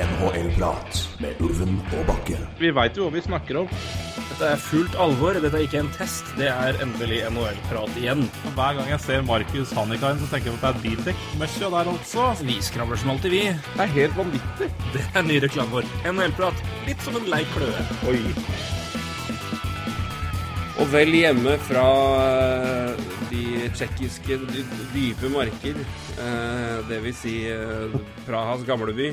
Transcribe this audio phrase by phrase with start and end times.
[0.00, 2.38] NHL-prat med Ulven og Bakke.
[2.60, 3.68] Vi veit jo hva vi snakker om.
[4.16, 5.36] Dette er fullt alvor.
[5.36, 6.30] Dette er ikke en test.
[6.38, 8.24] Det er endelig NHL-prat igjen.
[8.56, 12.30] Hver gang jeg ser Markus Hannikainen, så tenker jeg at det er Bildekk-møkkja der altså.
[12.48, 13.44] Vi skravler som alltid, vi.
[13.52, 14.72] Det er helt vanvittig.
[14.96, 15.94] Det er ny reklame vår.
[16.14, 16.66] NHL-prat.
[16.88, 17.88] Litt som en lei kløe.
[18.08, 18.20] Oi.
[20.80, 21.88] Og vel hjemme fra
[22.24, 24.38] eh, de tsjekkiske
[24.94, 29.10] dype marker, eh, det vil si eh, Prahas gamleby,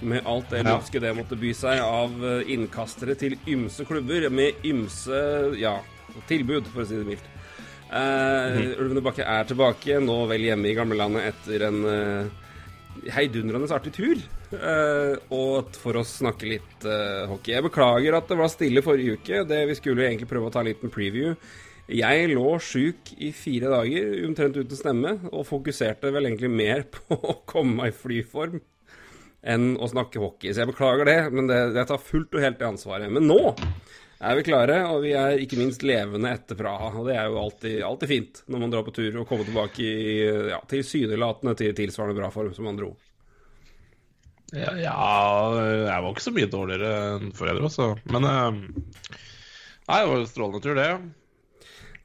[0.00, 4.66] med alt det lovske det måtte by seg av eh, innkastere til ymse klubber, med
[4.66, 5.22] ymse
[5.58, 5.78] ja,
[6.30, 7.28] tilbud, for å si det mildt.
[7.88, 12.48] Eh, Ulvene Bakke er tilbake, nå vel hjemme i gamlelandet etter en eh,
[13.16, 14.20] heidundrende artig tur.
[14.52, 17.54] eh, og for å snakke litt eh, hockey.
[17.56, 19.42] Jeg beklager at det var stille forrige uke.
[19.48, 21.34] Det, vi skulle jo egentlig prøve å ta en liten preview.
[21.88, 27.16] Jeg lå sjuk i fire dager, omtrent uten stemme, og fokuserte vel egentlig mer på
[27.16, 28.60] å komme meg i flyform
[29.42, 30.52] enn å snakke hockey.
[30.52, 33.12] Så jeg beklager det, men det, jeg tar fullt og helt det ansvaret.
[33.12, 33.40] Men nå
[34.18, 36.90] er vi klare, og vi er ikke minst levende etter Praha.
[36.98, 39.84] Og det er jo alltid, alltid fint når man drar på tur og kommer tilbake
[39.84, 40.16] i
[40.50, 42.92] ja, tilsynelatende til tilsvarende bra form, som man dro.
[44.56, 44.96] Ja, ja,
[45.60, 47.90] jeg var ikke så mye dårligere enn foreldre, altså.
[48.08, 49.16] Men eh,
[49.88, 50.88] Nei, det var en strålende tur, det.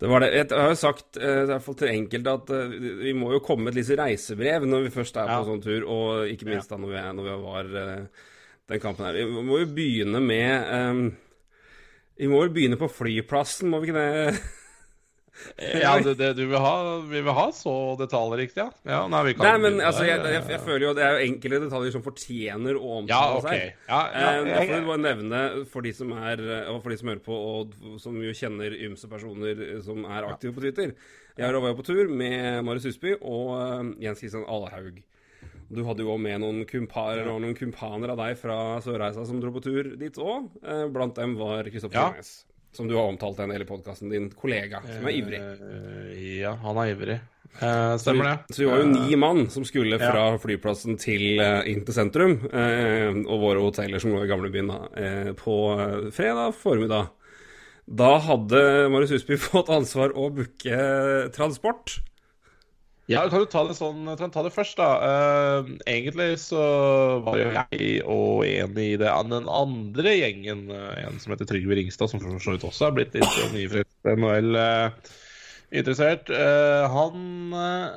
[0.04, 0.32] Det var det.
[0.36, 2.74] Jeg har jo sagt eh, i hvert fall til enkelte at eh,
[3.06, 5.46] vi må jo komme med et lite reisebrev når vi først er på Ja.
[5.48, 8.26] sånn tur, og ikke minst da når vi, når vi var eh,
[8.74, 9.20] den kampen her.
[9.22, 11.06] Vi må jo begynne med um,
[12.20, 14.36] Vi må vel begynne på flyplassen, må vi ikke det?
[15.84, 16.74] Ja, det, det du vil ha,
[17.10, 18.68] vi vil ha så detaljrikt, ja?
[18.86, 21.24] ja nei, vi kan Nei, men altså, jeg, jeg, jeg føler jo det er jo
[21.32, 23.72] enkelte detaljer som fortjener å omtale Ja, okay.
[23.90, 25.42] Ja, ja, Eh, Da jeg- får bare nevne
[25.74, 29.10] for de som er Og for de som hører på, og som jo kjenner ymse
[29.10, 30.94] personer som er aktive på Twitter.
[31.38, 35.02] Jeg var jo på tur med Marius Husby og eh, Jens Kristian Alhaug.
[35.74, 39.50] Du hadde jo med noen kumparer og noen kumpaner av deg fra Sørreisa som dro
[39.56, 40.52] på tur dit òg.
[40.94, 42.12] Blant dem var Kristoffer Ja.
[42.76, 45.40] Som du har omtalt en del i podkasten, din kollega, som er ivrig.
[45.40, 47.20] Eh, ja, han er ivrig.
[47.62, 48.56] Eh, stemmer det.
[48.56, 52.38] Så vi var jo ni mann som skulle fra flyplassen til eh, inn til sentrum,
[52.50, 57.12] eh, og våre hoteller som lå i gamlebyen eh, på eh, fredag formiddag.
[57.84, 60.82] Da hadde Marius Husby fått ansvar å booke
[61.36, 62.00] transport.
[63.12, 64.86] Ja, kan du ta det sånn kan du ta det først, da?
[65.04, 71.20] Uh, egentlig så var jo jeg og en i det, den andre gjengen, eh, en
[71.20, 76.26] som heter Trygve Ringstad, som for så vidt også er blitt litt nyfrelst NHL-interessert.
[76.32, 77.16] Uh, han
[77.60, 77.88] eh,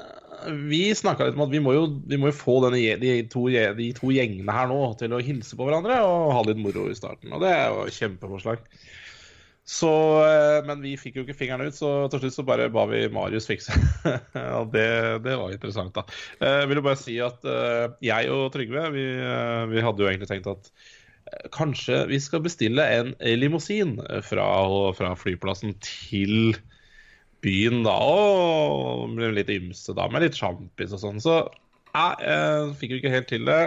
[0.67, 3.47] Vi snakka litt om at vi må jo, vi må jo få denne, de, to,
[3.79, 6.99] de to gjengene her nå til å hilse på hverandre og ha litt moro i
[6.99, 7.31] starten.
[7.31, 8.59] Og det er jo kjempeforslag.
[9.67, 9.91] Så,
[10.23, 13.01] eh, men vi fikk jo ikke fingeren ut, så til slutt så bare ba vi
[13.11, 13.75] Marius fikse.
[14.61, 14.87] og det,
[15.25, 16.05] det var interessant, da.
[16.39, 20.05] Eh, Jeg vil jo bare si at eh, jeg og Trygve, vi, eh, vi hadde
[20.05, 23.11] jo egentlig tenkt at eh, kanskje vi skal bestille en
[23.43, 23.97] limousin
[24.29, 24.47] fra,
[24.95, 26.55] fra flyplassen til
[27.43, 27.99] byen, da.
[28.07, 31.19] Og litt ymse, da, med litt sjampis og sånn.
[31.23, 31.41] Så
[31.91, 33.61] ja, jeg fikk jo ikke helt til det.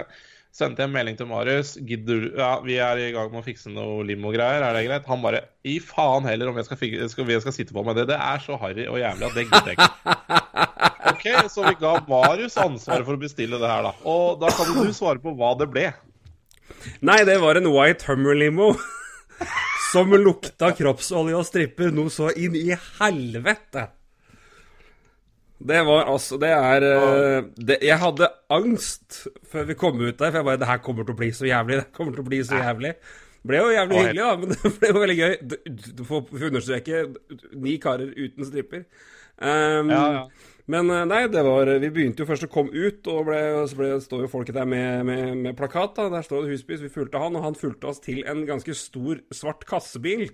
[0.50, 1.76] Sendte jeg en melding til Marius.
[1.86, 5.06] Gidder du Ja, vi er i gang med å fikse noe limo-greier, er det greit?
[5.06, 6.80] Han bare I faen heller om jeg skal,
[7.12, 8.08] skal, jeg skal sitte på med det.
[8.10, 9.90] Det er så harry og jævlig at det gidder jeg ikke.
[11.10, 13.94] OK, så vi ga Marius ansvaret for å bestille det her, da.
[14.10, 15.86] Og da kan du svare på hva det ble.
[17.04, 18.72] Nei, det var en White Hummer-limo.
[19.90, 23.88] Som lukta kroppsolje og stripper noe så inn i helvete.
[25.60, 30.30] Det var altså Det er eh, det, Jeg hadde angst før vi kom ut der,
[30.30, 31.82] for jeg bare Det her kommer til å bli så jævlig.
[31.82, 32.94] Det kommer til å bli så jævlig.
[33.40, 35.34] Det ble jo jævlig hyggelig, da, men det ble jo veldig gøy.
[35.50, 35.56] Du,
[36.00, 37.02] du får understreke
[37.56, 38.86] ni karer uten stripper.
[39.40, 40.24] Um, Ja, ja.
[40.70, 43.78] Men eh, nei, det var Vi begynte jo først å komme ut, og ble, så
[43.78, 45.96] ble, står jo folket der med, med, med plakat.
[45.96, 48.44] da Der står det Husby, så vi fulgte han, og han fulgte oss til en
[48.48, 50.28] ganske stor svart kassebil.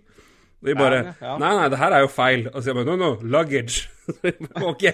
[0.65, 1.35] Vi bare Ja, ja.
[1.39, 2.47] Nei, nei, det her er jo feil.
[2.49, 3.89] Og så sier bare No, no, luggage.
[4.71, 4.87] ok.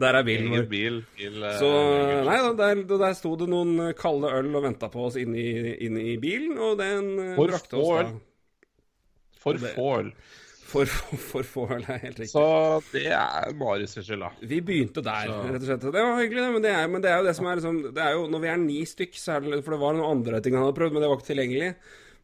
[0.00, 0.66] Der er bilen vår.
[0.70, 1.68] bil til eh, Så
[2.26, 5.72] nei da, der, der sto det noen kalde øl og venta på oss inne i,
[5.86, 8.10] inne i bilen, og den eh, For brakte oss da.
[9.40, 10.10] For få øl.
[10.70, 10.86] For,
[11.32, 12.30] for få øl, er helt riktig.
[12.30, 12.44] Så
[12.92, 14.28] det er Marius sin skyld, da.
[14.52, 15.86] Vi begynte der, Så- rett og slett.
[15.96, 16.52] Det var hyggelig, det.
[16.54, 18.44] Men det er, men det er jo det som er liksom det er jo, Når
[18.44, 20.76] vi er ni stykk, så er det For det var noen andre ting han hadde
[20.78, 21.72] prøvd, men det var ikke tilgjengelig.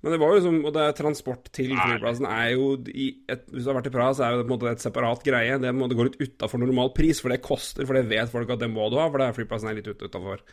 [0.04, 3.46] Men det var jo liksom Og det er transport til flyplassen er jo i et,
[3.50, 5.56] Hvis du har vært i Praha, så er det på en måte et separat greie.
[5.62, 7.88] Det må det gå litt utafor normal pris, for det koster.
[7.88, 9.88] For det vet folk at det må du ha, for det er flyplassen er litt
[9.90, 10.44] utafor.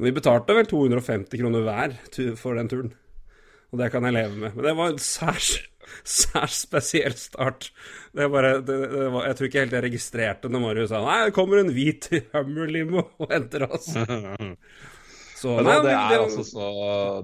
[0.00, 1.96] Vi betalte vel 250 kroner hver
[2.40, 2.92] for den turen.
[3.70, 4.54] Og det kan jeg leve med.
[4.56, 5.50] Men det var en særs,
[6.02, 7.68] særs spesiell start.
[8.16, 11.18] Det bare, det, det var, jeg tror ikke helt jeg registrerte når Marius sa Nei,
[11.28, 13.92] det kommer en hvit Hummer-limo og henter oss.
[15.40, 16.64] Så Men det, er er også så,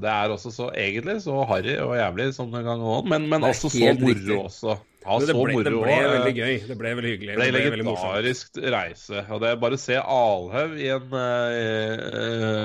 [0.00, 3.44] det er også så egentlig så harry og jævlig som den gang òg, men, men
[3.44, 4.38] også så moro riktig.
[4.40, 4.76] også.
[5.06, 6.54] Ja, det så ble, det ble veldig gøy.
[6.66, 7.34] Det ble veldig hyggelig.
[7.34, 9.22] Det ble Det ble veldig legendarisk reise.
[9.30, 12.64] Og det er bare å se Alhaug i en uh,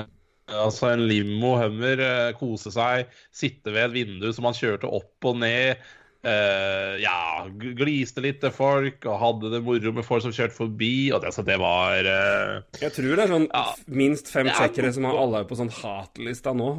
[0.52, 5.28] Altså en limo Hummer eh, kose seg, sitte ved et vindu som han kjørte opp
[5.30, 5.80] og ned.
[6.24, 10.92] Eh, ja, gliste litt til folk og hadde det moro med folk som kjørte forbi.
[11.14, 13.64] Og det, så det var uh, Jeg tror det er sånn Ja.
[14.02, 16.70] minst fem tsjekkere som har alle på sånn hatlista nå.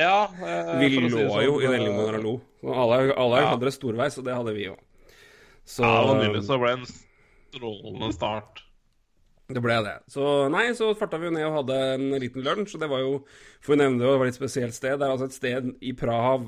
[0.00, 0.26] Ja.
[0.28, 2.34] uh, Vi lå si sånn, jo i den limoen og lo.
[2.72, 3.52] Alle, alle Ja.
[3.54, 4.76] hadde det storveis, og det hadde vi jo.
[5.64, 6.44] Så Ja, det ble nydelig.
[6.46, 6.86] Så det en
[7.52, 8.62] strålende start.
[9.52, 9.96] Det ble det.
[10.08, 13.02] Så nei, så farta vi jo ned og hadde en liten lunsj, og det var
[13.02, 13.10] jo,
[13.60, 14.96] for å nevne det, det var et spesielt sted.
[14.98, 16.38] Det er altså et sted i Praha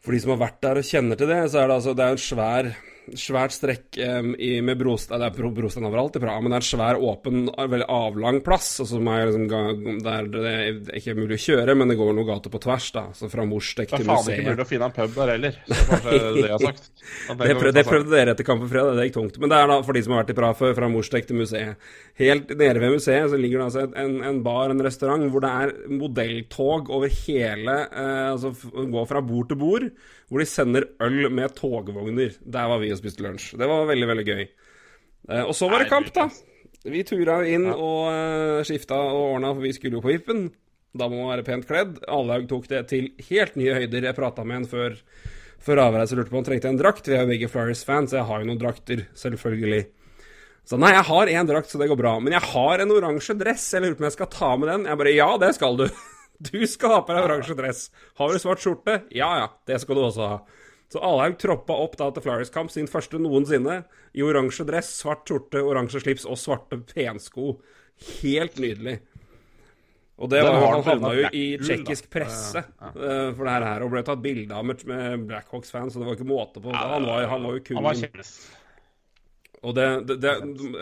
[0.00, 2.06] For de som har vært der og kjenner til det, så er det altså det
[2.06, 2.70] er en svær
[3.18, 6.58] svært strekk um, i, med brostein Det er bro- brostein overalt i Praha, men det
[6.58, 8.68] er en svær, åpen, veldig avlang plass.
[8.80, 12.60] Er liksom, der det er ikke mulig å kjøre, men det går noen gater på
[12.62, 13.06] tvers, da.
[13.16, 15.58] Så fra Morstek Det er faen ikke mulig å finne en pub der heller.
[15.66, 16.90] Så kanskje det jeg har sagt.
[17.40, 19.40] Det, prøv, det prøvde dere etter kampen fredag, det gikk tungt.
[19.42, 21.40] Men det er da for de som har vært i Praha før, fra Morstek til
[21.40, 21.90] museet.
[22.20, 25.52] Helt nede ved museet så ligger det altså en, en bar, en restaurant, hvor det
[25.64, 29.86] er modelltog over hele eh, Altså går fra bord til bord,
[30.30, 32.36] hvor de sender øl med togvogner.
[32.40, 33.56] Der var vi og spiste lunsj.
[33.58, 34.44] Det var veldig, veldig gøy.
[35.28, 36.28] Eh, og så var det kamp, da.
[36.86, 40.46] Vi tura jo inn og uh, skifta og ordna, for vi skulle jo på Vippen.
[40.96, 41.98] Da må man være pent kledd.
[42.08, 44.06] Allaug tok det til helt nye høyder.
[44.08, 44.96] Jeg prata med en før,
[45.62, 47.10] før avreise lurte på om han trengte en drakt.
[47.10, 49.82] Vi er jo begge Flyers-fans, jeg har jo noen drakter, selvfølgelig.
[50.70, 52.14] Så nei, jeg har én drakt, så det går bra.
[52.22, 53.68] Men jeg har en oransje dress.
[53.74, 54.88] Jeg lurer på om jeg skal ta med den.
[54.88, 55.86] Jeg bare ja, det skal du.
[56.40, 57.82] Du skal ha på deg oransje dress.
[58.16, 59.02] Har du svart skjorte?
[59.12, 60.38] Ja ja, det skal du også ha.
[60.90, 63.82] Så Alhaug troppa opp da til Flyers-kamp, sin første noensinne,
[64.16, 67.52] i oransje dress, svart skjorte, oransje slips og svarte pensko.
[68.22, 68.96] Helt nydelig.
[70.20, 73.92] Og det var, han havna jo i tsjekkisk presse eh, for det her, her, og
[73.94, 76.74] ble tatt bilde av med, med Blackhawks-fans, så det var ikke måte på.
[76.76, 78.02] Han var, han var jo kun Han var.
[79.60, 80.32] Og det, det, det,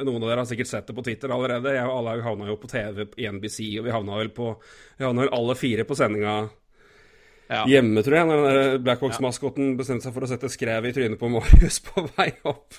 [0.07, 1.73] Noen av dere har sikkert sett det på Twitter allerede.
[1.75, 4.53] Jeg og alle havna jo på TV i NBC, og vi havna vel på
[4.99, 6.37] Vi havna vel alle fire på sendinga
[7.49, 7.63] Ja.
[7.67, 11.19] hjemme, tror jeg, når den der Blackhawks-maskoten bestemte seg for å sette skrev i trynet
[11.19, 12.77] på Marius på vei opp.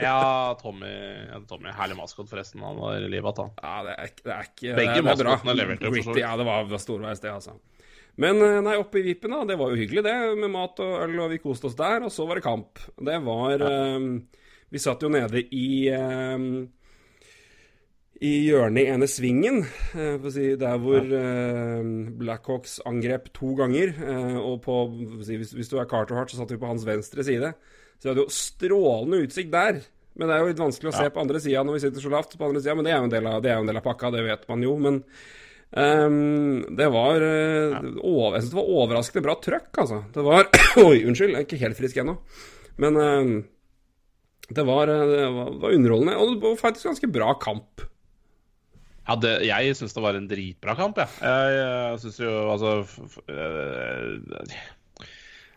[0.00, 2.62] Ja, Tommy, ja, Tommy Herlig maskot, forresten.
[2.64, 3.50] Han var i livet, han.
[3.60, 6.22] Ja, det er, det er ikke Begge maskotene leverte for så vidt.
[6.24, 7.58] Ja, det var, var storveis, det, altså.
[8.20, 9.42] Men eh, nei, oppe i Vipen, da.
[9.48, 10.14] Det var jo hyggelig, det.
[10.40, 12.04] Med mat og øl, og vi koste oss der.
[12.06, 12.80] Og så var det kamp.
[13.04, 14.08] Det var eh,
[14.72, 16.46] Vi satt jo nede i eh,
[18.22, 19.64] i hjørnet i ene svingen,
[19.98, 21.80] eh, si, der hvor eh,
[22.20, 23.94] Blackhawks angrep to ganger.
[23.98, 24.76] Eh, og på,
[25.26, 27.50] si, hvis, hvis du er Carter Hart, så satt vi på hans venstre side.
[27.98, 29.82] Så vi hadde jo strålende utsikt der.
[30.14, 32.12] Men det er jo litt vanskelig å se på andre sida når vi sitter så
[32.12, 33.78] lavt på andre siden, men det er jo en del av, det er en del
[33.80, 34.74] av pakka, det vet man jo.
[34.84, 34.98] Men
[35.72, 37.80] um, det var ja.
[37.80, 40.02] over, Jeg syns det var overraskende bra trøkk, altså.
[40.12, 40.50] Det var
[40.84, 42.18] Oi, unnskyld, jeg er ikke helt frisk ennå.
[42.84, 43.34] Men ehm,
[44.56, 47.86] det var, eh, det var, underholdende, og det var faktisk ganske bra kamp.
[49.02, 51.10] Ja, det, jeg syns det var en dritbra kamp, jeg.
[51.20, 52.76] Jeg, jeg syns jo altså
[53.26, 54.62] eh,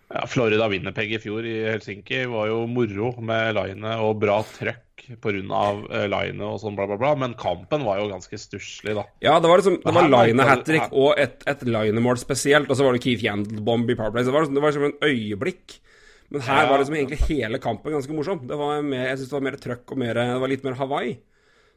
[0.05, 5.07] ja, Florida Winnerpeg i fjor i Helsinki var jo moro med linet og bra trøkk
[5.21, 5.37] pga.
[6.09, 7.13] linet og sånn, bla, bla, bla.
[7.19, 9.05] Men kampen var jo ganske stusslig, da.
[9.25, 12.85] Ja, det var liksom Det var linet-hat trick og et, et linemål spesielt, og så
[12.85, 14.25] var det Keith Yandel-bomb i Powerplay.
[14.25, 15.79] Så det var, det var som en øyeblikk.
[16.33, 18.41] Men her var liksom egentlig hele kampen ganske morsom.
[18.49, 20.77] Det var mer, jeg synes det var mer trøkk og mer, det var litt mer
[20.79, 21.15] Hawaii.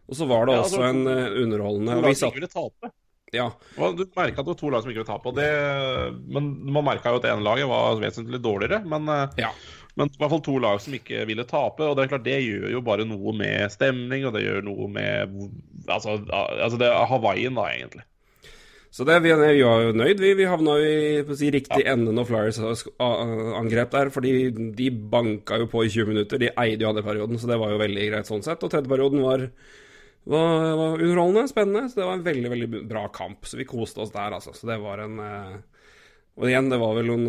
[0.08, 2.90] Og så var det Ja, også en eh, underholdende og vi satt, tape.
[3.36, 5.28] ja, Du merka at det var to lag som ikke ville tape.
[5.28, 5.48] Og det,
[6.32, 8.80] men man merka jo at ene laget var vesentlig dårligere.
[8.88, 9.50] Men, eh, ja.
[10.00, 11.84] men i hvert fall to lag som ikke ville tape.
[11.84, 14.88] Og det er klart det gjør jo bare noe med stemning, og det gjør noe
[14.88, 15.40] med
[15.88, 18.02] Altså, altså det er Hawaiien, da, egentlig.
[18.90, 20.20] Så det, vi, vi var jo nøyd.
[20.22, 22.60] Vi, vi havna jo i si, riktig ende når Flyers
[22.98, 24.12] angrep der.
[24.14, 24.32] Fordi
[24.78, 26.40] de banka jo på i 20 minutter.
[26.40, 28.64] De eide jo andre perioden, så det var jo veldig greit sånn sett.
[28.64, 29.44] Og tredje perioden var,
[30.24, 31.88] var, var underholdende, spennende.
[31.90, 33.44] Så det var en veldig, veldig bra kamp.
[33.48, 34.56] Så vi koste oss der, altså.
[34.56, 35.58] Så det var en eh,
[36.38, 37.28] Og igjen, det var vel noen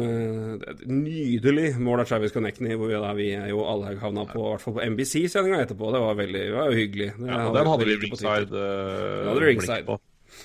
[0.64, 4.54] eh, nydelig mål av Travis Connectney, hvor vi, da, vi jo alle havna på, i
[4.54, 5.92] hvert fall på NBC-sendinga etterpå.
[5.92, 7.10] Det var veldig det var jo hyggelig.
[7.20, 9.84] Det Ja, og den hadde vi ringside, uh, ringside.
[9.90, 10.00] på.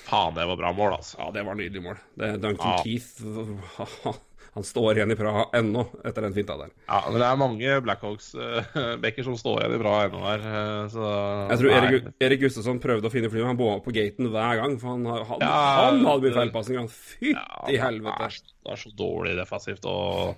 [0.05, 1.17] Faen, det var bra mål, altså.
[1.21, 1.97] Ja, det var nydelig mål.
[2.17, 2.83] Det, Duncan Ja.
[2.83, 4.15] Keith
[4.55, 6.69] Han står igjen i Praha ennå etter den finta der.
[6.87, 10.45] Ja, men det er mange Blackhawks-backer som står igjen i bra ennå her.
[10.47, 11.09] eh, Så
[11.49, 11.73] Jeg tror.
[11.75, 14.77] Erik, Erik Gustafsson prøvde å finne flyet, han bomma på gaten hver gang.
[14.79, 15.51] For han, han, Ja,
[15.89, 16.87] han hadde mye det- feilpasninger.
[16.87, 18.29] Fy Ja, helvete.
[18.29, 20.37] er, det er så dårlig defensivt og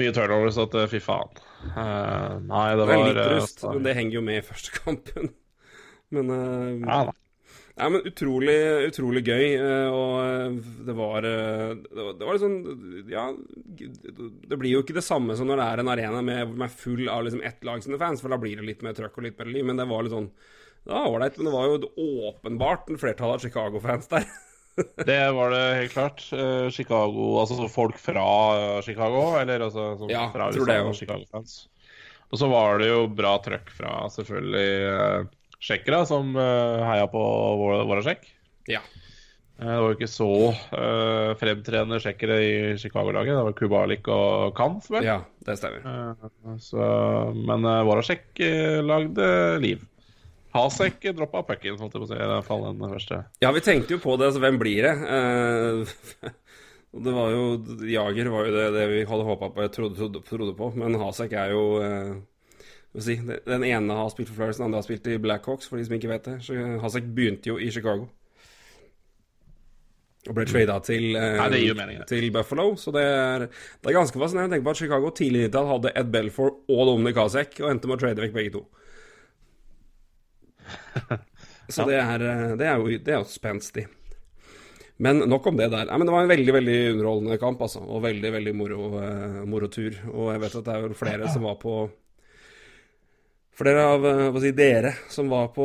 [0.00, 1.28] mye turnovers at eh, fy faen.
[1.76, 4.46] Uh, nei, det Det er var litt eh, rust, men det henger jo med i
[4.48, 5.34] første kampen.
[6.16, 7.12] Men eh, Ja, da.
[7.78, 8.56] Nei, men utrolig,
[8.90, 9.44] utrolig gøy.
[9.56, 10.56] eh, Og eh,
[10.88, 12.58] det var eh, Det var, det litt sånn
[13.12, 13.24] Ja,
[14.50, 17.08] det blir jo ikke det samme som når det er en arena med, med full
[17.08, 19.40] av liksom ett lag sine fans, for da blir det litt mer trøkk og litt
[19.40, 19.64] mer liv.
[19.70, 20.30] Men det var litt sånn
[20.84, 24.28] Det var ålreit, men det var jo åpenbart en flertall av Chicago-fans der.
[25.04, 26.22] Det var det helt klart.
[26.72, 28.22] Chicago, altså folk fra
[28.86, 31.56] Chicago, eller altså som Ja, fra USA, Chicago-fans.
[32.30, 35.26] Og så var det jo bra trøkk fra selvfølgelig
[35.60, 37.22] tsjekkere, som uh, heia på
[38.06, 38.26] sjekk.
[38.70, 38.80] Ja.
[39.60, 43.36] Eh, Det var jo ikke så uh, fremtredende tsjekkere i Chicago-laget.
[43.36, 45.04] Det var Kubalik og Kampf, vel.
[45.04, 45.84] Ja, det stemmer.
[45.84, 46.82] Uh, så,
[47.36, 49.84] men uh, Voracek uh, lagde liv.
[50.50, 52.16] Hasek droppa pucken, holdt jeg på å si.
[52.18, 53.20] I hvert fall den første.
[53.44, 54.96] Ja, vi tenkte jo på det, altså hvem blir det?
[55.06, 56.32] Uh,
[57.04, 57.44] det var jo
[57.86, 60.72] Jager var jo det, det vi hadde håpa på, jeg trodde, trodde, trodde på.
[60.74, 63.16] Men Hasek er jo eh, hva skal jeg si,
[63.46, 65.94] Den ene har spilt for Flyers, den andre har spilt i Blackhawks, for de som
[65.94, 66.38] ikke vet det.
[66.46, 68.08] Så Hasek begynte jo i Chicago.
[70.28, 72.74] Og ble trada til, eh, til Buffalo.
[72.76, 75.70] Så det er, det er ganske fascinerende å tenke på at Chicago tidlig i 90
[75.70, 78.66] hadde Ed Belfour og Dominic Hasek, og endte med å trade vekk begge to.
[81.70, 83.86] Så det, er, eh, det er jo det er jo spenstig.
[85.00, 85.86] Men nok om det der.
[85.88, 87.80] Nei, men Det var en veldig veldig underholdende kamp, altså.
[87.80, 89.96] Og veldig veldig moro, uh, moro tur.
[90.12, 91.76] Og jeg vet at det er jo flere som var på
[93.58, 95.64] Flere av eh, si, dere som var på,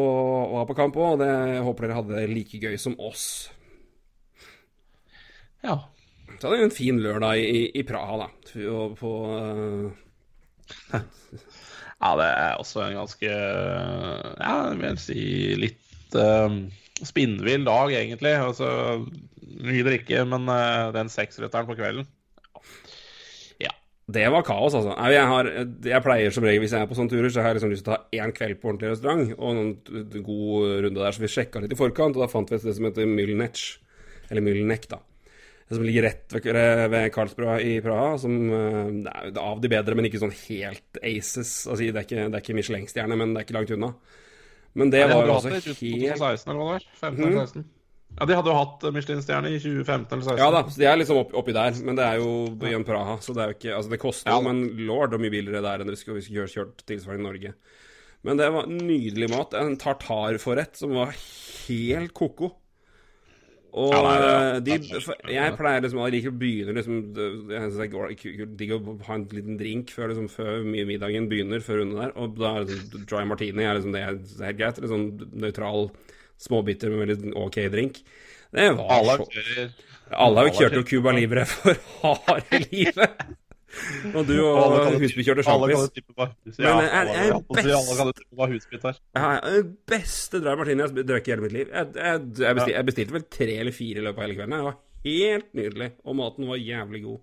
[0.51, 3.25] var på kamp òg, og det, jeg håper dere hadde det like gøy som oss.
[5.63, 5.77] Ja.
[6.35, 8.31] Så hadde vi en fin lørdag i, i Praha, da.
[8.71, 9.93] Og på uh...
[11.95, 15.21] Ja, det er også en ganske Ja, jeg vil si
[15.57, 16.51] litt uh,
[16.99, 18.35] spinnvill dag, egentlig.
[18.35, 18.67] Altså,
[19.63, 22.09] mye drikke, men uh, den seksretteren på kvelden
[24.07, 24.93] Det var kaos, altså.
[25.09, 25.47] Jeg, har,
[25.89, 27.85] jeg pleier som regel, hvis jeg er på sånne turer, så har jeg liksom lyst
[27.87, 29.71] til å ta én kveld på ordentlig restaurant og en
[30.27, 32.77] god runde der, så vi sjekka litt i forkant, og da fant vi et sted
[32.77, 33.63] som heter Mylnec.
[34.29, 34.99] Eller Mylnek, da.
[35.73, 38.11] Som ligger rett ved, ved Karlsbroa i Praha.
[38.21, 41.55] Som eh, er av de bedre, men ikke sånn helt aces.
[41.65, 43.89] Altså, det er ikke, det er ikke Michelin-stjerne, men det er ikke langt unna.
[44.77, 46.85] Men det Nei, det var jo altså helt 2016, eller hva det var?
[47.01, 47.25] 15 Mhm.
[47.31, 47.65] eller 16.
[48.15, 50.39] Ja, de hadde jo hatt Michelin-stjerne i 2015 eller 2016.
[50.39, 52.29] Ja da, så de er liksom opp, oppi der, men det er jo
[52.63, 55.13] i en Praha, så det er jo ikke Altså, det koster jo, Ja men lord,
[55.13, 57.53] og mye billigere der enn hvis vi skulle kjørt, kjørt tilsvarende i Norge.
[58.25, 59.53] Men det var nydelig mat.
[59.59, 61.11] En tartarforrett som var
[61.67, 62.55] helt ko-ko.
[63.75, 66.39] Og Ja, nei, det er- eh, de, det er- jeg pleier liksom Jeg liker å
[66.39, 66.95] begynne liksom
[67.51, 71.81] Jeg det er digg å ha en liten drink før, liksom, før middagen begynner, før
[71.83, 72.13] runden der.
[72.15, 74.79] Og da er det dry martini er liksom det er helt greit.
[74.79, 75.91] Litt sånn nøytral
[76.41, 78.01] småbiter med veldig ok drink.
[78.55, 79.75] Det var Alle så aktører
[80.13, 83.25] alle har jo kjørt noe Cuba Libre for harde livet.
[84.15, 85.81] Og du og Husby kjørte sjampis.
[85.81, 86.53] hus.
[86.55, 87.31] Men jeg, jeg
[88.85, 89.01] best-.
[89.11, 91.73] Den beste dry martini jeg har i hele mitt liv.
[91.73, 94.55] Jeg, jeg, jeg, bestilte, jeg bestilte vel tre eller fire i løpet av hele kvelden.
[94.55, 94.77] Det var
[95.09, 95.89] helt nydelig.
[96.05, 97.19] Og maten var jævlig god.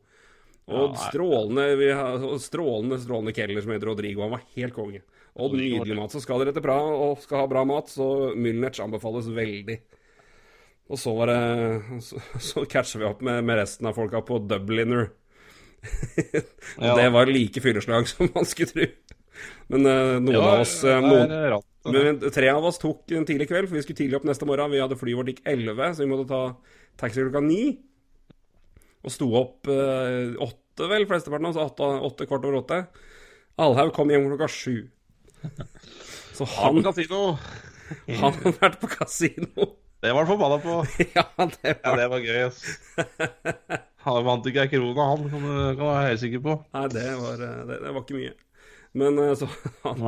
[0.73, 4.27] Og strålende strålende strålende keller som heter Rodrigo.
[4.27, 5.03] Han var helt konge.
[5.41, 6.13] Og nydelig mat.
[6.13, 9.79] Så skal dere til Praha og skal ha bra mat, så Mylnec anbefales veldig.
[10.93, 14.43] Og så var det Så, så catcher vi opp med, med resten av folka på
[14.49, 15.11] Dubliner.
[16.79, 16.95] Ja.
[16.95, 18.87] det var like fylleslag som man skulle tro.
[19.73, 21.67] Men uh, noen Ja, av oss uh, noen, er rart.
[21.91, 24.71] men tre av oss tok en tidlig kveld, for vi skulle tidlig opp neste morgen.
[24.71, 26.43] Vi hadde flyet vårt gikk 11, så vi måtte ta
[27.03, 27.73] taxi klokka 9.
[29.03, 31.73] Og sto opp uh, åtte, vel, flesteparten av oss.
[31.73, 32.81] Åtte, åtte kvart over åtte.
[33.61, 34.77] Alhaug kom hjem klokka sju.
[36.33, 37.23] Så Han han, kasino.
[38.23, 39.73] han har vært på kasino.
[40.03, 40.79] Det var han forbanna på.
[41.17, 42.63] ja, det Ja, det var gøy, ass.
[44.03, 46.55] Han vant ikke ei krone, han, kan du kan du være helt sikker på.
[46.75, 48.33] Nei, det var, eh, det, det var ikke mye.
[48.99, 49.47] Men eh, så
[49.85, 50.03] han,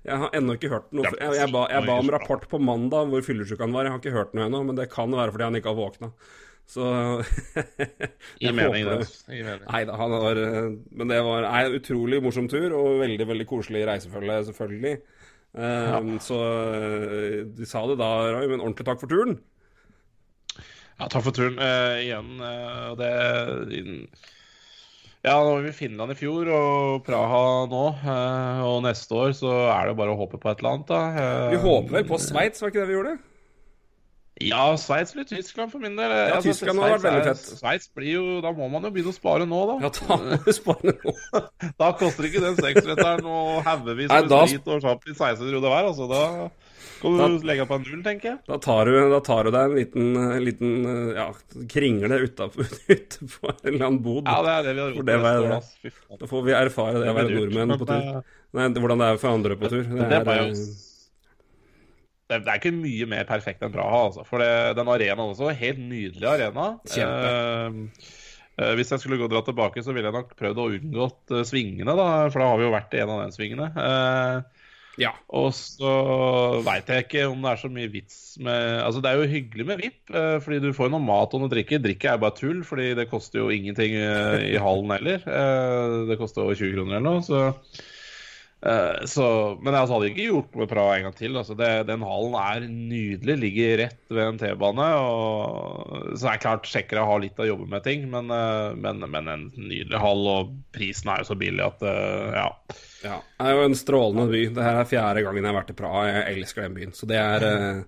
[0.00, 1.10] Jeg har ennå ikke hørt noe.
[1.12, 3.84] Jeg, jeg, ba, jeg ba om rapport på mandag hvor fyllesyk han var.
[3.84, 6.10] Jeg har ikke hørt noe ennå, men det kan være fordi han ikke har våkna.
[6.66, 6.84] Så
[8.40, 9.04] I mening, det.
[9.28, 9.66] mening.
[9.68, 13.46] Nei da, han var eh, Men det var en utrolig morsom tur, og veldig veldig
[13.50, 14.94] koselig reisefølge, selvfølgelig.
[15.54, 16.38] Eh, Så
[16.74, 19.36] eh, de sa det da, Roy, men ordentlig takk for turen.
[20.94, 22.36] Ja, takk for turen uh, igjen.
[22.38, 23.10] Uh, det
[25.24, 27.84] Ja, nå var vi i Finland i fjor og Praha nå.
[28.04, 31.00] Uh, og neste år så er det bare å håpe på et eller annet, da.
[31.18, 33.16] Uh, Vi håper vel på Sveits, var ikke det vi gjorde?
[34.42, 36.10] Ja, Sveits eller Tyskland for min del.
[36.10, 37.42] Ja, Tyskland har vært veldig fett.
[37.60, 39.76] Sveits blir jo Da må man jo begynne å spare nå, da.
[39.86, 41.14] Ja, da må du spare nå.
[41.78, 45.90] Da koster ikke den seksretteren og haugevis med da- sprit og champis 1600 kroner hver.
[45.92, 46.50] Altså, da
[47.04, 48.38] kan du legge på en null, tenker jeg.
[48.48, 51.26] Da tar du, da tar du deg en liten, liten eh, ja,
[51.70, 54.24] kringle utapå utenfor på en eller annen bod.
[54.30, 55.06] Ja, det er det vi har gjort.
[55.10, 56.18] det var- faen.
[56.24, 58.00] Da får vi erfare det å være nordmenn på tur.
[58.18, 59.82] eh, Nei, hvordan det er for andre på tur.
[59.84, 60.66] Det det er, eh, det,
[62.32, 64.22] det er ikke mye mer perfekt enn Praha, altså.
[64.28, 66.70] For det, den arenaen også, helt nydelig arena.
[66.88, 67.30] Kjempe.
[67.30, 68.10] Eh,
[68.64, 71.44] eh, hvis jeg skulle gå dra tilbake, så ville jeg nok prøvd å unngått eh,
[71.48, 72.08] svingene, da.
[72.32, 73.70] For da har vi jo vært i en av de svingene.
[73.76, 74.64] Eh,
[75.02, 75.10] Ja.
[75.34, 79.16] og så veit jeg ikke om det er så mye vits med Altså, det er
[79.18, 81.80] jo hyggelig med VIP, eh, fordi du får jo noe mat og noe drikke.
[81.82, 85.18] Drikke er bare tull, fordi det koster jo ingenting i hallen heller.
[86.06, 87.50] Det koster over 20 kroner eller noe, så
[88.64, 89.24] så,
[89.60, 91.36] men jeg altså, hadde ikke gjort med Praha en gang til.
[91.36, 93.36] Altså, det, den hallen er nydelig.
[93.42, 94.86] Ligger rett ved en T-bane.
[96.14, 99.30] Så det er klart tsjekkere har litt å jobbe med ting, men, eh, men, men
[99.30, 100.24] en nydelig hall.
[100.32, 102.48] Og prisen er jo så billig at eh, ja.
[103.04, 104.46] Ja, det er jo en strålende by.
[104.56, 106.06] Det her er fjerde gangen jeg har vært i Praha.
[106.08, 106.96] Jeg elsker den byen.
[106.96, 107.82] Så det er eh,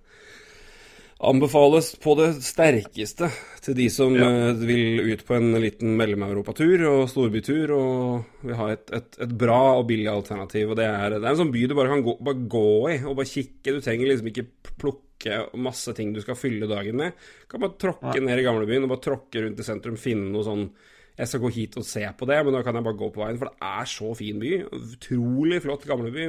[1.16, 3.30] Anbefales på det sterkeste
[3.64, 4.26] til de som Ja.
[4.50, 9.32] eh, vil ut på en liten mellomeuropatur og storbytur og vil ha et, et, et
[9.38, 10.70] bra og billig alternativ.
[10.70, 12.98] Og det er, det er en sånn by du bare kan gå, bare gå i
[13.04, 13.72] og bare kikke.
[13.72, 14.46] Du trenger liksom ikke
[14.76, 17.16] plukke masse ting du skal fylle dagen med.
[17.16, 20.44] Du kan bare tråkke ned i gamlebyen og bare tråkke rundt i sentrum, finne noe
[20.44, 20.68] sånn
[21.16, 23.22] jeg skal gå hit og se på det, men da kan jeg bare gå på
[23.24, 24.50] veien, for det er så fin by.
[24.68, 26.26] Utrolig flott gamleby.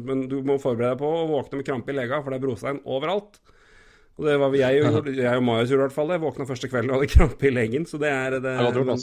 [0.00, 2.46] Men du må forberede deg på å våkne med krampe i lega, for det er
[2.46, 3.36] brostein overalt.
[4.18, 6.20] Og det var vi- jeg gjorde, jeg og Marius gjorde i hvert fall det.
[6.22, 9.00] Våkna første kvelden og hadde krampe i leggen, så det er det, er men,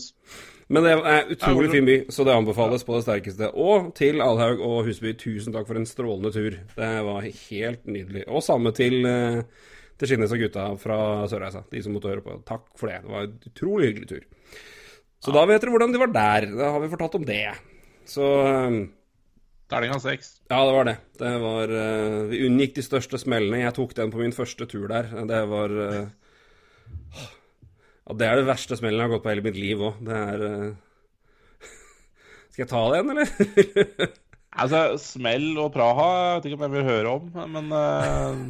[0.71, 3.49] men det er utrolig fin by, så det anbefales på det sterkeste.
[3.59, 6.55] Og til Alhaug og Husby, tusen takk for en strålende tur.
[6.77, 8.23] Det var helt nydelig.
[8.31, 9.41] Og samme til, eh,
[9.99, 12.37] til Skinnes og gutta fra Sørreisa, de som måtte høre på.
[12.47, 13.01] Takk for det.
[13.03, 14.23] Det var en utrolig hyggelig tur.
[15.21, 16.47] Så da vet dere hvordan de var der.
[16.55, 17.43] Da har vi fortalt om det.
[18.09, 18.23] Så
[19.71, 20.31] Terningkast seks.
[20.51, 20.97] ja, det var det.
[21.21, 23.61] Det var uh, Vi unngikk de største smellene.
[23.63, 25.07] Jeg tok den på min første tur der.
[25.29, 26.01] Det var uh,
[27.15, 30.01] Ja, det er det verste smellen jeg har gått på hele mitt liv òg.
[30.03, 30.73] Det er uh,
[32.51, 34.11] Skal jeg ta det igjen, eller?
[34.61, 37.69] Altså, Smell og Praha jeg vet ikke om jeg vil høre om, men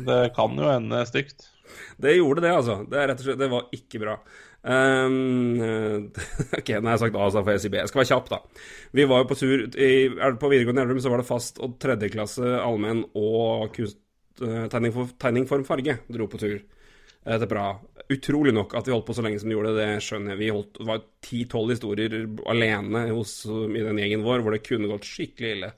[0.07, 1.45] det kan jo ende stygt.
[2.01, 2.79] det gjorde det, altså.
[2.89, 4.15] Det er slett Det var ikke bra.
[4.61, 5.57] Um,
[6.59, 7.79] ok, nå har jeg sagt A, så får jeg si B.
[7.81, 8.39] Jeg skal være kjapp, da.
[8.97, 12.59] Vi var jo på tur i, På videregående Elverum så var det fast og tredjeklasse
[12.61, 13.97] allmenn og kunst,
[14.43, 17.65] eh, tegning, for, tegning form farge dro på tur Det er bra.
[18.11, 20.41] Utrolig nok at vi holdt på så lenge som vi gjorde, det skjønner jeg.
[20.43, 25.09] Vi holdt, var ti-tolv historier alene hos, i den gjengen vår hvor det kunne gått
[25.09, 25.73] skikkelig ille.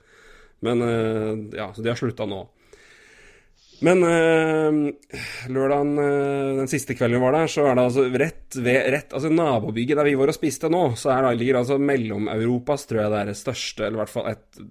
[0.64, 2.44] Men eh, ja, så de har slutta nå.
[3.84, 4.76] Men øh,
[5.52, 9.12] lørdagen, øh, den siste kvelden vi var der, så er det altså rett ved rett,
[9.12, 13.02] altså nabobygget der vi var og spiste nå, så er det, ligger altså Mellom-Europas, tror
[13.02, 14.62] jeg det er det største, eller i hvert fall et,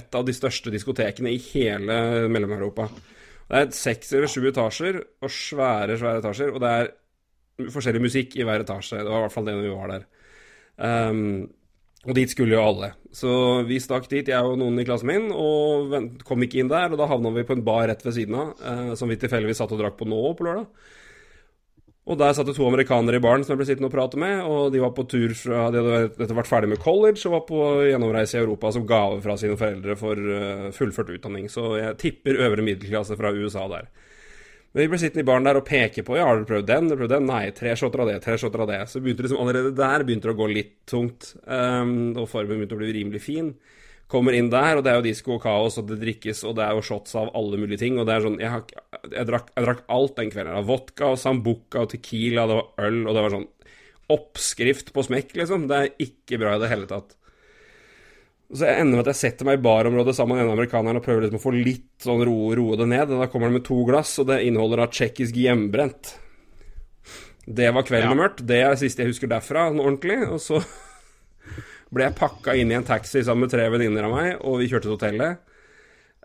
[0.00, 1.98] et av de største diskotekene i hele
[2.32, 2.88] Mellom-Europa.
[3.46, 8.40] Det er seks eller sju etasjer, og svære, svære etasjer, og det er forskjellig musikk
[8.40, 9.02] i hver etasje.
[9.02, 10.08] Det var i hvert fall det når vi var der.
[10.76, 11.22] Um,
[12.06, 12.92] og dit skulle jo alle.
[13.14, 13.30] Så
[13.66, 16.92] vi stakk dit, jeg og noen i klassen min, og kom ikke inn der.
[16.92, 19.58] Og da havna vi på en bar rett ved siden av, eh, som vi tilfeldigvis
[19.62, 20.68] satt og drakk på nå på lørdag.
[22.06, 24.44] Og der satt det to amerikanere i baren som jeg ble sittende og prate med,
[24.46, 27.42] og de var på tur fra De hadde etter vært ferdig med college og var
[27.48, 31.50] på gjennomreise i Europa som gave fra sine foreldre for eh, fullført utdanning.
[31.50, 33.90] Så jeg tipper øvre middelklasse fra USA der.
[34.76, 36.90] Men vi ble sittende i baren der og peke på Ja, har du prøvd den?
[36.90, 37.30] Har du prøvd den?
[37.30, 37.46] Nei.
[37.56, 38.82] Tre shotter av det, tre shotter av det.
[38.92, 41.30] Så begynte liksom allerede der begynte det å gå litt tungt.
[41.48, 43.48] Um, og formen begynte å bli rimelig fin.
[44.12, 46.66] Kommer inn der, og det er jo disko og kaos, og det drikkes, og det
[46.66, 47.96] er jo shots av alle mulige ting.
[47.96, 48.68] Og det er sånn Jeg, har,
[49.08, 50.58] jeg, drakk, jeg drakk alt den kvelden.
[50.58, 53.48] Var vodka og sambuca og tequila, det var øl, og det var sånn
[54.12, 55.70] oppskrift på smekk, liksom.
[55.72, 57.16] Det er ikke bra i det hele tatt.
[58.46, 61.02] Så jeg ender med at jeg setter meg i barområdet sammen med denne amerikaneren og
[61.02, 63.10] prøver liksom å få litt sånn ro, roe det ned.
[63.10, 66.12] Og da kommer han med to glass, og det inneholder da tsjekkisk hjemmebrent.
[67.46, 68.44] Det var kvelden og mørkt.
[68.46, 70.20] Det er det siste jeg husker derfra, sånn ordentlig.
[70.30, 70.60] Og så
[71.94, 74.70] ble jeg pakka inn i en taxi sammen med tre venninner av meg, og vi
[74.70, 75.42] kjørte til hotellet.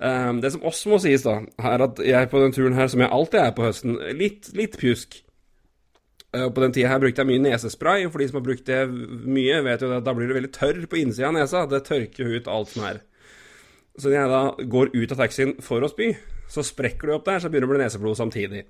[0.01, 1.39] Um, det som også må sies, da,
[1.73, 4.77] er at jeg på den turen her, som jeg alltid er på høsten, litt, litt
[4.81, 5.19] pjusk.
[6.31, 8.67] Uh, på den tida her brukte jeg mye nesespray, og for de som har brukt
[8.69, 11.65] det mye, vet jo at da blir du veldig tørr på innsida av nesa.
[11.69, 13.01] Det tørker jo ut alt som er.
[13.99, 16.13] Så når jeg da går ut av taxien for å spy,
[16.51, 18.65] så sprekker du opp der, så begynner det å bli neseblod samtidig.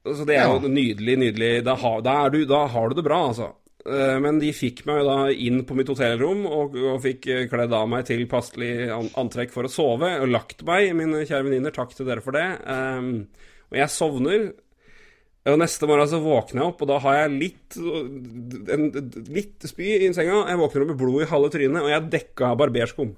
[0.00, 1.50] Så det er jo nydelig, nydelig.
[1.64, 3.50] Da har, da, du, da har du det bra, altså.
[3.84, 7.76] Eh, Men de fikk meg da inn på mitt hotellrom og, og fikk eh, kledd
[7.76, 8.88] av meg til passelig
[9.20, 10.94] antrekk for å sove, og lagt meg.
[10.96, 12.46] Mine kjære venninner, takk til dere for det.
[12.64, 13.12] Um,
[13.70, 14.50] og jeg sovner.
[15.48, 17.78] Og neste morgen så våkner jeg opp, og da har jeg litt,
[18.74, 18.90] en,
[19.32, 20.42] litt spy i senga.
[20.50, 23.14] Jeg våkner opp med blod i halve trynet, og jeg er dekka av barberskum.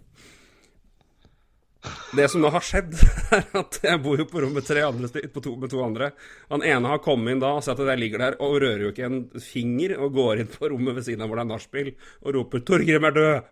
[2.15, 2.95] Det som nå har skjedd,
[3.37, 6.13] er at jeg bor jo på rom med, to, med to andre.
[6.53, 8.93] Han ene har kommet inn da og sett at jeg ligger der og rører jo
[8.93, 11.91] ikke en finger, og går inn på rommet ved siden av hvor det er nachspiel,
[12.23, 13.51] og roper 'Torgrim er død'.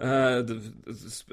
[0.00, 0.40] Uh,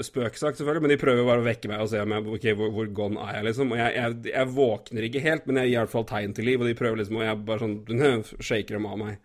[0.03, 2.69] Spøksagt, selvfølgelig, men de prøver bare å vekke meg og se om jeg, okay, hvor,
[2.75, 3.71] hvor gone er jeg, liksom.
[3.73, 6.49] Og jeg, jeg, jeg, våkner ikke helt, men jeg gir i hvert fall tegn til
[6.49, 9.17] liv, og de prøver liksom, og jeg bare sånn shaker dem av meg.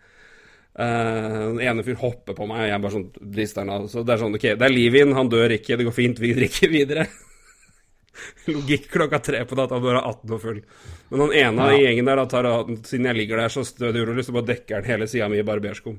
[0.74, 3.90] Uh, den ene fyr hopper på meg, og jeg bare sånn rister den av.
[3.90, 6.22] Så det er sånn, ok, det er liv inn, han dør ikke, det går fint,
[6.22, 7.08] vi drikker videre.
[8.54, 10.64] Logikk klokka tre på natta, du er 18 og full.
[11.10, 11.76] Men han ene ja.
[11.76, 12.50] i gjengen der, da, tar,
[12.86, 15.46] siden jeg ligger der så stødig urolig, så bare dekker han hele sida mi i
[15.46, 15.98] barberskum.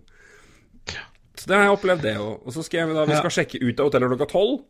[1.45, 2.39] Så det har jeg opplevd, det òg.
[2.41, 4.63] Og så skrev vi da Vi skal sjekke ut av hotellet klokka tolv.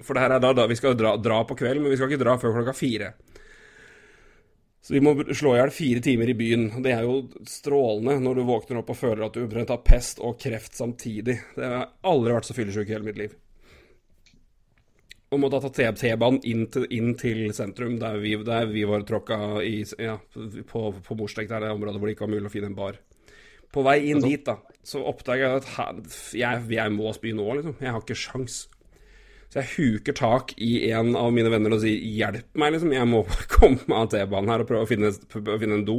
[0.00, 2.08] For det her er da, da vi skal dra, dra, på kvelden, men vi skal
[2.08, 3.10] ikke dra før klokka fire.
[4.80, 6.64] Så vi må slå i hjel fire timer i byen.
[6.82, 10.24] Det er jo strålende når du våkner opp og føler at du omtrent har pest
[10.24, 11.36] og kreft samtidig.
[11.60, 13.36] Det har aldri vært så fyllesyk i hele mitt liv.
[15.32, 19.60] Og må da ta T-banen inn, inn, til sentrum, der vi, der vi var tråkka
[19.60, 20.16] i, ja,
[20.72, 22.98] på, på Morstek, der det området hvor det ikke var mulig å finne en bar.
[23.72, 27.76] På vei inn dit, da, så oppdager jeg at jeg, jeg må spy nå, liksom.
[27.80, 28.64] Jeg har ikke sjans.
[29.52, 32.94] Så jeg huker tak i en av mine venner og sier 'hjelp meg', liksom.
[32.96, 33.20] Jeg må
[33.56, 35.98] komme av T-banen her og prøve å finne, å finne, en do.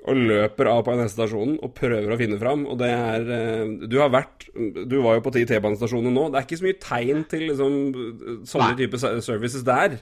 [0.00, 2.62] Og løper av på neste stasjonen og prøver å finne fram.
[2.70, 4.46] Og det er eh, Du har vært
[4.88, 6.28] Du var jo på ti T-banestasjoner nå.
[6.30, 7.74] Det er ikke så mye tegn til liksom
[8.48, 9.98] sånne type services der.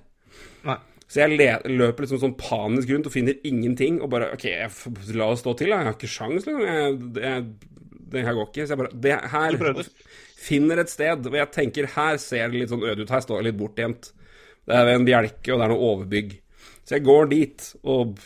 [0.68, 0.78] Nei.
[1.08, 1.38] Så jeg
[1.72, 5.54] løper liksom sånn panisk rundt og finner ingenting, og bare OK, jeg, la oss stå
[5.56, 5.80] til, da.
[5.80, 6.66] Jeg har ikke sjans, liksom.
[6.66, 7.30] Jeg, det,
[8.12, 8.66] det her går ikke.
[8.66, 9.82] Så jeg bare det her
[10.38, 13.10] Finner et sted hvor jeg tenker her ser det litt sånn øde ut.
[13.10, 14.12] Her står det litt bortgjemt.
[14.68, 16.36] Det er ved en bjelke, og det er noe overbygg.
[16.88, 18.20] Så jeg går dit og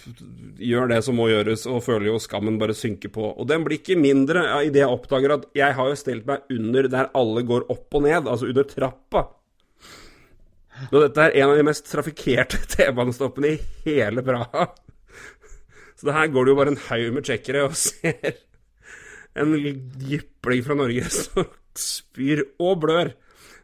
[0.62, 3.32] gjør det som må gjøres, og føler jo skammen bare synke på.
[3.32, 6.44] Og den blir ikke mindre ja, idet jeg oppdager at jeg har jo stelt meg
[6.52, 9.24] under der alle går opp og ned, altså under trappa.
[10.90, 14.68] Og dette er en av de mest trafikkerte T-banestoppene i hele Praha.
[15.98, 18.38] Så det her går det jo bare en haug med tsjekkere og ser
[19.38, 19.52] en
[20.08, 23.12] jypling fra Norge som spyr og blør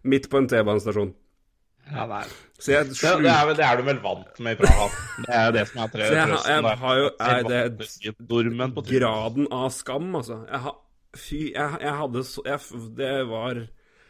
[0.09, 1.15] midt på en T-banestasjon.
[1.89, 2.25] Ja, nei.
[2.59, 4.89] Så jeg, det, det, er, det, er, du vel vant med i Praha.
[5.23, 9.49] Det er jo det som er tre, jeg, jeg, jeg har jo jeg, det graden
[9.55, 10.41] av skam, altså.
[10.51, 10.75] Jeg
[11.17, 13.63] fy, jeg, jeg hadde så jeg, Det var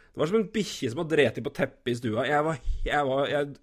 [0.09, 2.25] det var som en bikkje som har drept på teppet i stua.
[2.27, 3.53] Jeg var, jeg var Jeg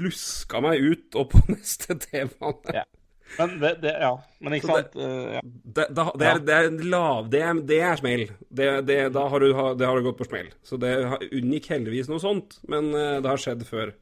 [0.00, 2.74] luska meg ut og på neste T-bane.
[2.74, 2.84] Ja.
[3.38, 4.12] Men det, det, Ja.
[4.40, 5.42] Men ikke sant det, uh, ja.
[5.44, 8.24] det, det, er, det, er, lav Det er, det er smell.
[8.50, 10.50] da har du, det har du gått på smell.
[10.66, 10.94] Så det
[11.28, 13.94] unngikk heldigvis noe sånt, men uh, det har skjedd før.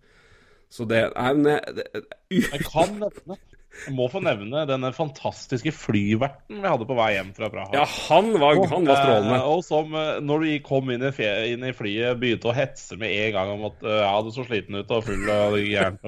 [0.73, 3.39] Så det er en Jeg kan nevne
[3.87, 7.71] jeg må få nevne denne fantastiske flyverten vi hadde på vei hjem fra Praha.
[7.77, 9.39] Ja, han var, han var strålende.
[9.53, 11.13] Og som, eh, når vi kom inn i,
[11.53, 14.47] inn i, flyet, begynte å hetse med en gang om at eh, ja, du så
[14.49, 16.01] sliten ut og full og gæren.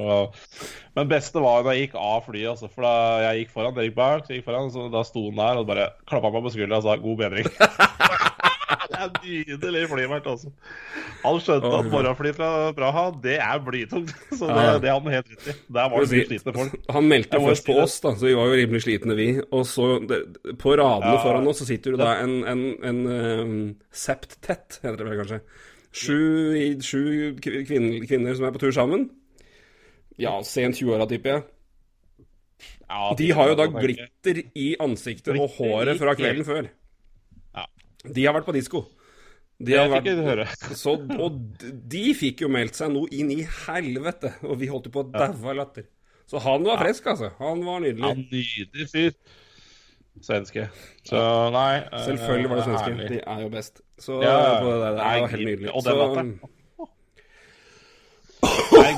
[0.98, 2.50] Men beste var da jeg gikk av flyet.
[2.56, 2.94] Altså, for da
[3.28, 5.62] jeg gikk foran, dere gikk bak, så jeg gikk foran, så da sto han der
[5.62, 8.48] og bare klappa meg på skuldra og sa 'god bedring'.
[9.00, 10.50] Det er nydelig flyvert, altså.
[11.22, 14.12] Han skjønte at morgenfly fra Praha, det er blytungt.
[14.38, 15.54] Så det, det hadde han helt rett i.
[15.76, 16.74] Der var det mye slitne folk.
[16.96, 19.28] Han meldte først på oss, da, så vi var jo rimelig slitne, vi.
[19.48, 20.20] Og så, det,
[20.60, 21.22] på radene ja.
[21.24, 23.54] foran oss, så sitter det da en, en, en um,
[23.92, 25.40] septtett, heter det vel kanskje.
[25.90, 26.18] Sju,
[26.84, 27.00] sju
[27.42, 29.08] kvinner, kvinner, som er på tur sammen.
[30.20, 31.46] Ja, sent 20-åra, tipper jeg.
[32.90, 36.68] Ja, de har jo da glitter i ansiktet og håret fra kvelden før.
[38.04, 38.84] De har vært på disko.
[39.60, 40.46] De det fikk jeg høre.
[40.72, 44.94] Så, og de fikk jo meldt seg noe inn i helvete, og vi holdt jo
[44.94, 45.84] på å daue av latter.
[46.30, 47.32] Så han var frisk, altså.
[47.42, 48.06] Han var nydelig.
[48.06, 49.12] Ja, nydelig fyr.
[50.20, 50.66] Svenske.
[51.06, 51.20] Så
[51.54, 52.88] nei Selvfølgelig var det svenske.
[52.90, 53.10] Herlig.
[53.10, 53.82] De er jo best.
[54.00, 55.70] Så ja, det, der, det var helt nydelig.
[55.74, 56.32] Og den latteren.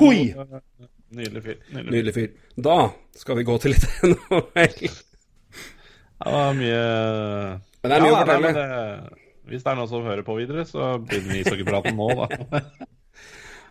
[0.08, 0.20] Oi!
[1.12, 1.58] Nydelig fyr.
[1.72, 1.90] Nydelig.
[1.90, 2.30] nydelig fyr.
[2.68, 2.78] Da
[3.18, 4.94] skal vi gå til litt NHL.
[6.22, 6.82] Det var mye
[7.82, 8.54] men det er mye ja, å fortelle.
[8.54, 12.10] Nei, det, hvis det er noen som hører på videre, så begynner vi ishockeypraten nå,
[12.22, 12.62] da.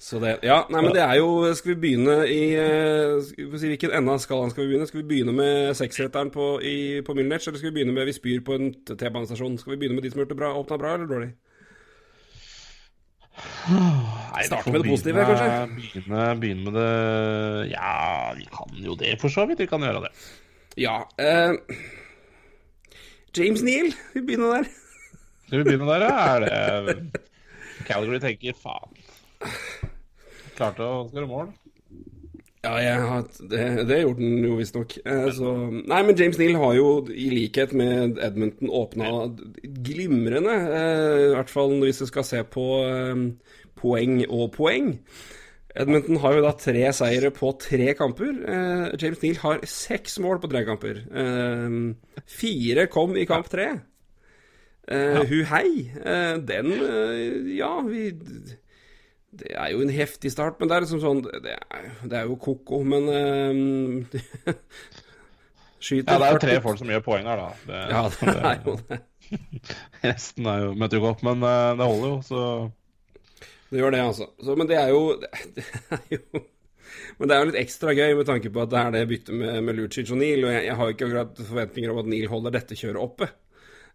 [0.01, 3.59] Så det, ja, nei, men det er jo Skal vi begynne i eh, skal vi
[3.61, 4.87] si, Hvilken ende av skalaen skal vi begynne?
[4.89, 8.15] Skal vi begynne med seksreteren på, i, på Milnech, eller skal vi begynne med vi
[8.17, 9.59] spyr på en T-banestasjon?
[9.61, 11.29] Skal vi begynne med de som har åpna bra eller dårlig?
[13.69, 15.53] Nei, Starte med det positive, kanskje?
[15.77, 19.61] Begynne, begynne, med det Ja, vi kan jo det, for så vidt.
[19.61, 20.13] Vi kan gjøre det.
[20.81, 20.97] Ja.
[21.21, 21.53] Eh,
[23.37, 24.71] James Neal, vi begynner der.
[25.47, 26.15] Skal vi begynne der, ja?
[26.35, 27.21] Er det
[27.87, 28.97] Calgary tenker faen.
[30.57, 31.51] Klarte å skåre mål.
[32.61, 32.75] Ja,
[33.07, 34.97] har, det, det gjorde den jo visstnok.
[35.01, 35.39] Eh,
[35.89, 39.09] nei, men James Neal har jo, i likhet med Edmonton, åpna
[39.87, 40.57] glimrende.
[40.67, 43.23] Eh, I hvert fall hvis du skal se på eh,
[43.81, 44.93] poeng og poeng.
[45.75, 48.31] Edmonton har jo da tre seire på tre kamper.
[48.43, 50.95] Eh, James Neal har seks mål på tre kamper.
[51.07, 51.69] Eh,
[52.27, 53.67] fire kom i kamp tre.
[54.91, 58.09] Uh, Hu Hei, uh, den uh, Ja, vi
[59.31, 62.25] Det er jo en heftig start, men det er liksom sånn Det er, det er
[62.25, 63.03] jo ko-ko, men
[65.81, 67.49] Skyter Ja, det er jo tre folk som gjør poeng her, da.
[67.69, 68.99] Det, ja, det er jo det.
[70.09, 72.41] Resten er jo, møter jo godt, men det holder jo, så
[73.71, 74.27] Det gjør det, altså.
[74.43, 75.15] Så, men det er jo,
[75.55, 76.43] det er jo
[77.17, 79.37] men det er jo litt ekstra gøy med tanke på at det er det byttet
[79.37, 82.11] med, med Lucic og Neil, og jeg, jeg har jo ikke akkurat forventninger om at
[82.11, 83.29] Neil holder dette kjøret oppe.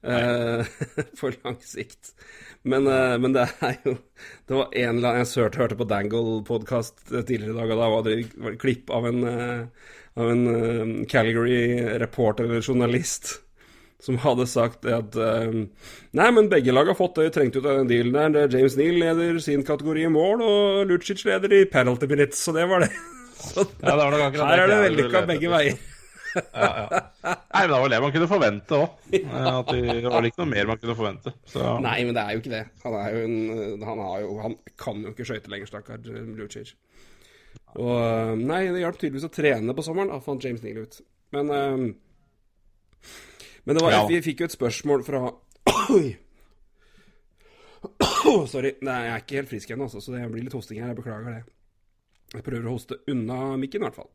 [0.07, 0.63] Uh,
[1.19, 2.13] på lang sikt.
[2.63, 3.95] Men, uh, men, det er jo
[4.47, 7.89] Det var en eller annen Jeg hørte, hørte på Dangle-podkast tidligere i dag, og da
[7.95, 13.33] var det, var det klipp av en, uh, av en Calgary-reporter eller journalist
[14.07, 17.91] som hadde sagt at Nei, men begge lag har fått det trengt ut av den
[17.91, 18.47] dealen der.
[18.55, 22.69] James Neal leder sin kategori i mål, og Lucic leder i penalty minutes, så det
[22.71, 22.93] var det.
[23.37, 25.75] Så ja, det var nok her er det vellykka begge veier
[26.37, 27.01] ja, ja.
[27.23, 28.97] Nei, men det var det man kunne forvente òg.
[29.17, 31.33] At det var ikke noe mer man kunne forvente.
[31.49, 31.65] Så.
[31.85, 32.63] Nei, men det er jo ikke det.
[32.85, 36.03] Han, er jo en, han, jo, han kan jo ikke skøyte lenger, stakkar
[36.37, 36.75] Lucic.
[37.77, 41.01] Og Nei, det hjalp tydeligvis å trene på sommeren, da fant James Neal ut.
[41.37, 41.87] Men um,
[43.67, 44.07] Men det var, ja.
[44.07, 45.27] vi fikk jo et spørsmål fra
[45.95, 46.15] Oi!
[48.51, 48.73] Sorry.
[48.87, 50.93] Nei, jeg er ikke helt frisk ennå, altså, så det blir litt hosting her.
[50.93, 51.41] Jeg beklager det.
[52.35, 54.11] Jeg prøver å hoste unna mikken, i hvert fall.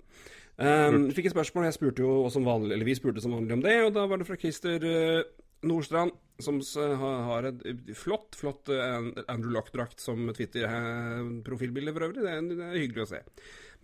[0.61, 3.63] Um, fikk et spørsmål, jeg spurte jo som vanlig, eller vi spurte som vanlig om
[3.63, 5.21] det, og da var det fra Christer uh,
[5.67, 6.59] Nordstrand, som
[7.01, 7.63] har et
[7.97, 12.25] flott, flott uh, Andrew Lock-drakt som Twitter-profilbilde for øvrig.
[12.25, 13.23] Det er, det er, hyggelig å se.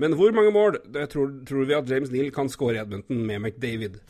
[0.01, 3.41] Men hvor mange mål tror, tror, vi at James Neal kan score i Edmonton med
[3.41, 4.01] McDavid?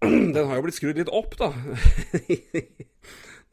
[0.34, 1.52] Den har jo blitt skrudd litt opp, da.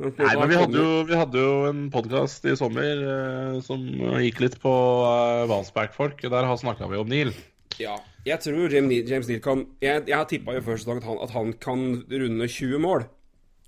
[0.03, 3.83] Nei, men vi hadde jo, vi hadde jo en podkast i sommer eh, som
[4.23, 4.71] gikk litt på
[5.05, 6.23] eh, Valsberg-folk.
[6.33, 7.31] Der snakka vi om Neil.
[7.79, 7.95] Ja,
[8.27, 11.53] jeg tror James Neal kan Jeg, jeg har tippa jo først at han, at han,
[11.57, 13.05] kan runde 20 mål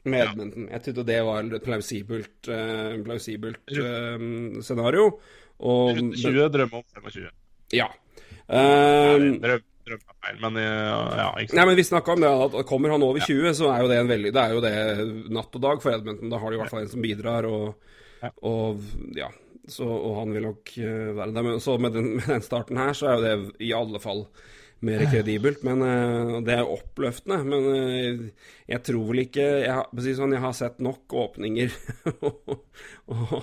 [0.06, 0.32] med ja.
[0.32, 0.68] Edmonton.
[0.74, 5.08] Jeg trodde det var et plausibelt, eh, plausibelt uh, scenario.
[5.56, 7.32] Og, 20 drømmer om 25.
[7.74, 7.88] Ja.
[8.46, 9.64] Um, Nei, drøm
[10.42, 11.58] men ja, ikke sant.
[11.60, 14.02] Nei, men vi snakka om det, at kommer han over 20, så er jo det
[14.02, 14.76] en veldig Det er jo det
[15.36, 16.32] natt og dag for Edmonton.
[16.34, 17.92] Da har de i hvert fall en som bidrar, og,
[18.42, 18.86] og
[19.18, 19.32] ja.
[19.68, 21.48] Så, og han vil nok uh, være der.
[21.48, 24.26] Men, så med den, med den, starten her, så er jo det i alle fall
[24.86, 25.64] mer kredibelt.
[25.66, 27.42] Men uh, det er oppløftende.
[27.50, 28.30] Men
[28.70, 31.74] jeg tror vel ikke Jeg sånn, jeg har sett nok åpninger
[32.28, 32.56] og,
[33.10, 33.36] og,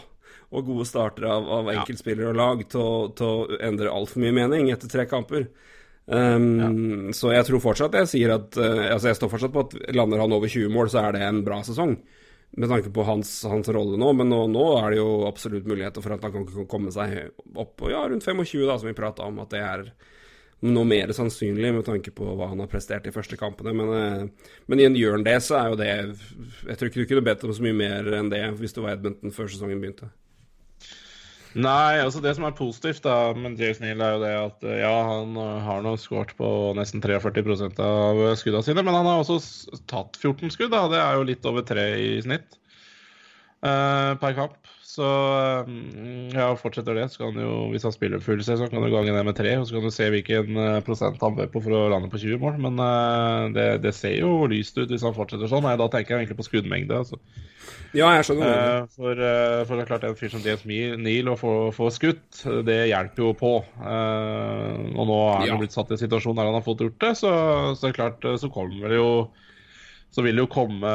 [0.50, 4.90] og, gode starter av, av enkeltspillere og lag til å endre altfor mye mening etter
[4.92, 5.50] tre kamper.
[6.06, 6.68] Um, ja.
[7.14, 10.34] Så jeg tror fortsatt jeg sier at Altså jeg står fortsatt på at lander han
[10.34, 11.94] over 20 mål, så er det en bra sesong
[12.56, 14.12] med tanke på hans, hans rolle nå.
[14.12, 17.76] Men nå, nå, er det jo absolutt muligheter for at han kan komme seg opp
[17.80, 19.40] på ja, rundt 25, da, som vi prata om.
[19.42, 19.86] At det er
[20.62, 23.72] noe mer sannsynlig med tanke på hva han har prestert i første kampene.
[23.74, 25.92] Men, eh, men igjen, gjør han det, så er jo det
[26.68, 28.98] Jeg tror ikke du kunne bedt om så mye mer enn det hvis du var
[28.98, 30.12] Edmonton før sesongen begynte.
[31.52, 34.78] Nei, altså det som er positivt da med James Neal, er jo det at eh,
[34.80, 37.44] ja, han eh, har nå skåret på nesten 43
[37.84, 39.36] av skuddene sine, men han har også
[39.90, 40.72] tatt 14 skudd.
[40.72, 42.56] da, Det er jo litt over tre i snitt
[43.66, 44.61] uh, per kamp.
[44.92, 45.04] Så
[45.64, 49.14] mm, ja, fortsetter det, så kan jo, hvis han spiller full sesong, kan du gange
[49.14, 49.54] ned med tre.
[49.56, 52.20] Og så kan du se hvilken eh, prosent han bør på for å lande på
[52.20, 52.58] 20 mål.
[52.60, 55.64] Men uh, det, det, ser jo lyst ut hvis han fortsetter sånn.
[55.64, 56.98] Nei, da tenker jeg egentlig på skuddmengde.
[56.98, 57.16] Altså.
[57.96, 60.66] Ja, jeg skjønner uh, for, uh, for, det er klart en fyr som James
[61.00, 63.54] Neal å få, få, skutt, det hjelper jo på.
[63.62, 65.56] og nå er han ja.
[65.62, 67.32] blitt satt i en situasjon der han har fått gjort det, så,
[67.72, 69.12] så det er klart så kommer det jo
[70.12, 70.92] så vil det jo komme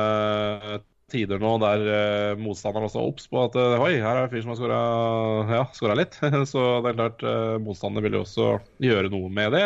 [1.08, 4.28] tider nå der uh, motstanderen også er obs på at uh, oi, her er det
[4.28, 6.18] en fyr som har skåra ja, litt.
[6.52, 8.50] så det er klart uh, motstander vil jo også
[8.84, 9.64] gjøre noe med det.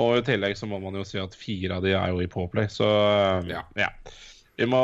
[0.00, 2.30] Og i tillegg så må man jo si at fire av de er jo i
[2.30, 2.86] påplay, så
[3.46, 3.62] ja.
[3.78, 3.88] ja.
[4.58, 4.82] Vi må,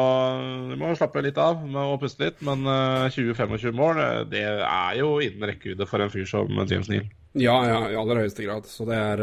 [0.71, 2.65] vi må, slappe litt av med å puste litt, men
[3.15, 4.01] 20-25 mål
[4.33, 7.07] det er jo innen rekkevidde for en fyr som James Neal.
[7.39, 8.67] Ja, ja, i aller høyeste grad.
[8.71, 9.23] Så det er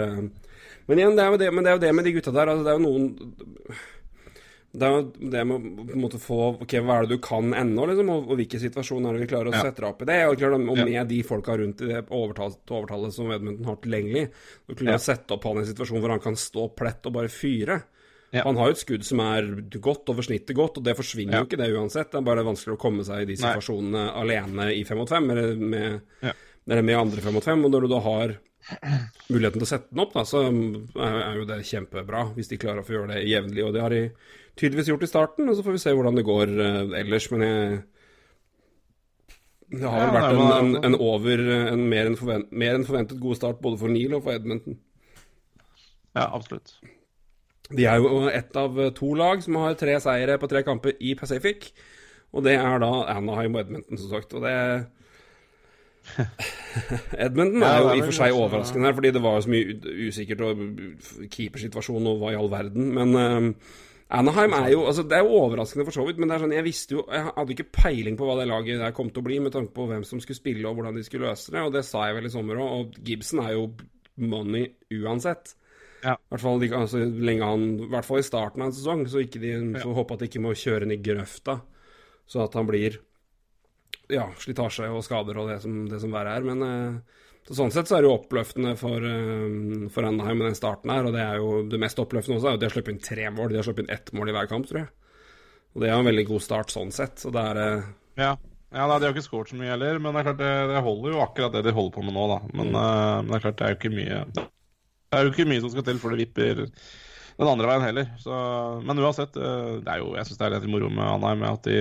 [0.87, 2.53] Men igjen, det er jo det, det, er jo det med de gutta der.
[2.53, 3.83] Altså, det er jo noen
[4.73, 7.21] det er jo det med å på en måte få Ok, hva er det du
[7.21, 9.65] kan ennå, liksom, og, og hvilke situasjoner er det vi klarer å ja.
[9.67, 10.19] sette deg opp i det?
[10.25, 14.23] Og, klart, og med de folka rundt i det overtallet, overtallet som Edmundton har tilgjengelig,
[14.65, 15.01] du klarer ja.
[15.01, 17.77] å sette opp han i en situasjon hvor han kan stå plett og bare fyre.
[18.33, 18.47] Ja.
[18.47, 21.45] Han har jo et skudd som er godt over snittet godt, og det forsvinner jo
[21.45, 22.09] ikke det uansett.
[22.09, 24.15] Det er bare vanskelig å komme seg i de situasjonene Nei.
[24.23, 26.33] alene i fem mot fem, eller med,
[26.73, 27.61] med andre fem mot fem.
[27.61, 28.33] Og når du da har
[29.29, 32.83] muligheten til å sette den opp, da, så er jo det kjempebra, hvis de klarer
[32.83, 33.65] å få gjøre det jevnlig.
[33.65, 34.03] Og det har de
[34.59, 37.29] tydeligvis gjort i starten, og så får vi se hvordan det går uh, ellers.
[37.33, 37.83] Men jeg
[39.73, 43.63] Det har vel vært en, en, en, over en mer enn forventet, forventet god start
[43.63, 44.77] både for Neil og for Edmonton.
[46.13, 46.75] Ja, absolutt.
[47.73, 51.15] De er jo ett av to lag som har tre seire på tre kamper i
[51.17, 51.71] Pacific.
[52.33, 54.33] Og det er da Anaheim og Edmonton, som sagt.
[54.37, 54.53] Og det
[57.25, 59.77] Edmonton er jo i og for seg overraskende her, fordi det var så mye
[60.09, 60.61] usikkert og
[61.31, 62.91] keepersituasjon og hva i all verden.
[62.97, 63.79] Men uh,
[64.13, 66.53] Anaheim er jo altså Det er jo overraskende for så vidt, men det er sånn,
[66.53, 69.27] jeg visste jo Jeg hadde ikke peiling på hva det laget der kom til å
[69.29, 71.73] bli, med tanke på hvem som skulle spille og hvordan de skulle løse det, og
[71.73, 72.73] det sa jeg vel i sommer òg.
[72.77, 73.67] Og Gibson er jo
[74.21, 75.55] money uansett.
[76.03, 76.17] Ja.
[76.17, 79.23] I hvert fall, altså, lenge han, i hvert fall i starten av en sesong, så
[79.23, 81.57] ikke de får håpe at de ikke må kjøre ned i grøfta,
[82.27, 82.99] så at han blir
[84.11, 86.47] ja, slitasje og skader og det som, det som verre er.
[86.47, 90.49] Men eh, så sånn sett så er det jo oppløftende for, eh, for Anaheim med
[90.51, 91.07] den starten her.
[91.07, 93.29] Og det er jo det mest oppløftende også, er at de har sluppet inn tre
[93.35, 93.51] mål.
[93.51, 94.89] De har sluppet inn ett mål i hver kamp, tror jeg.
[95.73, 97.17] Og det er en veldig god start sånn sett.
[97.23, 98.33] Så det er eh, Ja.
[98.73, 100.79] Ja, da, De har ikke skåret så mye heller, men det er klart det, det,
[100.81, 102.23] holder jo akkurat det de holder på med nå.
[102.31, 102.37] da.
[102.57, 102.77] Men, Mm.
[102.79, 105.61] uh, men det er klart det er jo ikke mye Det er jo ikke mye
[105.61, 108.07] som skal til før det vipper den andre veien heller.
[108.17, 108.33] Så,
[108.81, 111.45] men uansett, det er jo, jeg syns det er litt moro med Anheim.
[111.45, 111.77] At de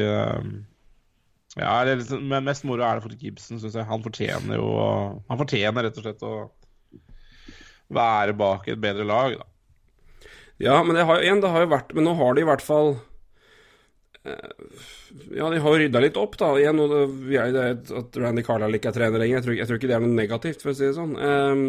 [1.58, 3.88] ja, er Men mest moro er det for Gibson, syns jeg.
[3.88, 4.68] Han fortjener jo
[5.28, 6.34] Han fortjener rett og slett å
[7.92, 10.28] være bak et bedre lag, da.
[10.62, 12.64] Ja, men det har igjen, det har jo vært Men nå har de i hvert
[12.64, 12.94] fall
[14.24, 14.78] eh,
[15.34, 16.54] Ja, de har jo rydda litt opp, da.
[16.60, 16.80] Igjen,
[17.32, 20.04] jeg, at Randy Carlisle ikke er trener lenger, jeg tror, jeg tror, ikke det er
[20.06, 21.16] noe negativt, for å si det sånn.
[21.20, 21.66] Um,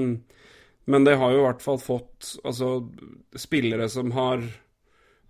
[0.88, 2.76] men det har jo i hvert fall fått altså,
[3.40, 4.44] spillere som har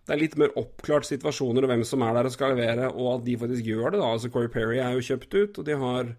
[0.03, 3.09] Det er litt mer oppklart situasjoner og hvem som er der og skal levere, og
[3.13, 4.01] at de faktisk gjør det.
[4.01, 6.11] da, altså Corey Perry er jo kjøpt ut, og de har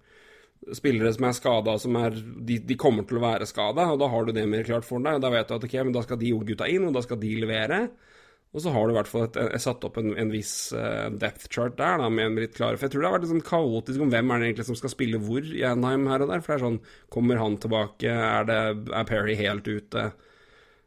[0.72, 4.08] spillere som er skada, som er de, de, kommer til å være skada, og da
[4.08, 5.18] har du det mer klart for deg.
[5.18, 7.20] og Da vet du at ok, men da skal de gutta inn, og da skal
[7.20, 7.84] de levere.
[8.54, 11.10] Og så har du i hvert fall et, et, satt opp en, en viss uh,
[11.10, 13.32] depth chart der, da, med en litt klare For jeg tror det har vært litt
[13.34, 16.30] sånn kaotisk om hvem er det egentlig som skal spille hvor i Anheim her og
[16.30, 16.44] der.
[16.44, 16.78] For det er sånn
[17.12, 18.14] Kommer han tilbake?
[18.14, 18.60] Er, det,
[18.94, 20.06] er Perry helt ute?
[20.14, 20.23] Uh,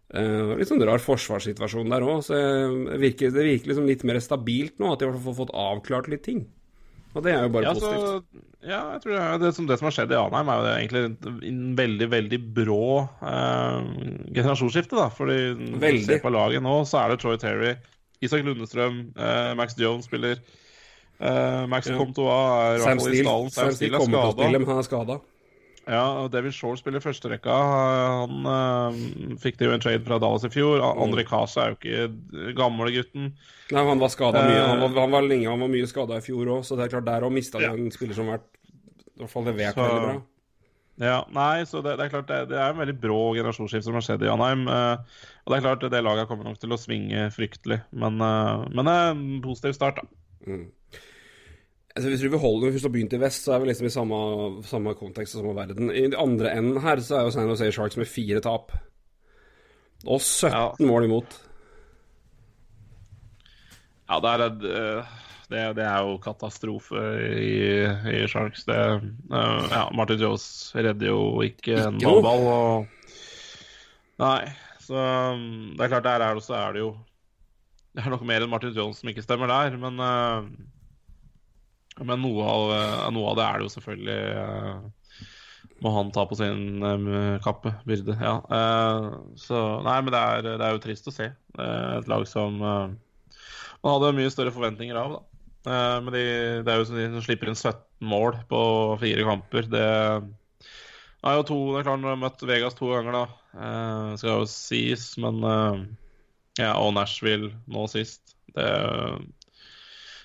[0.07, 2.21] litt sånn rar forsvarssituasjon der òg.
[2.23, 5.33] Så det virker, det virker liksom litt mer stabilt nå, at de i hvert fall
[5.33, 6.45] har fått avklart litt ting.
[7.17, 8.03] Og det er jo bare ja, positivt.
[8.05, 10.73] Så, ja, jeg tror det, det, som, det som har skjedd i Anheim, er jo
[10.75, 11.03] egentlig
[11.49, 12.83] en veldig, veldig brå
[13.31, 13.87] eh,
[14.35, 14.97] generasjonsskifte.
[14.99, 15.37] da Fordi
[15.81, 16.05] veldig.
[16.05, 17.73] ser på laget nå, så er det Troy Terry,
[18.23, 20.43] Isak Lundestrøm, eh, Max Jones spiller.
[21.17, 21.97] Eh, Max Ja.
[21.97, 23.51] Comtois er i hvert fall i stallen.
[23.55, 25.19] Sam Steele kommer til å spille, men han er skada.
[25.87, 27.53] Ja, og David Shore spiller førsterekka.
[28.27, 30.81] Han uh, fikk det jo en trade fra Dallas i fjor.
[30.83, 33.29] Andre André Casa er jo ikke gamle gutten.
[33.71, 34.65] Nei, han var skada mye.
[34.67, 34.99] Han var, Eh.
[35.05, 37.23] han var lenge, han var mye skada i fjor òg, så det er klart der
[37.27, 37.71] òg mista de Ja.
[37.73, 38.51] en spiller som har vært
[39.15, 40.21] i hvert fall levert Så- veldig bra.
[40.99, 43.93] Ja, nei, så det, det er klart det, det er en veldig brå generasjonsskift som
[43.93, 44.67] har skjedd i Anheim.
[44.67, 44.97] eh,
[45.45, 47.83] og det er klart det laget kommer nok til å svinge fryktelig.
[47.93, 50.07] Men, eh, men det er en positiv start, da.
[50.51, 50.71] Mm.
[51.97, 53.93] Altså, hvis vi holder, hvis vi har begynt i vest, så er vi liksom i
[53.93, 54.17] samme,
[54.69, 55.89] samme kontekst og samme verden.
[55.89, 58.71] I den andre enden her så er jo San Jose Sharks med fire tap.
[60.05, 60.67] Og 17 Ja.
[60.85, 61.39] mål imot.
[64.07, 65.15] Ja, det er, eh,
[65.51, 67.01] det, det er jo katastrofe
[67.33, 67.57] i,
[68.13, 68.63] i Sharks.
[68.69, 70.45] Det, eh, ja, Martin Jones
[70.77, 72.23] redder jo ikke en Ikke noe.
[72.23, 72.45] ball.
[72.47, 72.87] Og...
[74.21, 74.45] Nei,
[74.85, 74.95] så
[75.75, 76.93] det er klart der er det, så er det jo
[77.97, 80.47] Det er nok mer enn Martin Jones som ikke stemmer der, men eh,
[82.05, 85.27] Men noe av, eh, noe av det er det jo selvfølgelig eh,
[85.85, 88.17] må han ta på sin eh, kappe, byrde.
[88.21, 88.35] Ja.
[89.39, 91.31] Så Nei, men det er, det er jo trist å se.
[91.57, 95.17] Et lag som man hadde mye større forventninger av.
[95.17, 95.23] da.
[96.01, 96.25] Men de,
[96.65, 98.59] det er jo som de som slipper inn 17 mål på
[99.01, 99.67] fire kamper.
[99.69, 103.25] Det er jo to Det er klart, de har møtt Vegas to ganger, da.
[104.17, 105.41] Skal jo sies, men
[106.57, 108.37] Ja, og Nashville nå sist.
[108.55, 108.65] Det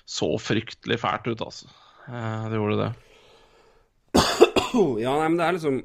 [0.05, 1.69] så fryktelig fælt ut, altså.
[2.09, 2.91] Eh, det gjorde det.
[5.03, 5.75] Ja, nei, men det er liksom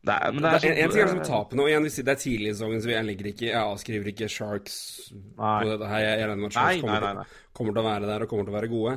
[0.00, 2.12] Det er, men det er sånn, en, en ting er liksom tapene, og igjen, det
[2.14, 4.76] er tidlig i sesongen, så jeg legger ikke Jeg avskriver ikke Sharks
[5.12, 5.54] Nei.
[5.68, 6.04] her.
[6.06, 7.26] Jeg regner med at Sharks nei, kommer, nei, nei.
[7.30, 8.94] Til, kommer til å være der og kommer til å være gode.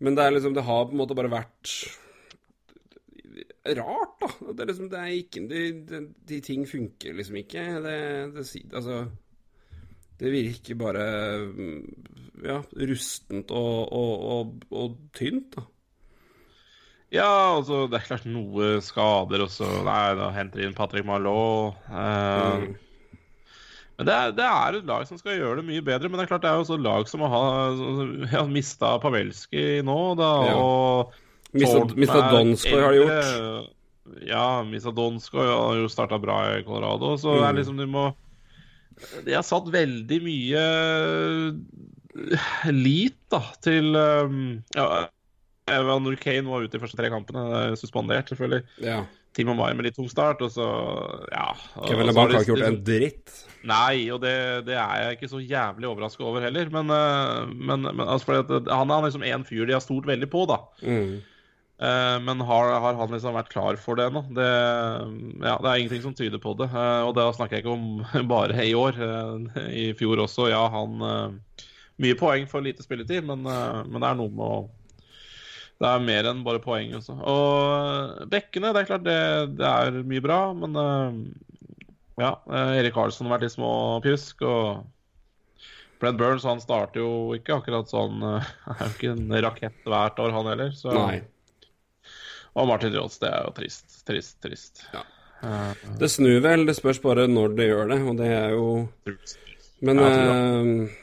[0.00, 1.74] Men det er liksom Det har på en måte bare vært
[3.76, 4.30] rart, da.
[4.48, 7.66] Det er liksom Det er ikke De, de, de ting funker liksom ikke.
[7.84, 7.98] Det,
[8.38, 9.02] det Altså
[10.20, 11.04] Det virker bare
[11.48, 11.84] mm,
[12.44, 15.64] Ja, rustent og, og, og, og tynt, da.
[17.10, 17.26] Ja,
[17.56, 19.66] altså, det er klart noe skader også.
[19.84, 21.80] Nei, da henter de inn Patrick Malot.
[21.90, 22.76] Eh, Mm.
[24.00, 26.08] Men det er, det er et lag som skal gjøre det mye bedre.
[26.08, 27.74] Men det er klart det er jo også lag som har
[28.32, 30.30] ja, mista Pavelski nå, da.
[30.48, 30.54] Ja.
[30.56, 31.18] Og
[31.52, 33.68] Mista Donskoy har de gjort.
[34.24, 37.10] Ja, mista Donskoy har jo starta bra i Colorado.
[37.20, 37.48] Så det Mm.
[37.50, 38.06] er liksom de må
[39.26, 40.64] De har satt veldig mye
[42.74, 45.06] lit da, til um, ja,
[45.70, 48.66] Evan Kane var ute i første tre kampene, er suspendert selvfølgelig.
[48.82, 49.04] Ja.
[49.36, 50.66] Timo Mai med litt tung start, og så
[51.30, 51.52] ja.
[51.86, 53.34] Kevin LeBanc har ikke gjort en dritt.
[53.70, 54.34] Nei, og det,
[54.66, 56.70] det er jeg ikke så jævlig overraska over heller.
[56.74, 60.46] Men, eh, men, men altså, han er liksom en fyr de har stolt veldig på,
[60.50, 60.58] da.
[60.82, 61.20] Mm.
[61.80, 64.20] Eh, Men har, har han liksom vært klar for det nå?
[64.36, 64.48] Det,
[65.46, 66.68] ja, det er ingenting som tyder på det.
[66.68, 68.98] Eh, Og da snakker jeg ikke om bare i år.
[69.00, 71.00] Eh, I fjor også, ja, han
[72.00, 74.60] Mye poeng for lite spilletid, men, men det er noe med å
[75.76, 77.12] Det er mer enn bare poeng også.
[77.28, 79.16] Og bekkene, det er klart det,
[79.58, 80.78] det er mye bra, men
[82.16, 82.30] ja.
[82.48, 85.60] Erik Karlsson har vært litt småpjusk, og
[86.00, 90.32] Brent Burns han starter jo ikke akkurat sånn Er jo ikke en rakett hvert år,
[90.38, 90.72] han heller.
[90.76, 90.96] Så.
[90.96, 91.20] Nei.
[92.56, 94.82] Og Martin Ross, det er jo trist, trist, trist.
[94.94, 95.02] Ja.
[95.42, 98.88] Eh, Det snur vel, det spørs bare når det gjør det, og det er jo
[99.80, 100.96] Men eh,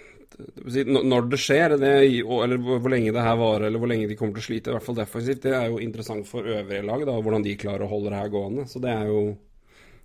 [0.86, 4.36] når- det skjer, det, eller hvor lenge det her varer, eller hvor lenge de kommer
[4.36, 7.16] til å slite, i hvert fall defensivt, det er jo interessant for øvrige lag, da,
[7.22, 8.68] hvordan de klarer å holde det her gående.
[8.70, 9.38] Så det er jo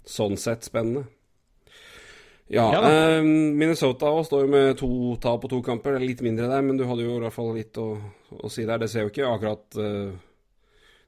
[0.06, 1.04] sånn sett spennende.
[2.52, 2.80] Ja, Ja
[3.18, 4.90] eh, Minnesota også står jo med to
[5.20, 5.92] tap på to kamper.
[5.94, 7.86] Det er litt mindre der, men du hadde jo i hvert fall litt å,
[8.42, 8.78] å si der.
[8.82, 10.10] Det ser jo ikke akkurat eh,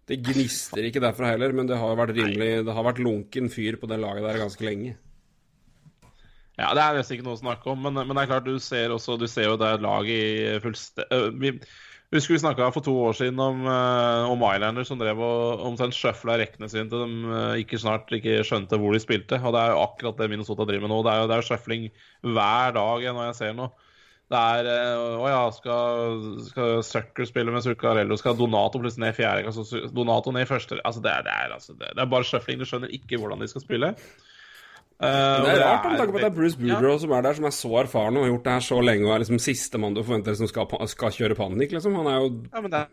[0.09, 3.79] Det gnister ikke derfra heller, men det har vært rimelig Det har vært lunken fyr
[3.81, 4.99] på det laget der ganske lenge.
[6.59, 8.61] Ja, det er nesten ikke noe å snakke om, men, men det er klart du
[8.63, 10.23] ser også Du ser jo det et lag i
[10.63, 11.57] fullstendig
[12.15, 13.65] Husker vi snakka for to år siden om,
[14.31, 18.79] om Islander som drev og omtrent sjøfla rekkene sine til de ikke snart ikke skjønte
[18.79, 19.41] hvor de spilte.
[19.41, 21.01] Og det er jo akkurat det Minnesota driver med nå.
[21.03, 21.89] Det er jo det er sjøfling
[22.37, 23.91] hver dag når jeg ser noe.
[24.33, 28.17] Det er eh, Å ja, skal, skal Sucker spille med Zuccarello?
[28.17, 29.51] Skal Donato plutselig ned i fjerde?
[29.51, 32.63] Altså, Donato ned i første Altså, det er, det er, altså, det, er bare sjøfling.
[32.63, 33.93] Du skjønner ikke hvordan de skal spille.
[35.03, 36.97] Uh, Det er rart med tanke på at det er Bruce Ja.
[37.03, 39.15] Som er der, som er så erfaren og har gjort det her så lenge og
[39.15, 41.99] er liksom sistemann du forventer som skal, skal kjøre panikk, liksom.
[42.01, 42.93] Han er jo Ja, men det er,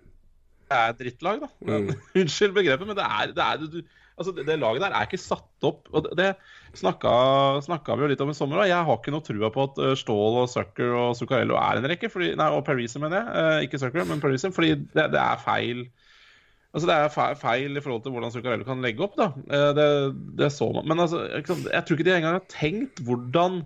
[0.68, 1.52] det er et drittlag, da.
[1.70, 1.92] Men,
[2.24, 3.82] Unnskyld begrepet, men det er, det, er du,
[4.22, 5.90] altså det, det laget der er ikke satt opp.
[5.92, 6.30] og Det, det
[6.78, 8.64] snakka, vi jo litt om i sommer.
[8.70, 11.90] Jeg har ikke noe trua på at eh, Ståhl og Zucker og Zuccarello er en
[11.92, 12.12] rekke.
[12.12, 13.42] Fordi, nei, og Parisen, mener jeg.
[13.42, 14.56] Eh, ikke Zucker, men Parisen.
[14.56, 15.84] Fordi det, det er feil.
[16.72, 19.20] Altså Det er feil i forhold til hvordan Zuccarello kan legge opp.
[19.20, 19.90] da Eh, Det,
[20.40, 20.88] det så man.
[20.88, 21.46] Men altså, jeg
[21.84, 23.64] tror ikke de engang har tenkt hvordan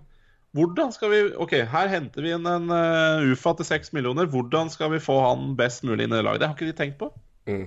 [0.56, 2.70] hvordan skal vi Ok, her henter vi inn en
[3.28, 4.24] UFA til seks millioner.
[4.32, 6.40] Hvordan skal vi få han best mulig inn i laget?
[6.40, 7.10] Det har ikke de tenkt på.
[7.44, 7.66] Mm.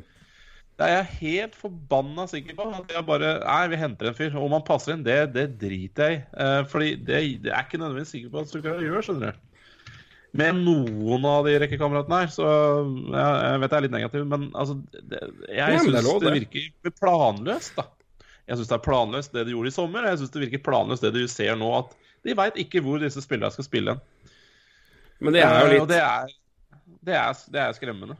[0.79, 2.69] Det er jeg helt forbanna sikker på.
[2.71, 4.37] At jeg bare Nei, vi henter en fyr.
[4.39, 6.23] Om han passer inn, det, det driter jeg i.
[6.39, 9.45] Uh, fordi det, det er ikke nødvendigvis sikker på at Zuccarello gjør, skjønner du.
[10.39, 14.43] Med noen av de rekkekameratene her, så jeg, jeg vet jeg er litt negativ, men
[14.53, 14.75] altså
[15.09, 17.87] det, Jeg syns det virker planløst, da.
[18.45, 20.63] Jeg syns det er planløst det de gjorde i sommer, og jeg syns det virker
[20.69, 21.73] planløst det de ser nå.
[21.81, 24.35] At de veit ikke hvor disse spillerne skal spille hen.
[25.19, 26.35] Men det er jo Eh, litt det er,
[27.09, 28.15] det er, det er skremmende.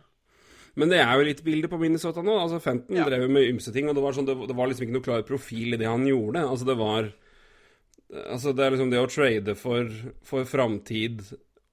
[0.76, 2.36] Men det er jo litt bilde på Minnesota nå.
[2.38, 3.08] Altså Fenton Ja.
[3.10, 5.26] drev med ymse ting, og det var, sånn, det, det var liksom ikke noe klar
[5.28, 6.46] profil i det han gjorde.
[6.46, 7.12] Altså det var
[8.10, 9.86] Altså det er liksom det å trade for,
[10.26, 11.22] for framtid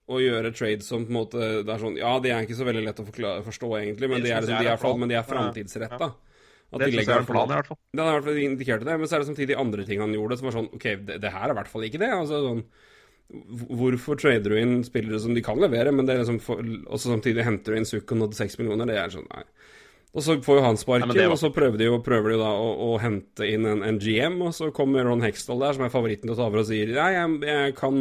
[0.07, 2.67] og gjøre trade som på en måte Det er sånn Ja, de er ikke så
[2.69, 5.09] veldig lett å forklare, forstå, egentlig, men Det de er, liksom, de er er, men
[5.13, 6.11] de er framtidsretta.
[6.67, 7.79] At Det de legger er en plan, i hvert fall.
[7.95, 10.13] Det hadde i hvert fall indikert det, men så er det samtidig andre ting han
[10.15, 12.13] gjorde som var sånn OK, det, det her er i hvert fall ikke det.
[12.13, 12.63] Altså sånn
[13.27, 17.11] Hvorfor trader du inn spillere som de kan levere, men det er liksom for, også
[17.11, 18.87] samtidig henter du inn Sukkon og 6 millioner?
[18.87, 19.43] Det er sånn, nei.
[20.17, 22.39] Og så får jo han sparken, det var- og så prøver de jo, prøver de
[22.41, 25.85] da å, å hente inn en, en GM, og så kommer Ron Hextall der, som
[25.85, 27.99] er favoritten til å ta over, og sier nei, jeg, jeg kan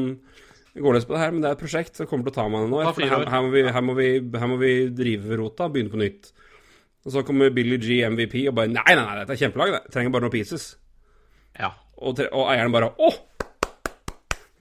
[0.76, 2.48] gå løs på det her, men det er et prosjekt som kommer til å ta
[2.52, 4.08] meg For fire her, her, må vi, her, må vi,
[4.40, 6.32] her må vi drive rota, begynne på nytt.
[7.06, 9.92] Og så kommer Billy G MVP og bare Nei, nei, nei, dette er kjempelag, det.
[9.94, 10.70] Trenger bare noen pieces.
[11.60, 11.74] Ja.
[12.00, 13.12] Og, og eieren bare Å!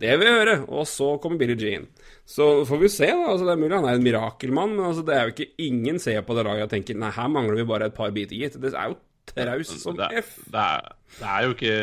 [0.01, 0.57] Det vil jeg høre.
[0.74, 1.86] Og så kommer Billy Jean.
[2.26, 3.30] Så får vi se, da.
[3.30, 6.01] Altså, det er mulig han er en mirakelmann, men altså, det er jo ikke ingen
[6.03, 8.59] ser på det laget og tenker Nei, her mangler vi bare et par biter, gitt.
[8.61, 8.99] Det er jo
[9.30, 10.34] traust som det, F.
[10.53, 11.76] det, er, det er jo ikke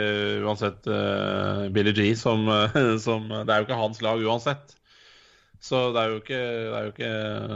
[0.46, 2.46] uansett uh, Billy G som,
[3.06, 4.76] som Det er jo ikke hans lag uansett.
[5.62, 7.10] Så det er ikke Det er ikke,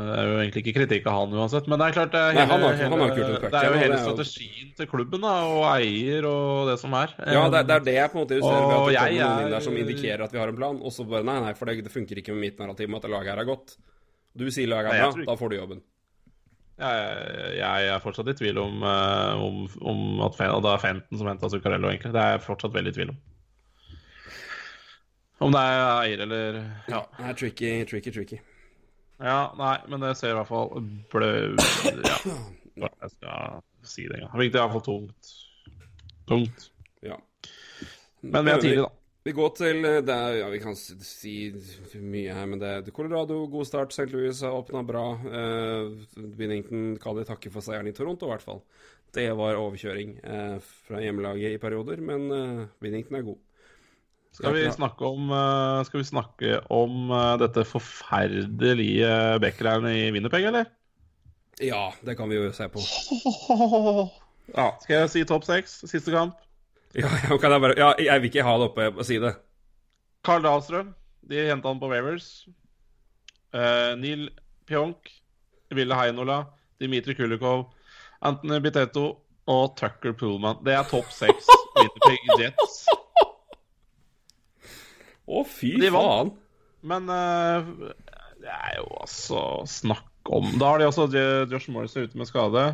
[0.05, 1.65] det er jo egentlig ikke kritikk av han uansett.
[1.71, 4.75] Men det er klart det er, Nei, hele, har hele- det er jo hele strategien
[4.77, 7.15] til klubben da, og eier og det som er.
[7.25, 9.55] Ja, det, er- det jeg på en måte ser, ved at det kommer noen inn
[9.55, 11.79] der som indikerer at vi har en plan, og så bare nei, nei, for det,
[11.83, 13.75] det funker ikke med mitt narrativ med at laget her er godt.
[14.37, 15.81] Du sier laget her er bra, da får du jobben.
[16.75, 21.27] Jeg, jeg er fortsatt i tvil om, eh, om, om at det er Fenton som
[21.31, 22.11] henta Zuccarello, egentlig.
[22.13, 23.19] Det er jeg fortsatt veldig i tvil om.
[25.43, 27.01] Om det er eier eller Ja.
[27.17, 28.41] Det er tricky, tricky, tricky.
[29.19, 31.31] Ja, nei, men det ser i hvert fall blø...
[32.75, 34.33] Ja, jeg skal si det engang.
[34.33, 35.33] Det virker iallfall tungt.
[36.27, 36.69] Tungt.
[37.05, 37.15] Ja.
[38.19, 38.91] Men vi er tidlig, da.
[39.25, 41.35] Vi går til eh, det er, Ja, vi kan si
[41.97, 43.95] mye her, men det er Colorado, god start.
[43.95, 44.11] St.
[44.11, 45.05] Louis har åpna bra.
[45.23, 45.95] Uh,
[46.37, 48.61] Binnington kan de takke for seieren i Toronto, i hvert fall.
[49.15, 53.39] det var overkjøring uh, fra hjemmelaget i perioder, men uh, Binnington er god.
[54.35, 60.49] Skal vi snakke om, eh, skal vi snakke om eh, dette forferdelige backerne i Winnerpeg,
[60.49, 60.67] eller?
[61.63, 62.83] Ja, det kan vi jo se på.
[64.53, 65.79] Ja, skal jeg si topp seks?
[65.89, 66.35] Siste kamp.
[66.93, 69.31] Ja, jeg, bare, ja, jeg vil ikke ha det oppe og si det.
[70.25, 70.91] Carl Dahlstrøm.
[71.25, 72.27] De henta han på Wavers.
[73.55, 74.27] Uh, Neil
[74.69, 75.09] Pjonk.
[75.73, 76.43] Ville Heinola.
[76.79, 77.71] Dimitri Kulikov.
[78.21, 79.07] Anthony Biteto
[79.49, 80.61] og Tucker Pullman.
[80.65, 82.85] Det er topp seks Winnerpeg Jets.
[85.25, 86.33] Å, fy faen.
[86.85, 87.93] Men uh,
[88.41, 91.07] det er jo altså snakk om Da har de også
[91.49, 92.69] Josh Morris er ute med skade.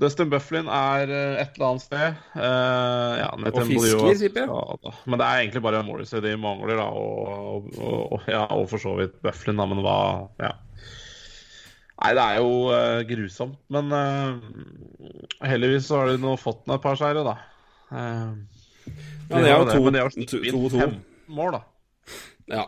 [0.00, 2.20] Dustin Bufflin er eh, et eller annet sted.
[2.32, 4.94] Uh, ja, og fisker, tipper jeg.
[5.04, 6.86] Men det er egentlig bare Morrissey de mangler, da.
[6.88, 9.98] Og, og, og, ja, og, for så vidt Bufflin, da, men hva
[10.40, 10.54] ja.
[12.00, 13.60] Nei, det er jo uh, grusomt.
[13.76, 17.36] Men uh, heldigvis så har de nå fått ned et par seire, da.
[17.92, 20.90] ja, det er jo 2-2
[21.30, 21.62] mål, da.
[22.50, 22.66] Ja.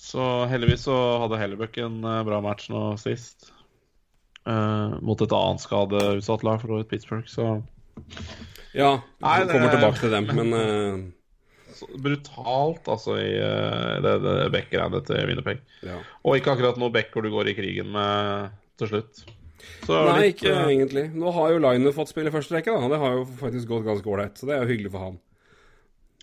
[0.00, 3.52] Så heldigvis så hadde Hellebuck en eh, bra match nå sist.
[4.48, 7.26] Uh, mot et annet skadeutsatt lag, for så vidt Pittsburgh.
[7.28, 7.44] Så,
[8.72, 11.90] ja vi det- kommer tilbake til dem, men uh...
[12.00, 15.60] brutalt, altså, i uh, det, det backregnet til Winnerpeg.
[15.84, 16.00] ja.
[16.24, 19.22] Og ikke akkurat noe backer du går i krigen med til slutt.
[19.84, 21.06] Så Nei, litt, ikke egentlig.
[21.20, 22.88] Nå har jo Liner fått spille første rekke, da.
[22.94, 25.20] Det har jo faktisk gått ganske ålreit, så det er jo hyggelig for han.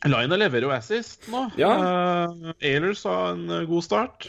[0.06, 1.48] Liner leverer jo assist nå.
[1.58, 1.72] Ja.
[1.74, 4.28] Uh, Ehlers har en eh, god start.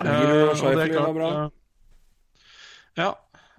[0.00, 1.30] Uh, Eh, er klart, var bra.
[1.32, 1.50] eh,
[3.02, 3.08] ja.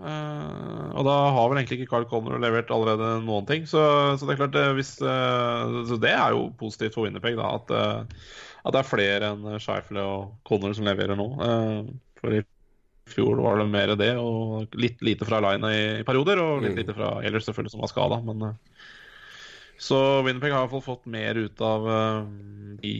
[0.01, 3.67] Uh, og da har vel egentlig ikke Carl Conner levert allerede noen ting.
[3.69, 3.81] Så,
[4.17, 7.51] så det er klart, eh, hvis, eh, så det er jo positivt for Winnerpeg, da.
[7.59, 8.31] At, eh,
[8.65, 11.27] at det er flere enn Scheifele og Conner som leverer nå.
[11.45, 11.91] Eh,
[12.21, 12.41] for i
[13.11, 16.41] fjor var det mer det, og litt lite fra Lina i, i perioder.
[16.41, 16.81] Og litt Mm.
[16.81, 18.21] lite fra Ehlers, selvfølgelig, som var skada.
[18.25, 18.89] Men eh,
[19.81, 22.17] så Winnerpeg har i hvert fall fått mer ut av eh,
[22.83, 22.95] de,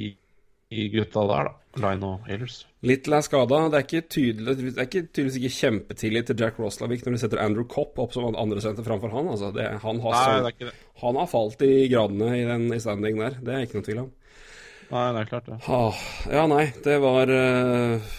[0.73, 1.57] i gutta der, da.
[1.79, 2.57] Line og Ehlers.
[2.83, 3.59] Little er skada.
[3.71, 7.19] Det er ikke tydelig, det er ikke, tydeligvis ikke kjempetillit til Jack Roslavik når de
[7.21, 9.29] setter Andrew Copp opp som andre senter framfor han.
[9.31, 10.73] Altså, det, han, har Nei, så,
[11.05, 13.37] han har falt i gradene i den i standing der.
[13.39, 14.09] Det er ikke noe tvil om.
[14.91, 15.61] Nei, det er klart det.
[15.71, 16.03] Ah,
[16.33, 18.11] ja, nei, det var uh,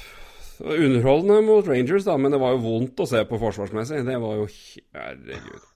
[0.63, 4.01] underholdende mot Rangers, da, men det var jo vondt å se på forsvarsmessig.
[4.09, 5.71] Det var jo Herregud.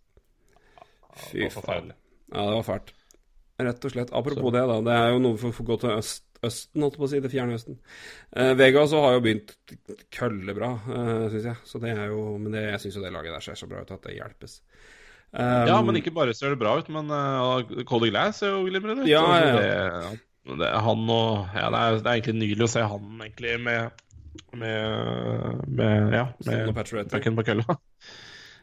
[1.26, 1.92] Fy faen.
[2.32, 2.92] Ja, det var fælt.
[3.56, 4.12] Rett og slett.
[4.12, 4.80] Apropos det, da.
[4.84, 7.20] Det er jo noe for å gå til øst, Østen, holdt på å si.
[7.24, 7.78] Det fjerne Østen.
[8.36, 9.54] Eh, Vegas har jo begynt
[10.12, 11.56] køllebra, eh, syns jeg.
[11.64, 13.80] Så det er jo Men det, jeg syns jo det laget der ser så bra
[13.80, 14.60] ut at det hjelpes.
[15.32, 18.64] Um, Ja, men ikke bare ser det bra ut, men uh, Cody Glass ser jo
[18.68, 19.10] glimrende ut.
[19.10, 20.10] Ja, Altså, ja,
[20.46, 23.24] Det, det, er han og Ja, det er, det er egentlig nydelig å se han
[23.24, 24.04] egentlig med
[24.52, 27.76] med, med ja, med sånn, pucken på kølla.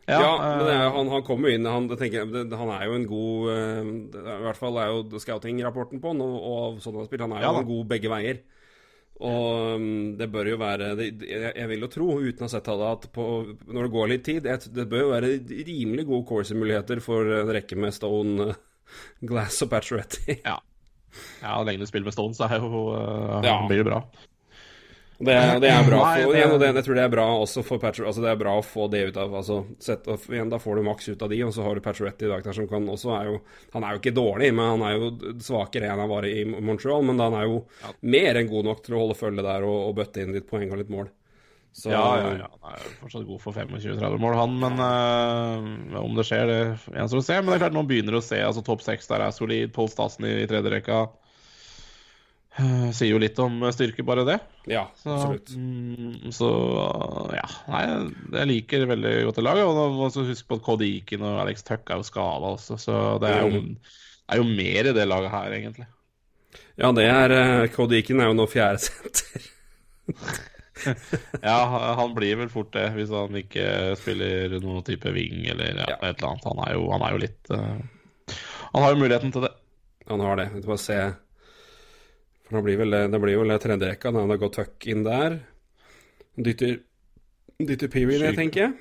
[0.10, 2.26] Ja, men det er, eh, han, han kommer jo inn han, det tenker
[2.60, 3.78] han er jo en god eh,
[4.20, 7.24] er- I hvert fall er jo scouting-rapporten på han, og, og sånn han har spilt.
[7.24, 8.42] Han er jo Ja en god begge veier.
[9.24, 9.86] Og um,
[10.20, 13.26] det bør jo være jeg, vil jo tro, uten å ha sett det, at på,
[13.70, 14.42] når det går litt tid
[14.74, 15.30] Det, bør jo være
[15.70, 18.58] rimelig gode corsi-muligheter for en rekke med Stone, eh,
[19.30, 20.40] Glass og Patcheretti.
[20.44, 20.58] ja.
[21.46, 21.56] ja,
[21.88, 23.60] spiller med Stones, så er jo uh, Ja.
[23.70, 24.02] blir det bra.
[25.26, 26.02] Det, det er bra.
[26.04, 28.40] For, igjen, og det, jeg tror det er bra også for Patrick, altså det er
[28.42, 31.26] bra å få det ut av altså, sett, og igjen, Da får du maks ut
[31.26, 33.40] av de, og så har du Pacioretty i dag der som kan også er jo
[33.76, 37.06] Han er jo ikke dårlig, men han er jo svakere enn han var i Montreal.
[37.08, 37.64] Men han er jo
[38.06, 40.72] mer enn god nok til å holde følge der og, og bøtte inn litt poeng
[40.72, 41.12] og litt mål.
[41.74, 42.50] Så Ja, ja, ja.
[42.62, 44.60] Han er jo fortsatt god for 25-30 mål, han.
[44.62, 46.60] Men øh, om det skjer, det
[46.94, 47.40] gjenstår å se.
[47.40, 48.38] Men det er klart, nå begynner du å se.
[48.46, 49.74] altså Topp seks der er solid.
[49.74, 51.00] Pål Stassen i, i tredje rekka.
[52.62, 54.36] Eh, sier jo litt om styrke, bare det.
[54.70, 55.50] ja, Så, absolutt.
[55.58, 56.50] mm, så
[57.34, 57.48] ja.
[57.74, 57.82] Nei,
[58.38, 59.66] jeg liker veldig godt det laget.
[59.66, 59.80] Og
[60.14, 63.42] du huske på at Eakin og Alex Tuck er jo skada også, så det er
[63.48, 63.76] jo, Mm.
[64.30, 65.88] er jo mer i det laget her, egentlig.
[66.78, 69.50] Ja, det er Cody Eakin er jo nå fjerde senter.
[71.44, 71.58] Ja,
[71.98, 75.98] han blir vel fort det, hvis han ikke spiller noen type wing eller ja, Ja.
[76.10, 76.48] et eller annet.
[76.50, 78.34] Han er jo, han er jo litt uh,
[78.74, 79.52] Han har jo muligheten til det.
[80.10, 80.48] Han har det.
[80.56, 80.98] Vi får bare se.
[82.48, 85.06] For det blir vel, det blir vel tredje rekka når han har gått tuck inn
[85.06, 85.38] der.
[86.36, 86.80] Dytter,
[87.62, 88.74] dytter Peary ned, tenker jeg.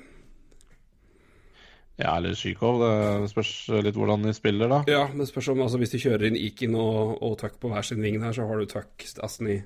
[2.01, 2.81] Ja, eller Zjykov.
[2.81, 3.51] Det spørs
[3.85, 4.79] litt hvordan de spiller, da.
[4.89, 7.85] Ja, men spørs om altså, Hvis de kjører inn Ikin og, og Tuck på hver
[7.85, 9.59] sin ving der, så har du Tuck Stassen i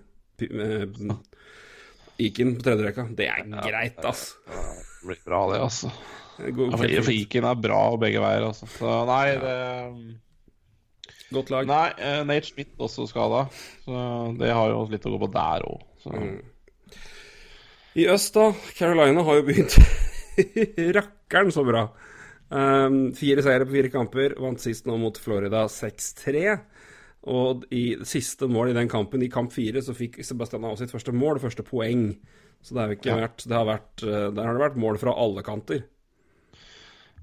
[0.44, 1.14] eh,
[2.28, 3.08] Ikin på tredje rekka.
[3.16, 4.34] Det er greit, ass.
[4.52, 5.94] Det blir bra, det, altså.
[6.38, 8.68] God, Ja, for, for Iken er bra begge veier, altså.
[8.76, 9.58] Så nei, det
[11.34, 11.68] Godt lag.
[11.68, 13.46] Nei, uh, Nate Schmidt også skada.
[13.84, 13.98] Så
[14.40, 15.82] det har jo litt å gå på der òg.
[16.08, 16.38] Mm.
[17.98, 18.52] I øst, da.
[18.78, 19.76] Carolina har jo begynt
[20.98, 21.88] Rakkeren så bra.
[22.48, 24.38] Um, fire seire på fire kamper.
[24.40, 26.44] Vant sist nå mot Florida 6-3.
[27.28, 30.94] Og i siste mål i den kampen, i kamp fire, så fikk Sebastian Aas sitt
[30.94, 32.12] første mål, første poeng.
[32.64, 33.18] Så det har jo ikke Ja.
[33.26, 35.84] vært, det har vært eh, Der har det vært mål fra alle kanter.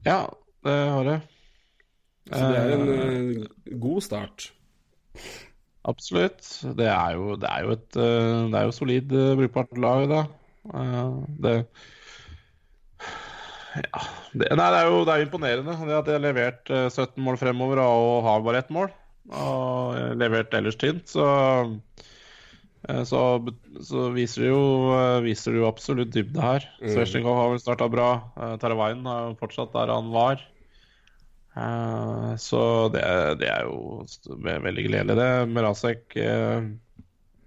[0.04, 0.18] Ja,
[0.66, 1.16] det har det.
[2.32, 4.46] Så det er en eh, god start.
[5.84, 6.46] Absolutt.
[6.78, 10.22] Det er jo, det er jo et eh, Det er jo solid, brukbart lag, da.
[11.44, 11.58] Det
[13.74, 14.00] Ja.
[14.30, 17.18] Det, nei, det er jo det er imponerende det at de har levert eh, 17
[17.26, 18.88] mål fremover og har bare ett mål.
[19.34, 21.26] Og levert ellers tynt, så
[23.08, 23.20] så,
[23.80, 24.64] så viser det jo
[25.24, 26.66] Viser det jo absolutt dybde her.
[26.82, 26.90] Mm.
[26.92, 28.08] Svesjnikov har vel starta bra.
[28.36, 30.44] Uh, Taravainen er jo fortsatt der han var.
[31.54, 33.04] Eh, så det,
[33.38, 34.02] det er jo
[34.42, 35.30] veldig gledelig, det.
[35.54, 36.66] Merasek uh,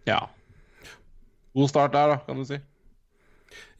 [0.08, 0.22] Ja.
[1.58, 2.60] God start der, da, kan du si.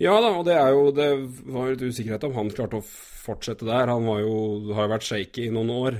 [0.02, 1.08] Ja da, og det er jo Det
[1.52, 3.92] var litt usikkerhet om han klarte å fortsette der.
[3.92, 4.36] Han jo,
[4.76, 6.00] har jo vært shaky i noen år.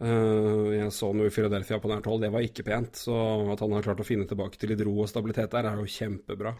[0.00, 3.00] Uh, jeg så noe i Philadelphia på nært hold, det var ikke pent.
[3.06, 3.16] Så
[3.52, 5.88] at han har klart å finne tilbake til litt ro og stabilitet der, er jo
[5.96, 6.54] kjempebra.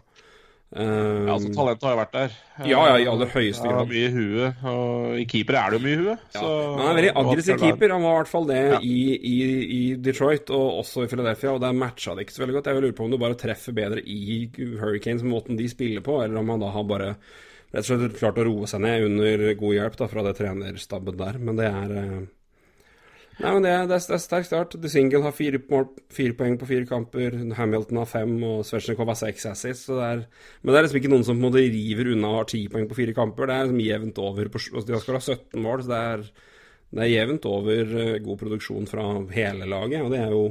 [0.73, 0.81] Eh,
[1.27, 2.35] Ja, altså Talentet har jo vært der.
[2.63, 3.89] Ja, ja, i aller høyeste Ja, grad.
[3.89, 4.63] mye i huet.
[4.63, 6.19] Og i keeper er det jo mye i huet.
[6.33, 6.39] ja.
[6.39, 7.89] så- han er en veldig aggressiv keeper.
[7.91, 8.79] Han var i hvert fall det Ja.
[8.79, 9.35] i, i,
[9.91, 12.65] i Detroit og også i Philadelphia, og der matcha det ikke så veldig godt.
[12.71, 14.49] Jeg vil lure på om du bare treffer bedre i
[14.79, 17.15] Hurricanes, måten de spiller på, eller om han da har bare
[17.73, 21.17] rett og slett klart å roe seg ned under god hjelp da, fra det trenerstabben
[21.17, 21.37] der.
[21.39, 22.27] Men det er eh,
[23.39, 24.75] Nei, men det det er, det er sterk start.
[24.81, 27.37] The Single har fire, mål, fire poeng på fire kamper.
[27.57, 29.87] Hamilton har fem, og Svetsjnikov har seks assists.
[29.87, 30.23] Så det er,
[30.61, 32.61] men det er liksom ikke noen som på en måte river unna og har ti
[32.69, 33.47] poeng på fire kamper.
[33.49, 34.51] Det er liksom jevnt over.
[34.53, 36.25] På, altså de har skåra 17 mål, så det er,
[36.91, 40.03] det er jevnt over eh, god produksjon fra hele laget.
[40.05, 40.43] Og det er jo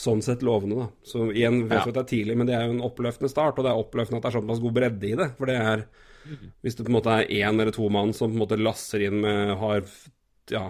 [0.00, 0.86] sånn sett lovende, da.
[1.04, 1.88] Så igjen, vet Ja.
[1.88, 3.58] at det er tidlig, men det er jo en oppløftende start.
[3.58, 5.32] Og det er oppløftende at det er såpass god bredde i det.
[5.40, 5.86] For det er
[6.62, 9.00] Hvis det på en måte er én eller to mann som på en måte lasser
[9.08, 9.82] inn med har
[10.52, 10.66] ja,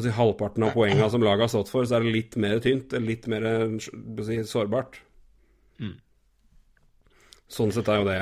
[0.00, 2.94] si, halvparten av poengene som laget har stått for, så er det litt mer tynt,
[3.04, 3.44] litt mer
[3.80, 5.00] si, sårbart.
[5.82, 5.96] Mm.
[7.54, 8.20] Sånn sett er jo det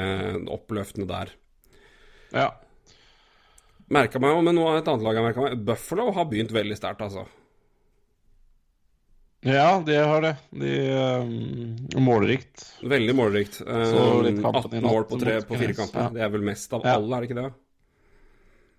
[0.53, 1.31] oppløftende der.
[2.35, 2.49] Ja.
[3.93, 6.53] Merka meg jo, men nå er et annet lag jeg merka meg Buffalo har begynt
[6.57, 7.27] veldig sterkt, altså.
[9.45, 10.37] ja, de har det.
[10.55, 10.71] De
[11.23, 12.63] um, Målrikt.
[12.89, 13.59] Veldig målrikt.
[13.67, 16.07] Um, 18 mål på, tre, på fire kamper.
[16.07, 16.13] ja.
[16.15, 16.95] Det er vel mest av Ja.
[16.97, 17.51] alle, er det ikke det?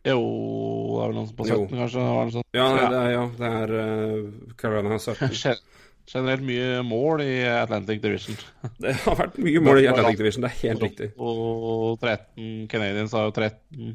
[0.04, 1.60] Jo, det er vel noen på Jo.
[1.64, 2.08] 17, kanskje?
[2.08, 2.47] Var det sånn?
[2.58, 5.62] Ja, det er, ja, det er uh, Carolina har 17.
[6.14, 8.36] Generelt mye mål i Atlantic Division.
[8.84, 11.08] Det har vært mye mål i Atlantic Division, det er helt riktig.
[11.16, 13.93] Og 13 Canadians har jo 13.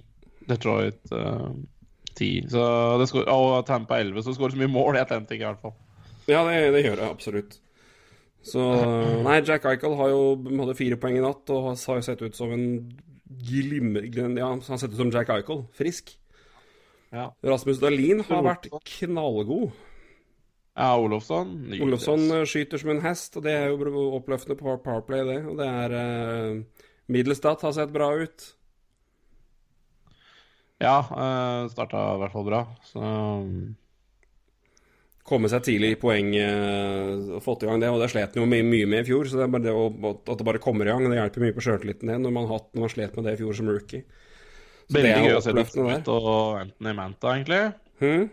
[0.48, 1.50] Detroit uh,
[2.16, 2.48] 10.
[2.54, 2.64] Så
[3.00, 5.76] det skår, og Tampa 11, så skårer så mye mål i Atlantic i hvert fall.
[6.28, 7.58] Ja, det, det gjør det absolutt.
[8.48, 8.64] Så
[9.26, 12.38] Nei, Jack Eichel har jo hadde fire poeng i natt og har jo sett ut
[12.38, 12.66] som en
[13.28, 14.08] glimmer...
[14.08, 15.64] Ja, han settes som Jack Eichel.
[15.76, 16.14] Frisk.
[17.14, 17.30] Ja.
[17.44, 18.68] Rasmus Dahlin har vært
[18.98, 19.70] knallgod.
[20.78, 21.56] Ja, Olofsson.
[21.82, 25.40] Olofsson eh, skyter som en hest, og det er jo oppløftende på Powerplay, det.
[25.50, 28.46] Og det er eh, Middelstad har sett bra ut.
[30.78, 32.62] Ja, eh, starta i hvert fall bra.
[32.86, 33.02] Så
[35.28, 38.40] Komme seg tidlig i poeng eh, og fått i gang det, og det slet han
[38.40, 39.28] jo mye, mye med i fjor.
[39.28, 42.12] Så det det å, at det bare kommer i gang, det hjelper mye på sjøltilliten
[42.12, 44.06] din når man, har hatt, når man slet med det i fjor som rookie.
[44.88, 47.60] Så det er gøy å se Detroit og Anthony Manta, egentlig.
[48.00, 48.24] Hmm?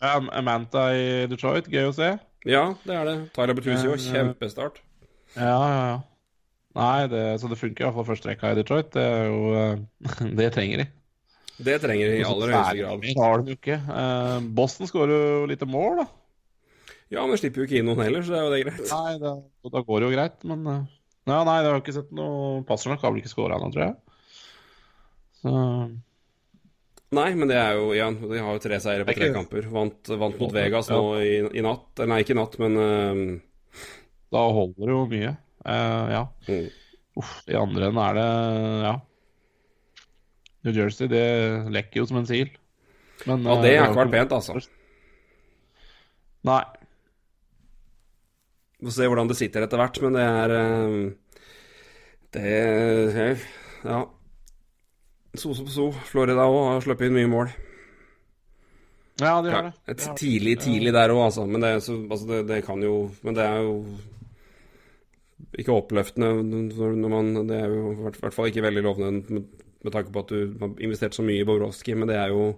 [0.00, 2.14] Um, Manta i Detroit, gøy å se.
[2.48, 3.16] Ja, det er det.
[3.36, 4.80] Tyler Bertuzzi Men, eh, kjempestart.
[5.36, 6.02] Ja, ja, ja.
[6.74, 8.90] Nei, det, så det funker i hvert fall første rekka i Detroit.
[8.96, 9.84] Det jo eh,
[10.40, 10.88] Det trenger de.
[11.62, 13.08] Det trenger de i aller høyeste grad.
[13.20, 13.78] Har de jo ikke.
[13.78, 16.06] Eh, Boston skårer jo lite mål, da.
[17.14, 18.88] Ja, men slipper jo ikke inn noen heller, så det er jo det greit.
[18.90, 19.34] Nei, det,
[19.76, 20.80] da går det jo greit, men eh,
[21.30, 23.86] ja, Nei, det har jo ikke sett noe Pasternak har vel ikke skåra ennå, tror
[23.86, 23.94] jeg.
[25.44, 25.54] Så
[27.14, 29.68] Nei, men det er jo Ja, de har jo tre seire på tre kamper.
[29.72, 32.02] Vant, vant mot Vegas nå i, i natt.
[32.02, 33.84] Nei, ikke i natt, men uh...
[34.34, 35.34] da holder det jo mye.
[35.64, 36.24] Uh, ja.
[36.48, 36.66] mm.
[37.22, 38.30] Uff, i andre enden er det
[38.88, 38.94] Ja.
[40.64, 41.24] New Jersey, det
[41.74, 42.48] lekker jo som en sil.
[43.28, 44.56] Men, eh, det har ikke vært pent, altså.
[46.44, 46.62] Nei.
[48.80, 50.48] Vi får se hvordan det sitter etter hvert, men det er
[52.34, 53.38] Det Det
[53.84, 54.04] Ja.
[55.36, 55.90] So som so.
[56.06, 57.48] Florida òg har sluppet inn mye mål.
[59.20, 59.72] Ja, de har det.
[59.86, 60.20] et De har det.
[60.20, 61.46] tidlig, tidlig der òg, altså.
[61.46, 63.84] Men det, er så, altså det, det kan jo Men det er jo
[65.58, 69.44] ikke oppløftende når man Det er jo i hvert fall ikke veldig lovende
[69.84, 72.54] med, tanke på at du har investert så mye i Bobrovskij, men det er jo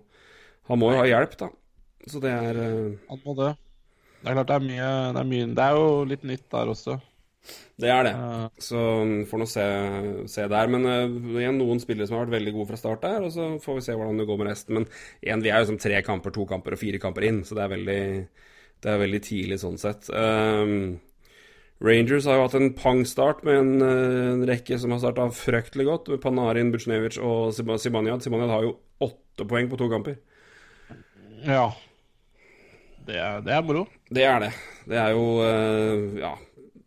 [0.66, 1.50] Han må jo ha hjelp, da.
[2.10, 3.52] Så det er eh, Han må det.
[4.22, 6.72] Det er klart det er mye Det er, mye, det er jo litt nytt der
[6.72, 6.96] også.
[7.78, 8.12] Det er det.
[8.16, 9.66] Eh, Så mm, får nå se,
[10.32, 10.72] se der.
[10.72, 13.48] Men uh, igjen noen spillere som har vært veldig gode fra start der, og så
[13.62, 14.80] får vi se hvordan det går med resten.
[14.80, 14.88] Men
[15.22, 17.66] igjen, vi er jo som tre kamper, to kamper og fire kamper inn, så det
[17.66, 18.00] er veldig,
[18.82, 20.10] det er veldig tidlig sånn sett.
[20.10, 20.96] Um,
[21.84, 25.84] Rangers har jo hatt en pang-start med en, eh, en rekke som har starta fryktelig
[25.86, 26.08] godt.
[26.08, 28.22] Med Panarin, Bucnevic og Sib- Zibanejad.
[28.24, 30.16] Zibanejad har jo åtte poeng på to kamper.
[31.44, 31.66] ja.
[33.06, 33.84] Det er, det er moro.
[34.10, 34.52] Det er det.
[34.88, 36.32] Det er jo eh, Ja.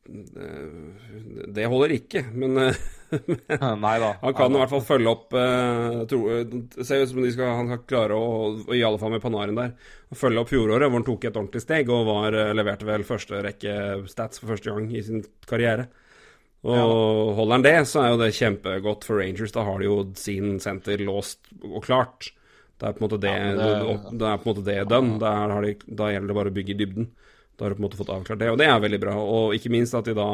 [0.09, 2.73] Det, det holder ikke, men eh,
[3.83, 4.09] Nei da.
[4.21, 6.19] Han kan i hvert fall følge opp eh, tro,
[6.85, 8.27] ser ut som de skal, han skal klare å,
[8.75, 9.71] i alle fall med Panarin der,
[10.17, 13.41] følge opp fjoråret, hvor han tok et ordentlig steg og var, eh, leverte vel første
[13.45, 13.73] rekke
[14.11, 15.87] stats for første gang i sin karriere.
[16.69, 19.53] Og holder han det, så er jo det kjempegodt for Rangers.
[19.55, 22.33] Da har de jo sin senter låst og klart.
[22.79, 24.77] Det er på en måte det, Ja, det, det- det, er på en måte det
[24.91, 25.15] done.
[25.23, 27.07] Der de, da gjelder det bare å bygge i dybden.
[27.59, 29.13] Da har du på en måte fått avklart det, og det er veldig bra.
[29.19, 30.27] Og ikke minst at de da,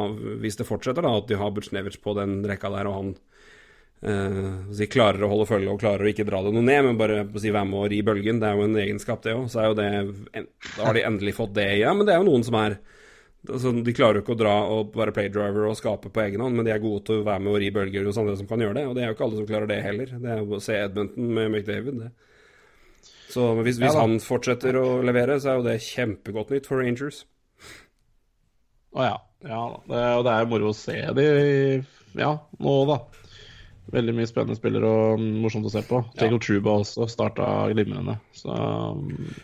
[0.43, 3.07] hvis det fortsetter, da, at de har Bucnevic på den rekka der, og han
[4.05, 7.23] eh, klarer å holde følge og klarer å ikke dra det noe ned, men bare
[7.33, 8.43] si, være med og ri bølgen.
[8.43, 9.47] Det er jo en egenskap, det òg.
[9.49, 9.87] Så er jo det
[10.75, 11.65] Da har de endelig fått det.
[11.79, 12.77] Ja, men det er jo noen som er
[13.49, 16.59] altså, De klarer jo ikke å dra og være playdriver og skape på egen hånd,
[16.59, 18.61] men de er gode til å være med og ri bølger hos andre som kan
[18.61, 18.85] gjøre det.
[18.85, 20.13] Og det er jo ikke alle som klarer det heller.
[20.13, 22.13] Det er jo å se Edmonton med McDavid, det.
[23.35, 26.79] Så hvis, hvis Ja han fortsetter å levere, så er jo det kjempegodt nytt for
[26.79, 27.25] Rangers.
[28.95, 29.15] Å ja.
[29.43, 29.79] ja da.
[30.23, 31.25] det, er moro å se de
[32.15, 32.31] ja,
[32.63, 32.99] nå, da.
[33.91, 35.99] Veldig mye spennende spillere og morsomt å se på.
[36.17, 38.15] Jacob Truba også starta glimrende.
[38.33, 38.55] Så,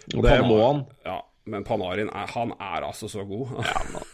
[0.08, 0.80] det Panarin- må han.
[1.06, 1.18] Ja,
[1.52, 3.52] men Panarin er, han er altså så god.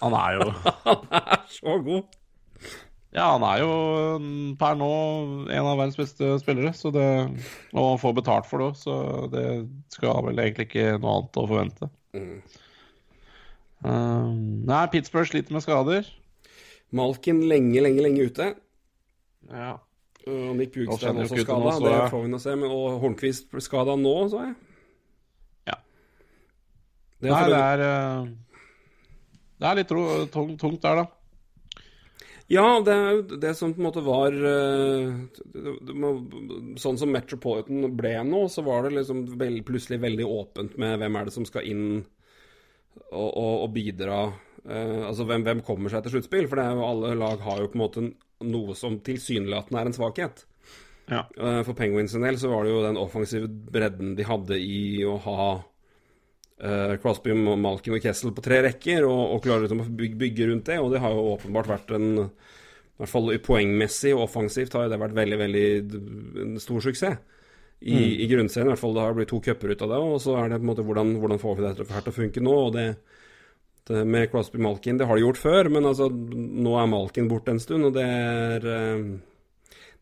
[0.02, 0.50] Han er jo
[0.90, 2.17] han er så god.
[3.16, 3.72] Ja, han er jo
[4.20, 4.90] mm, per nå
[5.48, 8.98] en av verdens beste spillere, så det Og han får betalt for det òg, så
[9.32, 9.46] det
[9.96, 11.90] skal vel egentlig ikke noe annet å forvente.
[12.18, 12.38] Mm.
[13.88, 14.38] Um,
[14.68, 16.08] nei, Pittsburgh sliter med skader.
[16.98, 18.48] Malkin lenge, lenge, lenge ute.
[19.52, 19.76] Ja.
[20.28, 22.56] Og Nick Skjønner også skada, det jeg- får vi nå se.
[22.56, 24.56] Men, og Hornquist skada nå, så jeg.
[25.68, 25.78] Ja.
[27.22, 28.28] Det er Nei, det er uh,
[29.58, 29.88] Det er litt
[30.34, 31.06] tungt, tungt der, da.
[32.48, 35.10] Ja, det er jo det som på en måte var eh,
[36.80, 41.18] Sånn som Metropolitan ble nå, så var det liksom veld, plutselig veldig åpent med hvem
[41.20, 41.88] er det som skal inn
[43.12, 44.22] og, og, og bidra.
[44.64, 46.48] eh, altså hvem, hvem kommer seg til sluttspill?
[46.48, 48.06] For det jo alle lag har jo på en måte
[48.48, 50.46] noe som tilsynelatende er en svakhet.
[51.12, 51.26] Ja.
[51.36, 55.04] Eh, For Penguins en del så var det jo den offensive bredden de hadde i
[55.08, 55.42] å ha
[56.58, 60.72] Crosby, Malkin og Kessel på tre rekker, og, og klarer liksom å bygge, bygge rundt
[60.72, 60.80] det.
[60.82, 64.98] Og det har jo åpenbart vært en I hvert fall poengmessig og offensivt har det
[64.98, 65.66] vært veldig, veldig
[66.48, 67.20] en stor suksess.
[67.78, 67.94] I,
[68.24, 68.96] i grunnserien, i hvert fall.
[68.98, 70.02] Det har blitt to cuper ut av det.
[70.02, 72.18] Og så er det på en måte hvordan, hvordan får vi dette her til å
[72.18, 72.56] funke nå?
[72.66, 72.88] Og det,
[73.92, 77.54] det med Crosby Malkin, det har de gjort før, men altså nå er Malkin borte
[77.54, 79.12] en stund, og det er eh,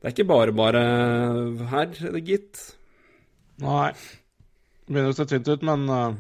[0.06, 0.82] det er ikke bare bare
[1.72, 2.60] her, er det gitt.
[3.64, 3.90] Nei.
[4.86, 6.18] Det begynner å se tynt ut, men uh,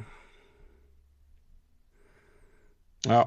[3.09, 3.23] Ja.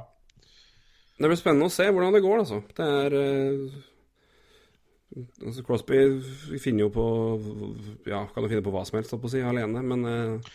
[1.18, 2.60] Det blir spennende å se hvordan det går, altså.
[2.78, 3.78] Det er eh,
[5.18, 6.02] altså Crosby
[6.62, 7.06] finner jo på
[8.06, 10.52] Ja, kan jo finne på hva som helst, holdt på å si, alene, men eh,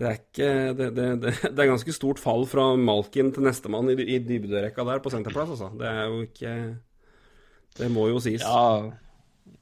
[0.00, 0.48] det er ikke
[0.78, 4.86] det, det, det, det er ganske stort fall fra Malkin til nestemann i, i dybderekka
[4.88, 5.70] der på senterplass, altså.
[5.78, 6.56] Det er jo ikke
[7.78, 8.42] Det må jo sies.
[8.42, 8.90] Ja,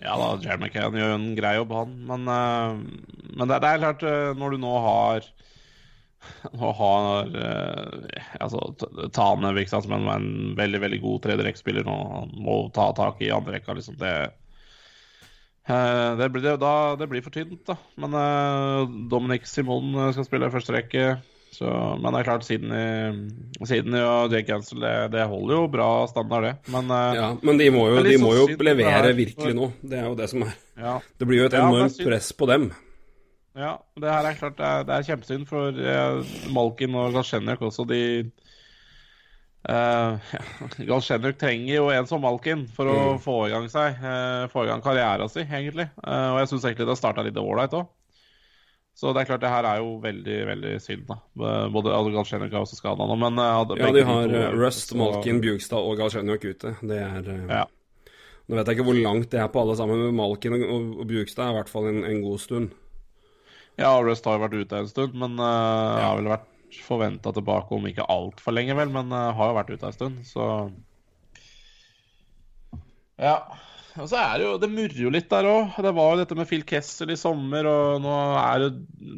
[0.01, 1.93] ja da, Jeremy Kane gjør jo en grei jobb, han.
[2.09, 4.09] Men, eh, men det, er klart,
[4.41, 5.29] når du nå har
[6.53, 8.61] Nå har eh, altså,
[9.13, 13.59] Tane virker som en veldig veldig god tredjerekkspiller nå, han må ta tak i andre
[13.59, 13.77] rekka.
[13.79, 13.99] Liksom.
[14.01, 14.15] Det,
[15.69, 17.79] eh, det, blir, det, da, det blir for tynt, da.
[18.01, 21.07] Men uh, Dominic Simon eh, skal spille i første rekke.
[21.51, 21.67] Så,
[21.99, 22.71] men det er klart, Siden
[23.99, 26.53] i og Jake Hansel, det, det holder jo bra standard, det.
[26.71, 29.73] Men eh, Ja, men de må jo, de må jo levere virkelig nå.
[29.83, 30.95] Det er jo det som er ja.
[31.19, 32.71] Det blir jo et enormt press på dem.
[33.61, 37.61] Ja, det her er klart det er, det er kjempesynd for eh, Malkin og Galsjenjuk
[37.69, 37.85] også.
[37.91, 38.01] De
[39.69, 40.19] eh,
[40.89, 41.01] ja,
[41.39, 43.19] trenger jo en som Malkin for å Mm.
[43.23, 45.89] få i gang seg eh, Få i gang karrieren sin, egentlig.
[46.07, 47.89] Eh, og jeg syns egentlig det har starta litt ålreit òg.
[49.01, 51.15] Så det er klart det her er jo veldig, veldig synd, da.
[51.73, 54.57] Både altså, Galsjenjuk er også skada nå, men eh, hadde Ja, de har to- eh,
[54.61, 56.75] Rust, Malkin, Bjugstad og Galsjenjuk ute.
[56.83, 57.65] Det er eh, Ja.
[58.51, 60.87] Nå vet jeg ikke hvor langt det er på alle sammen, men Malkin og, og,
[61.01, 62.73] og Bjugstad er i hvert fall en, en god stund.
[63.81, 66.47] Ja, Rust har jo vært ute en stund, men uh, har vel vært
[66.85, 70.23] forventa tilbake om ikke altfor lenge, vel, men uh, har jo vært ute en stund,
[70.29, 70.53] så
[73.21, 73.41] Ja.
[73.99, 75.75] Og så er det jo Det murrer jo litt der òg.
[75.83, 78.69] Det var jo dette med Phil Kessel i sommer, og nå er det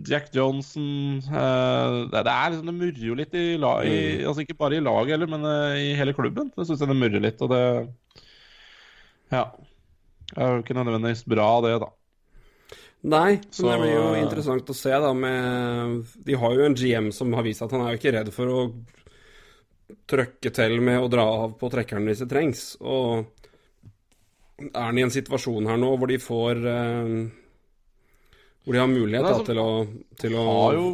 [0.08, 4.46] Jack Johnson uh, det, det er liksom Det murrer jo litt i, la, i Altså
[4.46, 6.48] ikke bare i laget heller, men uh, i hele klubben.
[6.56, 7.64] Det syns jeg det murrer litt, og det
[9.34, 9.44] Ja.
[10.32, 11.92] Det er jo ikke nødvendigvis bra, det, da.
[13.03, 16.74] Nei, men Så- det blir jo interessant å se, da, med De har jo en
[16.74, 18.72] GM som har vist at han er jo ikke redd for å
[20.09, 22.76] trøkke til med å dra av på trekkeren hvis det trengs.
[22.80, 23.26] Og
[24.62, 27.14] er han i en situasjon her nå hvor de får eh,
[28.62, 29.70] Hvor de har mulighet da, altså, til å,
[30.22, 30.46] til å
[30.76, 30.86] jo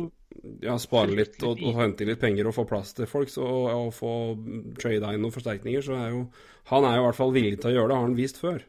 [0.62, 3.68] ja, spare litt og, og hente litt penger og få plass til folk så, og,
[3.74, 4.12] og få
[4.80, 6.22] trada inn noen forsterkninger, så er jo
[6.72, 8.64] Han er jo i hvert fall villig til å gjøre det, har han vist før.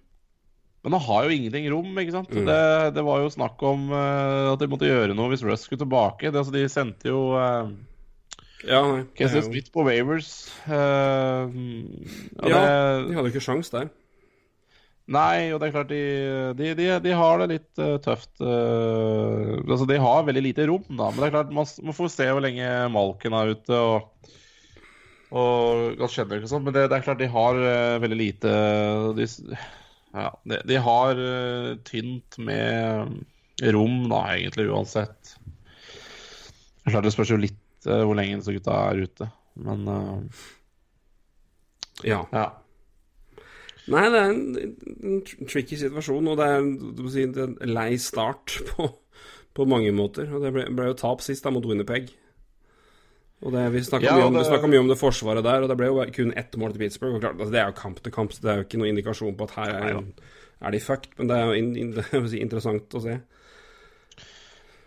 [0.85, 2.31] Men han har jo ingenting rom, ikke sant.
[2.31, 2.45] Mm.
[2.47, 2.59] Det,
[2.95, 6.29] det var jo snakk om uh, at de måtte gjøre noe hvis Russ skulle tilbake.
[6.29, 7.67] Det, altså, de sendte jo uh,
[8.63, 9.03] Ja, nei.
[9.19, 10.31] det er Smith på Wavers.
[10.69, 11.51] Uh,
[12.39, 13.89] ja, Ja, det, de hadde ikke sjans der.
[15.09, 16.01] Nei, og det er klart de,
[16.53, 18.31] de, de, de har det litt uh, tøft.
[18.37, 21.09] Uh, altså De har veldig lite rom, da.
[21.09, 23.79] Men det er klart man, man får se hvor lenge Malken er ute.
[23.79, 24.35] og
[25.29, 28.53] og godt skjønner ikke sånn, Men det, det er klart de har uh, veldig lite
[29.13, 29.27] De,
[30.13, 33.19] ja, de, de har uh, tynt med
[33.75, 35.35] rom, da, egentlig, uansett.
[36.87, 39.29] Klart det spørs jo litt uh, hvor lenge disse gutta er ute.
[39.59, 40.47] Men uh,
[42.07, 42.23] Ja.
[42.31, 42.47] ja.
[43.89, 44.41] Nei, det er en,
[45.01, 46.65] en tricky situasjon, og det er
[47.09, 48.87] si, det er en lei start på,
[49.57, 50.29] på mange måter.
[50.33, 52.11] Og Det ble, ble jo tap sist da mot Winnerpeg.
[53.39, 55.87] Og det, vi snakka Ja, mye, det- mye om det forsvaret der, og det ble
[55.87, 57.15] jo kun ett mål til Pittsburgh.
[57.15, 58.91] Og klart, altså, det er jo kamp til kamp, så det er jo ikke noen
[58.97, 60.03] indikasjon på at her er,
[60.61, 61.13] er de fucked.
[61.17, 63.19] Men det er jo in, in, det er si, interessant å se.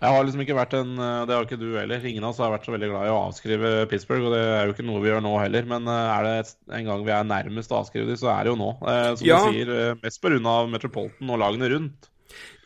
[0.02, 2.02] Jeg har liksom ikke vært en Det har ikke du heller.
[2.04, 4.66] Ingen av oss har vært så veldig glad i å avskrive Pittsburgh, og det er
[4.66, 5.64] jo ikke noe vi gjør nå heller.
[5.70, 8.50] Men eh, er det en gang vi er nærmest å avskrive dem, så er det
[8.52, 8.70] jo nå.
[8.82, 9.38] Eh, som Ja.
[9.46, 10.66] du sier, eh, mest pga.
[10.68, 12.08] Metropolitan og lagene rundt.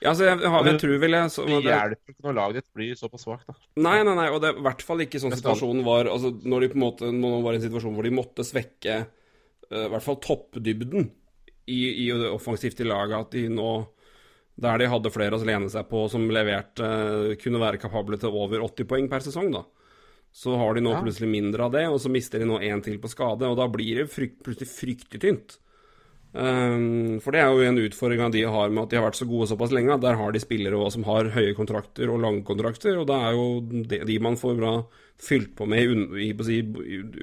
[0.03, 2.67] Ja, altså, jeg, jeg, jeg tror vel jeg så, Det hjelper ikke når laget ditt
[2.77, 3.55] blir såpass svakt, da.
[3.81, 6.61] Nei, nei, nei, og det er i hvert fall ikke sånn situasjonen var altså, Når
[6.67, 9.91] de på en måte nå var i en situasjon hvor de måtte svekke uh, i
[9.95, 11.09] hvert fall toppdybden
[11.67, 13.71] i, i det offensivt i laget, at de nå
[14.63, 18.37] Der de hadde flere å lene seg på som leverte uh, kunne være kapable til
[18.37, 19.65] over 80 poeng per sesong, da.
[20.37, 21.01] Så har de nå Ja.
[21.01, 23.67] plutselig mindre av det, og så mister de nå én til på skade, og da
[23.73, 25.57] blir det frykt, plutselig fryktelig tynt.
[26.37, 29.29] Um, for det er jo en utfordring de har med at de har vært så
[29.29, 29.95] gode såpass lenge.
[29.95, 33.37] at Der har de spillere som har høye kontrakter og lange kontrakter, og da er
[33.39, 34.73] jo de, de man får bra
[35.17, 36.45] fylt på med un, i, på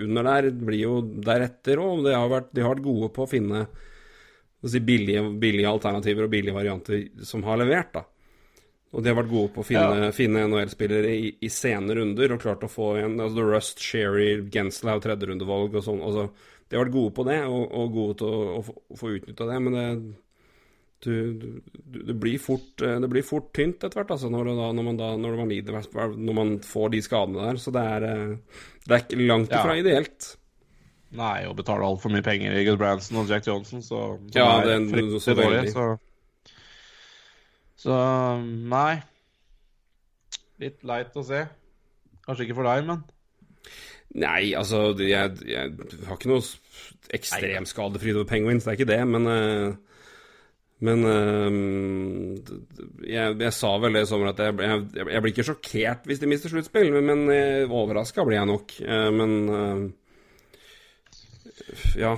[0.01, 3.29] under der, blir jo deretter Og De, har vært- de har vært gode på å
[3.29, 3.67] finne
[4.65, 8.05] si, billige, billige alternativer og billige varianter som har levert, da.
[8.93, 12.41] Og de har vært gode på å finne, finne NHL-spillere i, i sene runder og
[12.41, 16.01] klart å få en altså Rust, Sherry, Genslau, tredjerundevalg og sånn.
[16.05, 16.27] Altså,
[16.73, 19.11] de har vært gode på det, og, og gode til å, å, få- å få
[19.19, 19.87] utnytta det, men det,
[21.03, 21.47] du, du,
[22.07, 24.97] det, blir fort, eh, det blir fort tynt etter hvert, altså, når, da, når, man
[25.01, 25.75] da, når man lider
[26.15, 27.59] Når man får de skadene der.
[27.61, 29.59] Så det er, eh, det er ikke langt Ja.
[29.61, 30.29] ifra ideelt.
[31.13, 34.47] Nei, å betale altfor mye penger i Gus Branson og Jack Johnson, så som Ja,
[34.65, 35.73] det er fryktelig så dårlig.
[35.75, 35.89] Så,
[37.83, 37.97] så
[38.73, 38.95] nei.
[40.63, 41.43] Litt leit å se.
[42.25, 43.03] Kanskje ikke for deg, men
[44.13, 45.71] Nei, altså Jeg, jeg
[46.05, 46.43] har ikke noe
[47.13, 49.73] ekstrem skadefryd over Penguins, det er ikke det, men eh,
[50.83, 51.51] Men eh,
[53.07, 54.55] jeg, jeg sa vel det i sommer at jeg,
[54.97, 58.75] jeg, blir ikke sjokkert hvis de mister sluttspill, men, uh, overraska blir jeg nok.
[58.83, 59.81] Eh, men eh,
[62.03, 62.17] Ja.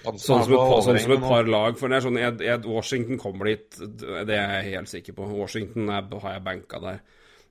[0.00, 1.76] Sånn som, et, sånn som et par lag.
[1.76, 3.68] For det er sånn, jeg, jeg, Washington kommer dit,
[4.00, 5.28] det er jeg helt sikker på.
[5.36, 7.02] Washington er, har jeg banka der.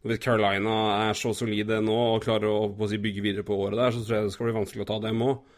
[0.07, 0.75] Hvis Carolina
[1.09, 4.15] er så solide nå og klarer å, si, bygge videre på året der, så tror
[4.15, 5.57] jeg det skal bli vanskelig å ta dem òg.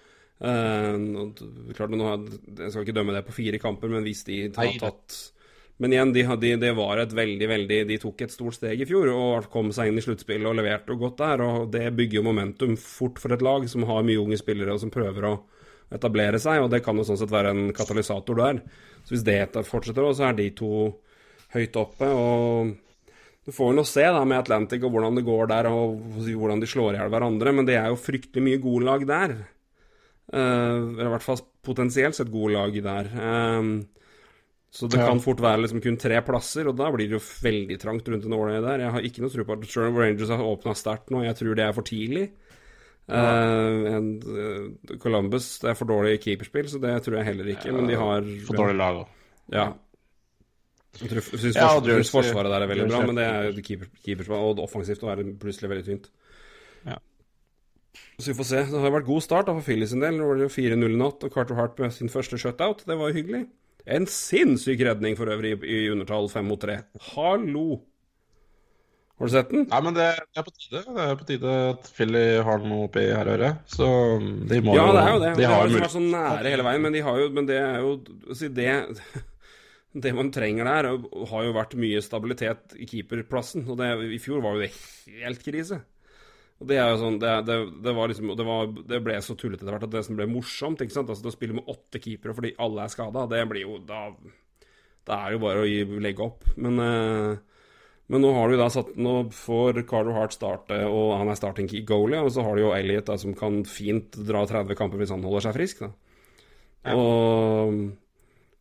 [1.77, 5.19] klart, nå jeg skal ikke dømme det på fire kamper, men hvis de har tatt
[5.81, 8.85] Men igjen, de, de, det var et veldig, veldig De tok et stort steg i
[8.85, 11.41] fjor og kom seg inn i sluttspillet og leverte godt der.
[11.41, 14.81] Og det bygger jo momentum fort for et lag som har mye unge spillere og
[14.83, 15.39] som prøver å
[15.91, 18.61] etablere seg, og det kan jo sånn sett være en katalysator der.
[19.03, 20.71] Så hvis det fortsetter, så er de to
[21.55, 22.07] høyt oppe.
[22.07, 22.77] og
[23.45, 26.67] du får nå se da med Atlantic og hvordan det går der, og hvordan de
[26.69, 29.33] slår i hjel hverandre, men det er jo fryktelig mye gode lag der.
[30.31, 33.09] Uh, eller i hvert fall potensielt sett gode lag der.
[33.17, 33.81] Uh,
[34.71, 35.07] så det Ja.
[35.09, 38.23] kan fort være liksom kun tre plasser, og da blir det jo veldig trangt rundt
[38.29, 38.79] en årlig der.
[38.85, 41.55] Jeg har ikke noe tro på at Sherman Rangers har åpna sterkt nå, jeg tror
[41.59, 42.29] det er for tidlig.
[43.11, 47.73] Uh, and, eh, Columbus det er for dårlig keeperspill, så det tror jeg heller ikke,
[47.75, 49.07] men de har For dårlig lag òg.
[49.51, 49.73] ja.
[50.99, 53.63] Jeg tror, synes Ja, forsvar, og forsvaret der er veldig bra, men det er jo
[53.63, 56.09] keepers og og offensivt å være plutselig veldig tynt.
[56.85, 56.97] Ja.
[58.19, 58.63] Så vi får se.
[58.69, 60.19] Det har vært god start da for Philly sin del.
[60.19, 62.83] Nå var det jo 4-0 i natt, og Carter Hart med sin første shutout.
[62.87, 63.45] Det var jo hyggelig.
[63.89, 66.83] En sinnssyk redning for øvrig i, undertall fem mot tre.
[67.13, 67.81] Hallo!
[69.21, 69.65] Har du sett den?
[69.69, 70.83] Nei, men det, det er på tide.
[70.85, 73.49] Det er på tide at Philly har noe oppi her å gjøre.
[73.69, 73.89] Så
[74.49, 75.33] de må Ja, det er jo det.
[75.33, 77.49] De det har har liksom vært så nære hele veien, men, de har jo, men
[77.49, 77.91] det er jo
[78.37, 78.71] si det,
[79.93, 80.89] det man trenger der,
[81.31, 83.65] har jo vært mye stabilitet i keeperplassen.
[83.67, 84.71] Og det, i fjor var jo det
[85.19, 85.81] helt krise.
[86.61, 89.33] Og det er jo sånn Det, det, det var liksom det, var, det ble så
[89.33, 91.97] tullete etter hvert at det som ble morsomt, ikke sant Altså å spille med åtte
[91.97, 95.79] keepere fordi alle er skada, det blir jo da Det er jo bare å gi,
[96.05, 96.45] legge opp.
[96.61, 97.39] Men eh,
[98.11, 101.69] men nå har du da satt Nå får Carter Hart starte, og han er starting
[101.87, 102.19] goalie.
[102.19, 105.23] Og så har du jo Elliot da, som kan fint dra 30 kamper hvis han
[105.23, 105.85] holder seg frisk.
[105.85, 105.93] da.
[106.91, 107.77] Og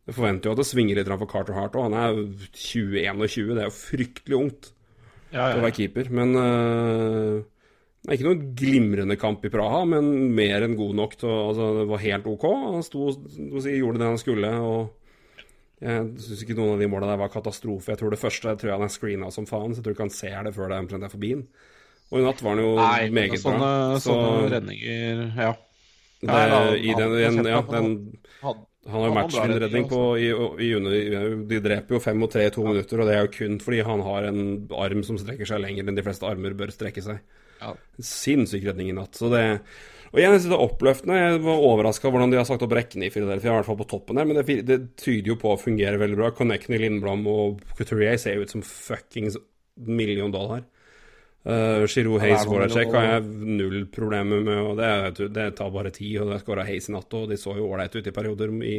[0.07, 1.87] jeg forventer jo at det svinger litt for Carter Hart òg.
[1.89, 2.21] Han er
[2.57, 4.71] 20-21, det er jo fryktelig ungt
[5.31, 6.09] Ja, til å være keeper.
[6.11, 7.43] Men uh,
[8.01, 11.37] det er ikke noen glimrende kamp i Praha, men mer enn god nok til å
[11.51, 12.47] Altså, det var helt OK.
[12.75, 13.11] Han sto,
[13.61, 14.51] si, gjorde det han skulle.
[14.57, 14.97] og
[15.81, 17.89] jeg syns ikke noen av de måla der var katastrofe.
[17.93, 20.05] Jeg tror det første jeg tror han er screena som faen, så jeg tror ikke
[20.05, 21.45] han ser det før det omtrent er forbi den.
[22.11, 24.01] Og i natt var han jo Nei, meget sånne, bra.
[24.03, 25.53] Så sånne redninger Ja.
[26.21, 26.43] det, Nei,
[26.85, 30.31] i den, den, ja, han- den han har jo matchvinnerredning på i,
[30.65, 33.33] i under De dreper jo fem og tre i to minutter, og det er jo
[33.35, 34.41] kun fordi han har en
[34.73, 37.21] arm som strekker seg lenger enn de fleste armer bør strekke seg.
[37.61, 37.75] Ja.
[38.01, 39.13] Sinnssyk redning i natt.
[39.19, 39.43] Så det
[40.11, 41.19] Og igjen, jeg synes det er oppløftende.
[41.21, 43.89] Jeg var overraska hvordan de har sagt opp rekkene i Philadelphia, i hvert fall på
[43.93, 46.33] toppen der, men det, det tyder jo på å fungere veldig bra.
[46.35, 49.37] Connecting Lindblom og Couturier ser jo ut som fuckings
[49.77, 50.65] million dollar.
[51.41, 55.71] Uh, Giro det er Hayes Voracek har jeg null problemer med, og det, det tar
[55.73, 56.19] bare tid.
[56.21, 58.53] Og det skåra Hayes i natt, og de så jo ålreite ut i perioder.
[58.61, 58.77] I,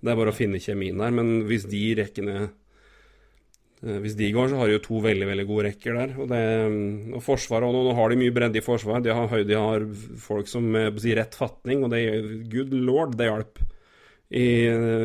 [0.00, 1.12] det er bare å finne kjemien der.
[1.14, 5.46] Men hvis de rekkene eh, Hvis de går, så har de jo to veldig veldig
[5.50, 6.16] gode rekker der.
[6.16, 6.42] Og, det,
[7.12, 9.04] og Forsvaret og nå, nå har de mye bredde i forsvaret.
[9.04, 9.86] De har, de har
[10.24, 12.02] folk som si, rett fatning, og det
[12.52, 13.64] Good lord, det hjalp.
[14.34, 14.46] I,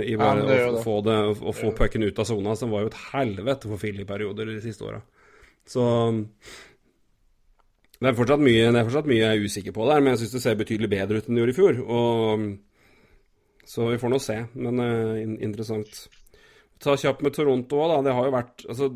[0.09, 2.89] i bare ja, å, få det, å få pucken ut av sona, som var jo
[2.89, 5.03] et helvete for Phil i perioder de siste åra.
[5.69, 5.83] Så
[7.99, 10.35] det er fortsatt mye, er fortsatt mye jeg er usikker på der, men jeg syns
[10.37, 11.79] det ser betydelig bedre ut enn det gjorde i fjor.
[11.83, 12.45] Og,
[13.67, 16.05] så vi får nå se, men uh, interessant.
[16.79, 17.97] Ta kjapt med Toronto òg, da.
[18.07, 18.87] Det har jo vært Altså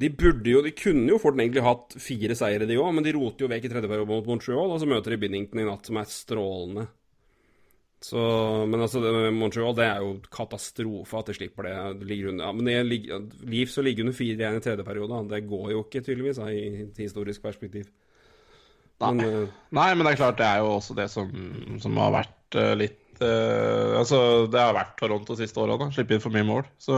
[0.00, 3.12] De burde jo De kunne jo fort egentlig hatt fire seire, de òg, men de
[3.12, 5.84] roter jo vekk i tredje periode mot Montreal, og så møter de Binnington i natt,
[5.84, 6.86] som er strålende.
[8.04, 8.20] Så,
[8.68, 9.00] men altså,
[9.32, 11.76] Montreal det er jo katastrofe at de slipper det.
[12.02, 15.22] det ligger under, ja, men det ligger, Leafs å ligge under 4-1 i tredje periode,
[15.32, 17.88] det går jo ikke, tydeligvis, i et historisk perspektiv.
[19.02, 21.32] Men uh, Nei, men det er klart det er jo også det som,
[21.82, 24.20] som har vært uh, litt uh, Altså,
[24.52, 25.90] det har vært Toronto de siste åra.
[25.92, 26.62] Slippe inn for mye mål.
[26.80, 26.96] Så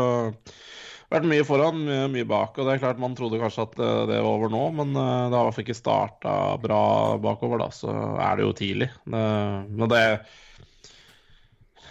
[1.10, 2.58] vært mye foran, mye, mye bak.
[2.58, 5.00] Og det er klart man trodde kanskje at eh, det var over nå, men det
[5.00, 6.82] har i hvert fall ikke starta bra
[7.22, 7.70] bakover, da.
[7.72, 8.90] Så er det jo tidlig.
[9.08, 9.22] Det,
[9.72, 10.02] men det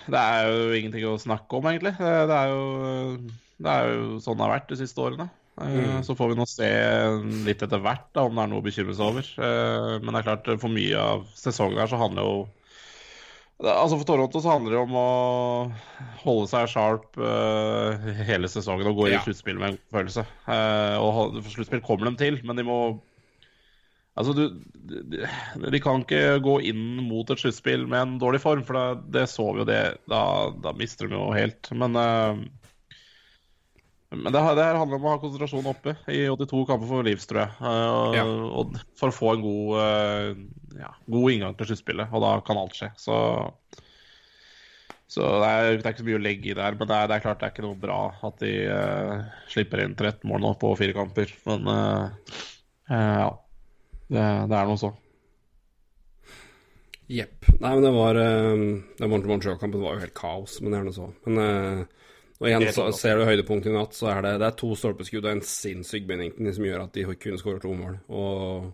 [0.07, 1.93] det er jo ingenting å snakke om, egentlig.
[1.99, 3.17] Det, er, jo,
[3.59, 5.29] det er jo sånn det har vært de siste årene.
[5.29, 6.03] Eh, Mm.
[6.05, 6.67] Så får vi nå se
[7.47, 9.25] litt etter hvert da, om det er noe å bekymre seg over.
[9.41, 12.47] Eh, Men det er klart, for mye av sesongen her så handler jo
[13.57, 15.07] Altså For Toronto så handler det om å
[16.21, 19.23] holde seg sharp eh, hele sesongen og gå i Ja.
[19.25, 20.27] sluttspill med en følelse.
[21.01, 22.77] Og sluttspill kommer de til, men de må
[24.17, 24.47] Altså, du
[24.87, 29.25] de, kan ikke gå inn mot et sluttspill med en dårlig form, for det, det
[29.29, 29.81] så vi jo det.
[30.09, 30.21] Da,
[30.63, 31.69] da mister de jo helt.
[31.75, 32.39] Men uh,
[34.15, 37.03] men det, her- det her handler om å ha konsentrasjonen oppe i 82 kamper for
[37.03, 37.57] livs, tror jeg.
[37.59, 38.23] Uh, Ja.
[38.61, 42.61] og for å få en god, uh, ja, god inngang til sluttspillet, og da kan
[42.61, 42.87] alt skje.
[43.03, 43.17] Så,
[45.11, 46.77] så det, er, det er ikke så mye å legge i der.
[46.79, 47.99] Men det er, er klart det er ikke noe bra
[48.31, 48.53] at de
[49.51, 51.35] slipper inn 13 mål nå på fire kamper.
[51.51, 51.67] Men
[52.87, 53.27] ja.
[54.07, 54.93] Det, det er noe så.
[57.07, 57.45] Jepp.
[57.61, 58.63] Nei, men det var uh,
[58.99, 61.07] Den Montreal-kampen var jo helt kaos, men det er noe så.
[61.27, 61.83] Men eh,
[62.37, 65.25] og igjen, så, ser du høydepunktet i natt, så er det, det er to stolpeskudd
[65.25, 67.95] og en sinnssyk Bennington som gjør at de kunne skåret to mål.
[68.11, 68.67] Og,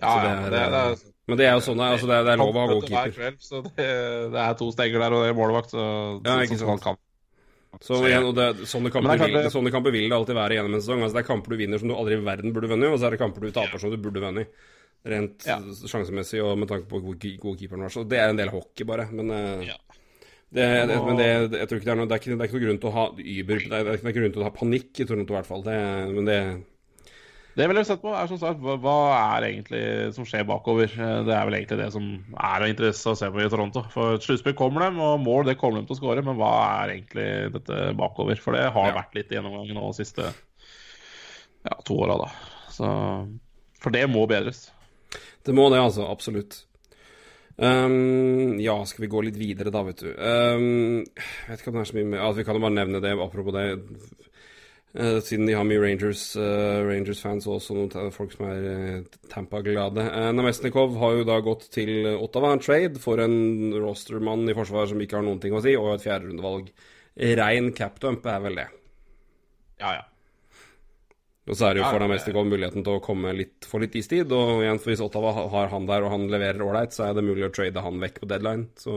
[0.00, 1.92] Ja, Så det ja, er- det, det er, men det er jo sånn det er.
[1.94, 3.12] Altså, det, er- det er lov å ha god keeper.
[3.14, 3.86] kveld, så det,
[4.34, 5.70] det er to stenger der, og det er målvakt.
[5.76, 5.84] Så,
[6.26, 7.03] Ja, ikke så, sant.
[7.84, 10.74] Så igjen, og det, sånne, kamper det vil, sånne kamper vil det alltid være gjennom
[10.78, 11.02] en sesong.
[11.04, 13.10] Altså, det er kamper du vinner som du aldri i verden burde vunnet, og så
[13.10, 14.48] er det kamper du taper som du burde vunnet.
[15.04, 15.58] Rent Ja.
[15.60, 17.92] sjansemessig og med tanke på hvor god keeperen var.
[17.92, 19.04] Så det er en del hockey, bare.
[19.12, 19.76] Men, eh, Ja.
[20.54, 21.28] det, det, men det,
[21.60, 22.88] jeg tror ikke det er noe Det er ikke, det er ikke noe grunn til
[22.88, 25.34] å ha Uber Det er, det ikke noe grunn til å ha panikk i Toronto,
[25.34, 25.62] i hvert fall.
[25.66, 25.76] Det,
[26.14, 26.38] men det
[27.54, 28.94] Det vil jeg sett på, er som sagt, hva, hva
[29.36, 29.82] er egentlig
[30.16, 30.90] som skjer bakover?
[30.90, 33.84] Eh, Det er vel egentlig det som er av interesse å se på i Toronto.
[33.94, 36.50] For sluttspill kommer dem, og mål det kommer dem til å skåre, men hva
[36.82, 38.40] er egentlig dette bakover?
[38.42, 38.96] For det har Ja.
[38.98, 42.30] vært litt i nå de siste ja, to åra, da.
[42.74, 42.90] Så,
[43.80, 44.66] for det må bedres.
[45.46, 46.10] Det må det, altså.
[46.10, 46.64] Absolutt.
[47.56, 50.08] Um, ja, skal vi gå litt videre da, vet du.
[50.10, 52.74] Um, jeg vet ikke om det er så mye mer altså, Vi kan jo bare
[52.80, 53.66] nevne det, apropos det.
[54.94, 58.66] Uh, siden de har mye Rangers-fans uh, Rangers og også noen folk som er
[59.02, 60.04] uh, Tampa-glade.
[60.36, 65.02] Namestnikov har jo da gått til Ottawa en trade for en rostermann i forsvaret som
[65.02, 66.70] ikke har noen ting å si, og et fjerderundevalg.
[67.40, 68.68] Rein capdump er vel det.
[69.82, 70.04] Ja, ja.
[71.44, 74.30] Og så er det jo for ja, muligheten til å komme litt, få litt istid.
[74.32, 77.26] Og igjen, for hvis Ottawa har han der og han leverer ålreit, så er det
[77.26, 78.70] mulig å trade han vekk på deadline.
[78.80, 78.94] Så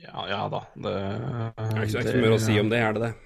[0.00, 0.62] Ja, ja da.
[0.78, 3.08] Det det er ikke så ikke så mye mer å si om det, er det
[3.08, 3.16] det?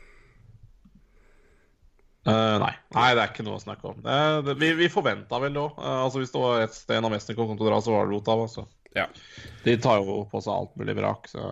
[2.23, 2.75] Eh, nei.
[2.95, 4.05] nei, det er ikke noe å snakke om.
[4.07, 5.81] Eh, det, vi vi forventa vel òg.
[5.83, 8.47] altså, hvis det var et sted Namestnikov kom til å dra, så var det Ottawa.
[8.47, 8.67] Altså.
[8.95, 9.07] Ja.
[9.65, 11.31] De tar jo på seg alt mulig vrak.
[11.33, 11.43] Så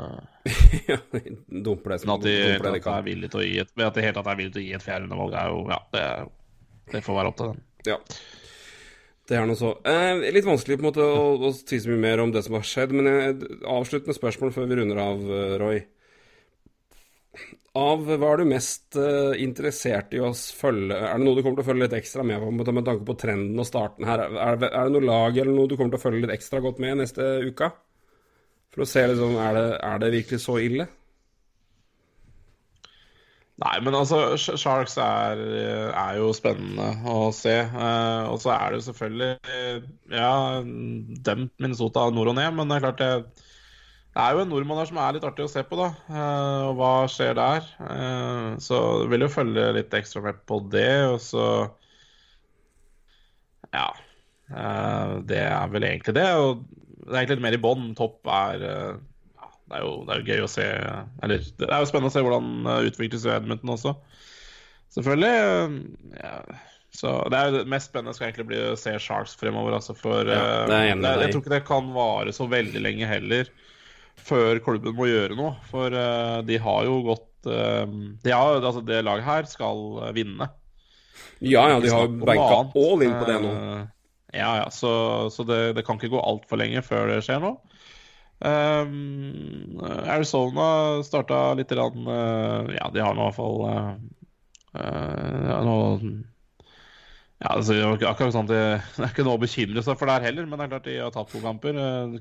[0.90, 3.40] ja dumper det som at de, dumper det de at de kan.
[3.40, 5.38] å gi et, at de helt tatt er villige til å gi et fjerde undervalg,
[5.40, 6.04] er jo Ja, det,
[6.92, 7.64] det får være opp til dem.
[7.88, 7.98] Ja.
[9.30, 9.76] Det er noe så.
[9.86, 12.56] Eh, litt vanskelig på en måte å, å si så mye mer om det som
[12.58, 15.82] har skjedd, men jeg, avsluttende spørsmål før vi runder av, eh, Roy.
[17.78, 21.60] Av hva er du mest eh, interessert i å følge Er det noe du kommer
[21.60, 24.24] til å følge litt ekstra med på med tanke på trenden og starten her?
[24.26, 26.62] Er, det- er det noe lag eller noe du kommer til å følge litt ekstra
[26.66, 27.70] godt med neste uka?
[28.74, 30.88] For å se liksom Er det, er det virkelig så ille?
[33.60, 35.40] Nei, men altså, Sharks er,
[35.92, 37.52] er jo spennende å se.
[37.60, 40.30] Eh, og så er det jo selvfølgelig Ja,
[41.28, 43.10] dømt Minnesota nord og ned, men det er klart det
[44.10, 45.92] det er jo en nordmann der som er litt artig å se på, da.
[46.10, 47.66] Eh, og hva skjer der?
[47.86, 48.80] Eh, så
[49.10, 51.44] vil jo følge litt ekstra med på det, og så
[53.70, 53.92] Ja.
[54.50, 56.26] Eh, det er vel egentlig det.
[56.34, 56.64] Og
[57.04, 57.86] det er egentlig litt mer i bånn.
[57.94, 60.66] Topp er ja, det, er jo, det er jo gøy å se
[61.22, 62.50] Eller det er jo spennende å se hvordan
[62.90, 63.94] utvikles i Edmonton også.
[64.90, 65.86] Selvfølgelig.
[66.18, 66.36] Ja.
[66.90, 69.78] Så det er det mest spennende skal egentlig bli å se Sharks fremover.
[69.78, 72.88] Altså for Ja, det er jeg det, jeg tror ikke det kan vare så veldig
[72.90, 73.54] lenge heller
[74.26, 75.54] før klubben må gjøre noe.
[75.70, 77.84] For eh, de har jo gått eh,
[78.24, 80.50] de har, altså Det laget her skal eh, vinne.
[81.40, 83.52] Ja, ja, de har banka noe all in på det nå.
[84.30, 84.92] Ja, ja, så,
[85.32, 87.58] så det, det kan ikke gå altfor lenge før det skjer noe.
[88.40, 93.90] Um, Arizona starta litt rann, uh, Ja, de har nå i hvert fall uh,
[94.80, 95.58] uh, ja,
[97.40, 98.60] ja, altså, det er ikke akkurat sånn det,
[98.98, 100.96] det er ikke noe å bekymre seg for der heller, men det er klart de
[101.00, 101.76] har tatt to kamper.
[101.80, 102.18] eh,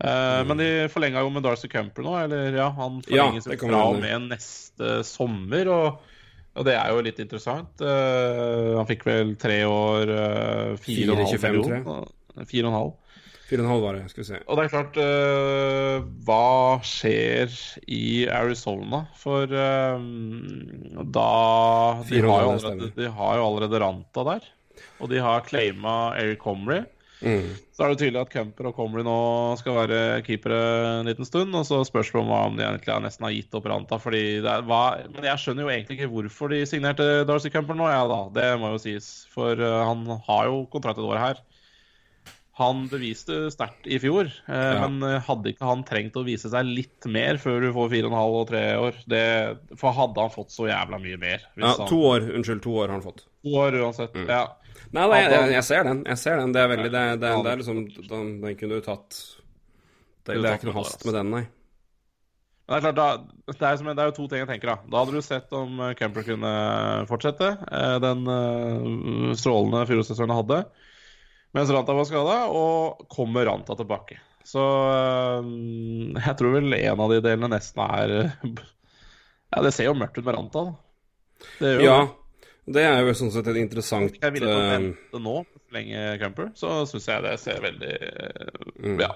[0.00, 3.58] Eh, Men de forlenga jo med Darcy Cumper nå, eller ja, han Ja, forlenges vi
[3.60, 5.68] fra og med neste sommer.
[5.68, 6.06] og
[6.58, 7.78] og det er jo litt interessant.
[7.78, 11.84] Uh, han fikk vel tre år, uh, fire og en halv 4,25 tror jeg.
[11.86, 12.48] million.
[12.50, 12.90] Fire og en halv.
[13.46, 14.40] Fire og en halv var det, skal vi se.
[14.46, 17.54] Og det er klart uh, Hva skjer
[17.86, 18.02] i
[18.34, 19.04] Arizona?
[19.18, 20.02] For uh,
[21.06, 21.28] da
[22.10, 24.50] de har, allerede, de har jo allerede Ranta der.
[24.98, 26.82] Og de har claima Eric Comrie.
[27.20, 27.50] Mm.
[27.76, 29.16] Så er det tydelig at Kemper og Comrie nå
[29.60, 30.60] skal være keepere
[31.00, 31.54] en liten stund.
[31.56, 34.00] Og så spørs det om om de egentlig har nesten har gitt opp Ranta.
[34.00, 37.76] Fordi det er, hva, men jeg skjønner jo egentlig ikke hvorfor de signerte Darcy Kemper
[37.78, 37.88] nå.
[37.92, 39.10] Ja da, det må jo sies.
[39.34, 41.42] For eh, han har jo kontrakt et år her.
[42.60, 44.86] Han beviste sterkt i fjor, eh, Ja.
[44.88, 48.08] men eh, hadde ikke han trengt å vise seg litt mer før du får fire
[48.08, 48.98] og en halv og tre år?
[49.08, 49.22] Det,
[49.80, 51.46] for hadde han fått så jævla mye mer?
[51.56, 52.26] Ja, to år.
[52.36, 53.24] Unnskyld, to år har han fått.
[53.46, 54.12] To år uansett.
[54.18, 54.28] Mm.
[54.28, 54.42] Ja.
[54.90, 56.02] Nei, nei jeg, jeg, jeg ser den.
[56.08, 56.52] Jeg ser den.
[56.54, 57.80] Det er veldig Det, det, det er liksom
[58.10, 59.18] Den, den kunne du tatt
[60.26, 61.44] Det, det er ikke noe hast med den, nei.
[62.70, 64.70] Men det er klart, da, det, er som, det er jo to ting jeg tenker.
[64.70, 66.52] Da Da hadde du sett om eh, Kemper kunne
[67.10, 70.60] fortsette eh, den eh, strålende fjorårssesongen han hadde,
[71.58, 74.20] mens Ranta var skada, og kommer Ranta tilbake.
[74.46, 74.62] Så
[75.42, 78.14] jeg tror vel en av de delene nesten er
[79.50, 81.50] Ja, det ser jo mørkt ut med Ranta, da.
[81.58, 81.98] Det gjør jo Ja.
[82.72, 82.84] Det.
[82.86, 86.80] Er jo sånn sett et interessant Jeg å eh, vente nå, så lenge Camper, så
[86.90, 87.94] syns jeg det ser veldig
[88.80, 88.96] Mm.
[89.02, 89.10] Ja.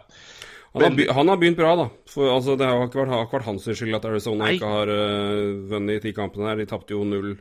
[0.74, 1.86] han, har begynt, han har begynt bra, da.
[2.10, 4.56] For altså, Det har ikke vært, har ikke vært hans skyld at Arizona Nei.
[4.58, 6.60] ikke har uh, vunnet de ti kampene der.
[6.60, 7.36] De tapte jo 0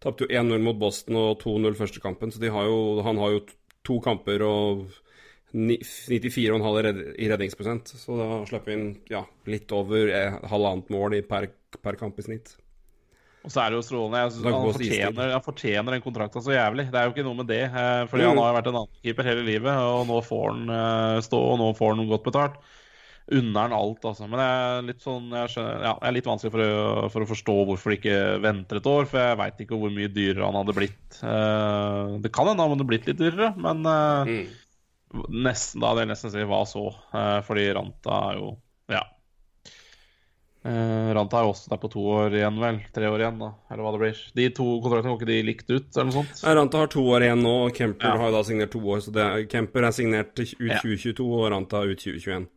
[0.00, 3.30] Tapte jo 1-0 mot Boston og 2-0 første kampen, så de har jo, han har
[3.32, 3.38] jo
[3.86, 4.82] to kamper og
[5.56, 7.92] 94,5 i red- i redningsprosent.
[7.96, 11.48] Så da slipper vi inn ja, litt over eh, halvannet mål per,
[11.82, 12.56] per kamp i snitt.
[13.46, 14.20] Og så er det jo strålende.
[14.24, 14.64] Jeg synes han,
[15.14, 16.88] fortjener, han fortjener den kontrakten så jævlig.
[16.90, 17.60] Det er jo ikke noe med det.
[17.70, 21.38] eh, Fordi han har vært en andrekeeper hele livet, og nå får han eh, stå,
[21.52, 22.56] og nå får han godt betalt.
[23.26, 24.26] Unner han alt, altså.
[24.30, 27.22] Men jeg er litt sånn Jeg, skjønner, ja, det er litt vanskelig for å, for
[27.24, 30.46] å forstå hvorfor de ikke venter et år, for jeg veit ikke hvor mye dyrere
[30.46, 31.18] han hadde blitt.
[31.22, 34.46] Eh, Det kan hende han hadde blitt litt dyrere, men Mm.
[35.46, 36.84] nesten da hadde jeg nesten si hva så,
[37.46, 38.56] fordi Ranta er jo
[38.90, 39.02] Ja.
[40.66, 42.80] Eh, Ranta er jo også der på to år igjen, vel.
[42.96, 43.52] Tre år igjen, da.
[43.70, 44.22] Eller hva det blir.
[44.34, 46.42] De to kontraktene går ikke de likt ut, eller noe sånt?
[46.58, 48.16] Ranta har to år igjen nå, og Kemper Ja.
[48.24, 48.98] har da signert to år.
[49.04, 50.80] Så er, Kemper er signert ut Ja.
[50.82, 52.48] 2022, og Ranta ut 2021.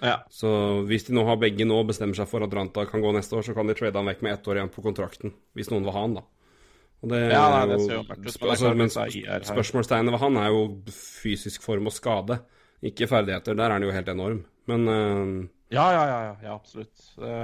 [0.00, 0.16] Ja.
[0.30, 3.12] Så hvis de nå har begge nå og bestemmer seg for at Ranta kan gå
[3.12, 5.32] neste år, så kan de trade han vekk med ett år igjen på kontrakten.
[5.54, 6.22] Hvis noen vil ha han, da.
[7.02, 8.88] Og det Ja, nei, det ser jo mørkt ut, men altså, men
[9.44, 12.40] spørsmålstegnet ved han er jo fysisk form og skade,
[12.82, 13.54] ikke ferdigheter.
[13.58, 14.44] Der er han jo helt enorm.
[14.68, 15.46] Men uh...
[15.68, 16.96] Ja, ja, ja, ja, ja absolutt.
[17.18, 17.34] Det,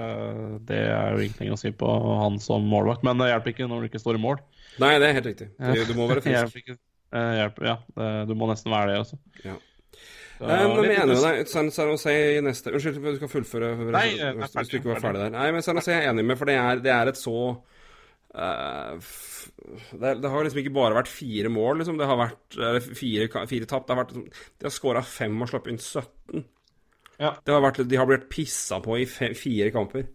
[0.68, 1.90] det er jo ingenting å si på
[2.22, 3.04] han som målvakt.
[3.04, 4.40] Men det hjelper ikke når du ikke står i mål.
[4.80, 5.50] Nei, det er helt riktig.
[5.60, 6.72] Du, må være frisk.
[7.14, 7.76] Eh, ja,
[8.24, 9.20] du må nesten være det, også.
[9.44, 9.58] Ja.
[10.38, 11.50] Så, Eh, men jeg er enig med deg.
[11.50, 15.22] San, Jose i neste Unnskyld, du skal fullføre Nei, hvis, hvis du ikke var ferdig.
[15.22, 15.36] der.
[15.36, 17.38] Nei, men San Jose er jeg enig med, for det er, det er et så
[18.34, 18.96] Uh,
[19.94, 22.00] det, det har liksom ikke bare vært fire mål, liksom.
[22.00, 22.56] Det har vært
[22.98, 23.84] fire, fire tap.
[23.86, 24.14] Det har vært,
[24.58, 26.42] de har skåra fem og sluppet inn 17.
[27.20, 27.32] Ja.
[27.46, 30.06] Har vært, de har blitt pissa på i fire kamper.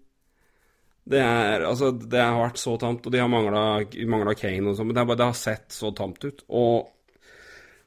[1.10, 4.92] Det er, altså, det har vært så tamt, og de har mangla Kane og sånn,
[4.92, 6.44] men det, bare- det har sett så tamt ut.
[6.50, 6.90] Og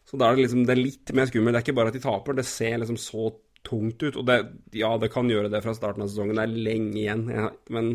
[0.08, 1.54] så da er det liksom Det er litt mer skummelt.
[1.54, 3.28] Det er ikke bare at de taper, det ser liksom så
[3.62, 4.16] tungt ut.
[4.18, 4.40] Og det,
[4.74, 6.34] ja, det kan gjøre det fra starten av sesongen.
[6.40, 7.22] Det er lenge igjen.
[7.30, 7.92] Ja, men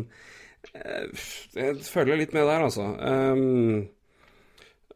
[0.72, 1.26] eh,
[1.58, 2.88] jeg følger litt med der, altså.
[2.98, 3.88] Um,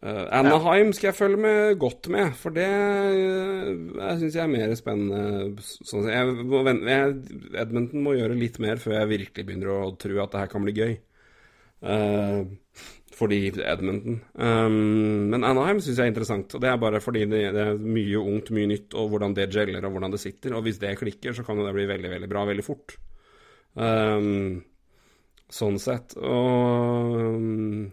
[0.03, 3.69] eh, Anaheim skal jeg følge med godt med, for det uh,
[3.99, 5.63] jeg syns jeg er mer spennende.
[5.63, 6.35] Sånn, jeg
[6.89, 7.21] jeg,
[7.65, 10.67] Edmonton må gjøre litt mer før jeg virkelig begynner å tro at det her kan
[10.67, 10.99] bli gøy.
[11.83, 12.47] Uh,
[13.13, 14.21] fordi Edmonton.
[14.35, 16.55] Um, men Anaheim syns jeg er interessant.
[16.57, 19.51] Og det er bare fordi det, det er mye ungt, mye nytt, og hvordan det
[19.53, 20.57] gjeller, og hvordan det sitter.
[20.57, 22.97] Og hvis det klikker, så kan det bli veldig, veldig bra veldig fort.
[23.77, 24.63] Um,
[25.53, 26.17] sånn sett.
[26.19, 27.91] Og um,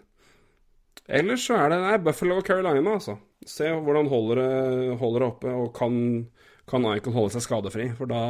[1.09, 3.15] Ellers så er det nei, Buffalo og Carolina, altså.
[3.49, 5.95] Se hvordan holder det, holder det oppe, og kan,
[6.69, 7.87] kan Eichel holde seg skadefri.
[7.97, 8.21] For da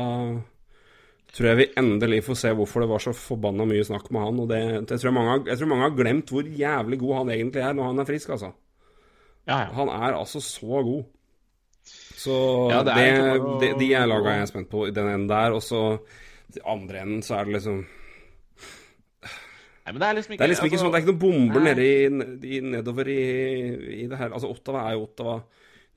[1.36, 4.42] tror jeg vi endelig får se hvorfor det var så forbanna mye snakk med han.
[4.46, 7.36] Og det, det tror jeg, mange, jeg tror mange har glemt hvor jævlig god han
[7.36, 8.54] egentlig er når han er frisk, altså.
[9.50, 9.70] Ja, ja.
[9.76, 11.04] Han er altså så god.
[12.20, 12.36] Så
[12.70, 15.30] Ja, det er det, det, de er laga jeg er spent på i den enden
[15.32, 15.56] der.
[15.56, 15.84] Og så
[16.56, 17.84] i andre enden så er det liksom
[19.90, 21.24] Nei, men det er liksom ikke Det er liksom ikke sånn, det er ikke noen
[21.24, 21.94] bomber nede i,
[22.46, 23.22] i, nedover i,
[24.04, 24.36] i det her.
[24.38, 25.40] Altså Ottawa er jo Ottawa.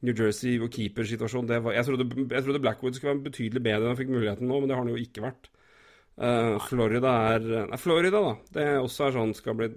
[0.03, 3.85] New Jersey og keepersituasjonen det var, jeg, trodde, jeg trodde Blackwood skulle være betydelig bedre
[3.85, 5.51] enn han fikk muligheten nå, men det har han jo ikke vært.
[6.17, 8.33] Uh, Florida er Nei, Florida, da.
[8.57, 9.69] Det også er sånn skal bli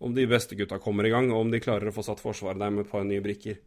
[0.00, 2.62] Om de beste gutta kommer i gang, og om de klarer å få satt forsvaret
[2.62, 3.58] der med et par nye brikker.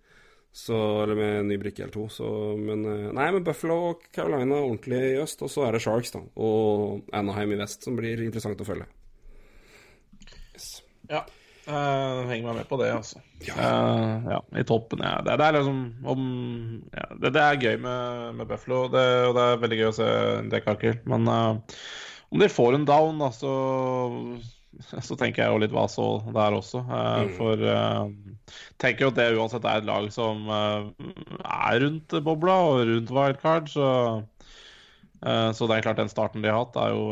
[0.53, 2.07] Så, eller med en ny brikke eller to.
[2.13, 2.27] Så,
[2.61, 6.13] men eh, Nei, men Buffalo og Carolina ordentlig i øst, og så er det Sharks,
[6.13, 6.21] da.
[6.45, 8.85] Og Anaheim i vest, som blir interessant å følge.
[11.11, 11.25] Ja.
[11.63, 13.21] Uh, henger meg med på det, altså.
[13.39, 15.21] Eh, ja, I toppen, ja.
[15.23, 15.77] Det, det er liksom
[16.11, 16.23] om
[16.91, 19.93] ja, det, det er gøy med, med Buffalo, det, og det er veldig gøy å
[19.95, 20.09] se
[20.51, 20.99] Dekaker.
[21.07, 21.77] Men uh,
[22.35, 23.53] om de får en down, da, så,
[24.91, 26.83] så tenker jeg jo litt hva så der også.
[26.83, 27.31] Mm.
[27.39, 32.83] For uh, tenker jo at det uansett er et lag som er rundt bobla og
[32.91, 33.87] rundt wildcard, så
[35.23, 37.03] så det er klart den starten de har hatt, er jo,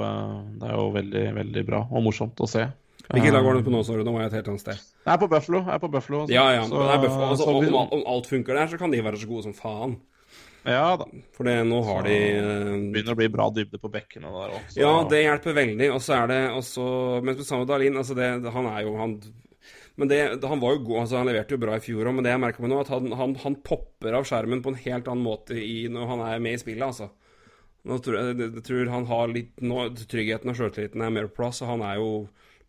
[0.60, 2.66] det er jo veldig, veldig bra og morsomt å se.
[3.12, 4.04] Hvilket lag var det på nå, sa du?
[4.08, 4.86] Nå var jeg et helt annet sted.
[5.02, 5.60] Jeg er på Buffalo.
[5.66, 6.36] Jeg er på Buffalo altså.
[6.36, 6.64] Ja, ja.
[6.70, 7.28] Så- Buffalo.
[7.28, 9.98] Altså, så om, om alt funker der, så kan de være så gode som faen.
[10.66, 11.08] ja da.
[11.36, 14.74] For det, nå har de eh, Begynner å bli bra dybde på bekkene der òg.
[14.78, 15.92] Ja, det hjelper veldig.
[15.96, 16.84] Og så er det også
[17.22, 19.18] Men med samme Dalin, altså det, han er jo han
[20.00, 22.26] men det, han var jo god, altså han leverte jo bra i fjor òg, men
[22.26, 25.10] det jeg merker meg nå, at han, han, han popper av skjermen på en helt
[25.12, 27.10] annen måte i, når han er med i spillet, altså.
[27.86, 31.40] Nå tror jeg, jeg, tror han har litt nå, Tryggheten og sjøltilliten er mer på
[31.42, 32.10] plass, og han er jo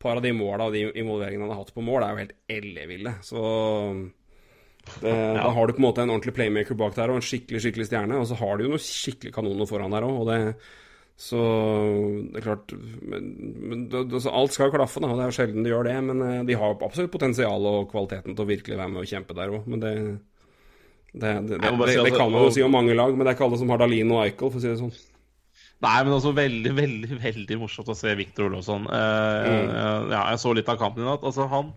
[0.02, 2.36] par av de måla og de involveringene han har hatt på mål, er jo helt
[2.58, 3.16] elleville.
[3.24, 3.42] Så
[5.00, 7.62] det, Da har du på en måte en ordentlig playmaker bak der og en skikkelig
[7.64, 8.20] skikkelig stjerne.
[8.20, 10.56] Og så har du jo noen skikkelig kanoner foran der òg,
[11.22, 11.38] så
[12.32, 13.26] det er klart men,
[13.68, 15.12] men det, Alt skal jo klaffe, da.
[15.12, 15.96] Det er jo sjelden de gjør det.
[16.08, 19.36] Men eh, de har absolutt potensial og kvaliteten til å virkelig være med og kjempe
[19.38, 19.68] der òg.
[19.70, 19.92] Men det,
[21.12, 23.46] det, det, det, det, kan man jo si om mange lag, men det er ikke
[23.50, 24.94] alle som har Dalin og Eichel, for å si det sånn.
[25.82, 28.84] Nei, men også veldig, veldig veldig morsomt å se Viktor Olofsson.
[28.86, 29.70] Eh, Mm.
[29.74, 31.24] eh, ja, jeg så litt av kampen i natt.
[31.26, 31.72] Altså, han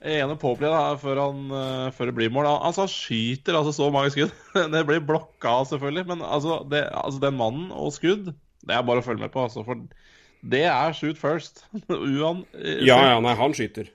[0.00, 2.48] ene påplay da, før, han, eh, før det blir mål.
[2.50, 4.32] Altså, han skyter altså så mange skudd.
[4.74, 6.06] det blir blokka av, selvfølgelig.
[6.10, 8.32] Men altså, det, altså, den mannen og skudd,
[8.66, 9.44] det er bare å følge med på.
[9.46, 9.86] Altså, for
[10.50, 11.62] det er shoot first.
[11.90, 13.92] Uan, eh, Ja, ja, nei, han skyter.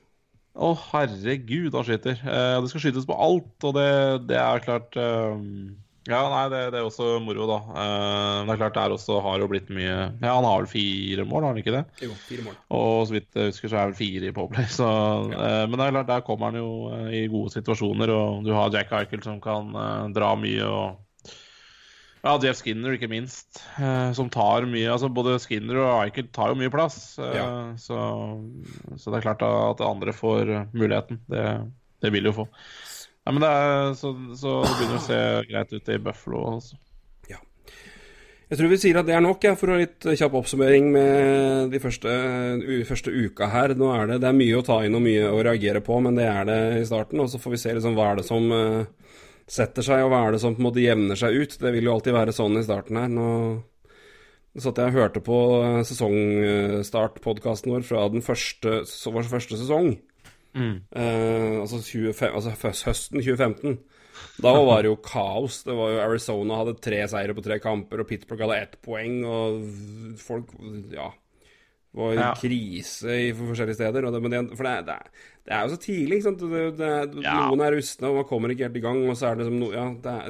[0.55, 2.15] Å, herregud, han skyter.
[2.23, 3.89] Det skal skytes på alt, og det,
[4.30, 5.34] det er klart eh,
[6.06, 7.56] Ja, nei, det, det er også moro, da.
[7.82, 10.68] Eh, men det er klart, der også har jo blitt mye Ja, han har vel
[10.69, 11.82] fire mål, har han ikke det?
[12.06, 12.60] Jo, fire mål.
[12.77, 14.86] Og så vidt jeg husker, så er vel fire i Poplay, Så,
[15.34, 18.52] eh, men det er klart, der kommer han jo eh, i gode situasjoner, og du
[18.53, 19.73] har Jack Eichel som kan
[20.14, 21.02] dra mye og
[22.26, 23.60] Ja, Jeff Skinner, ikke minst.
[24.18, 27.18] som tar mye Altså både Skinner og Eichel tar jo mye plass.
[27.22, 27.73] Ja.
[27.77, 27.98] så,
[28.98, 31.19] så det er klart at andre får muligheten.
[31.30, 31.44] Det,
[32.02, 32.48] det vil jo få.
[33.26, 35.19] Ja, men det er, så, så det begynner å se
[35.49, 36.41] greit ut i Buffalo.
[36.53, 36.77] Altså.
[37.31, 37.39] Ja.
[38.52, 40.91] Jeg tror vi sier at det er nok, ja, for å ha litt kjapp oppsummering
[40.93, 42.11] med de første,
[42.61, 43.73] u, første uka her.
[43.80, 46.22] Nå er det, det er mye å ta inn og mye å reagere på, men
[46.22, 47.23] det er det i starten.
[47.26, 48.85] Og så får vi se liksom hva er det som uh,
[49.49, 51.57] setter seg, og hva er det som på en måte jevner seg ut.
[51.65, 53.10] Det vil jo alltid være sånn i starten her.
[53.10, 53.30] Nå
[54.61, 59.97] satt jeg og hørte på eh, sesongstartpodkasten vår fra den første, så vår første sesong.
[60.56, 63.77] Eh, altså, 25, altså høst- høsten 2015.
[64.41, 65.64] Da var det jo kaos.
[65.68, 69.18] Det var jo Arizona hadde tre seire på tre kamper, og Pittsburgh hadde ett poeng,
[69.27, 70.53] og folk
[70.94, 71.11] Ja.
[71.95, 72.34] Det var Ja.
[72.36, 74.02] krise i forskjellige steder.
[74.11, 74.95] Det, men det, for det, det,
[75.48, 77.23] er- jo så tidlig, ikke sant.
[77.23, 77.48] Ja.
[77.49, 79.60] Noen er rustne, og man kommer ikke helt i gang, og så er det liksom
[79.60, 80.30] no, Ja, det er,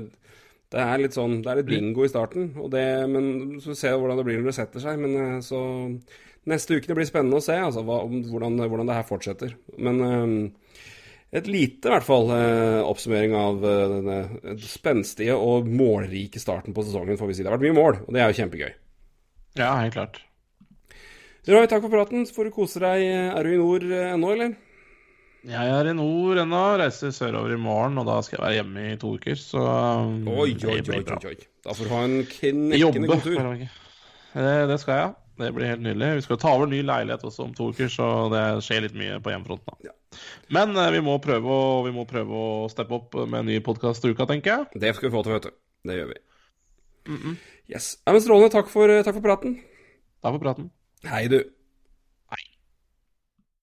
[0.71, 3.93] det er litt sånn Det er litt bingo i starten, og det, men så ser
[3.95, 4.99] vi hvordan det blir når det setter seg.
[4.99, 6.01] Men eh, så
[6.49, 9.55] Neste ukene blir spennende å se altså, hva, om, hvordan, hvordan det her fortsetter.
[9.81, 10.83] Men eh,
[11.39, 16.85] et lite, i hvert fall, eh, oppsummering av eh, denne spenstige og målrike starten på
[16.85, 17.45] sesongen, får vi si.
[17.45, 18.69] Det har vært mye mål, og det er jo kjempegøy.
[19.57, 20.21] Ja, helt klart.
[21.45, 22.23] Roy, takk for praten.
[22.25, 23.03] Så får du kose deg.
[23.05, 24.55] Er du i nord ennå, eller?
[25.45, 28.85] Jeg er i nord ennå, reiser sørover i morgen, og da skal jeg være hjemme
[28.89, 31.35] i to uker, så Oi, oi, oi, oi.
[31.65, 33.37] Da får du ha en knekkende god tur.
[34.33, 35.13] Det, det skal jeg.
[35.35, 36.11] Det blir helt nydelig.
[36.21, 39.17] Vi skal ta over ny leilighet også om to uker, så det skjer litt mye
[39.23, 39.81] på hjemmefronten.
[39.83, 39.91] Ja.
[40.55, 43.59] Men eh, vi må, prøve å, vi må prøve å steppe opp med en ny
[43.65, 44.81] podkast i uka, tenker jeg.
[44.85, 45.57] Det skal vi få til, vet du.
[45.85, 46.21] Det gjør vi.
[47.69, 47.95] Yes.
[48.05, 48.53] Ja, men Strålende.
[48.53, 49.59] Takk for, takk for praten.
[50.23, 50.71] Takk for praten.
[51.05, 51.41] Hei, du.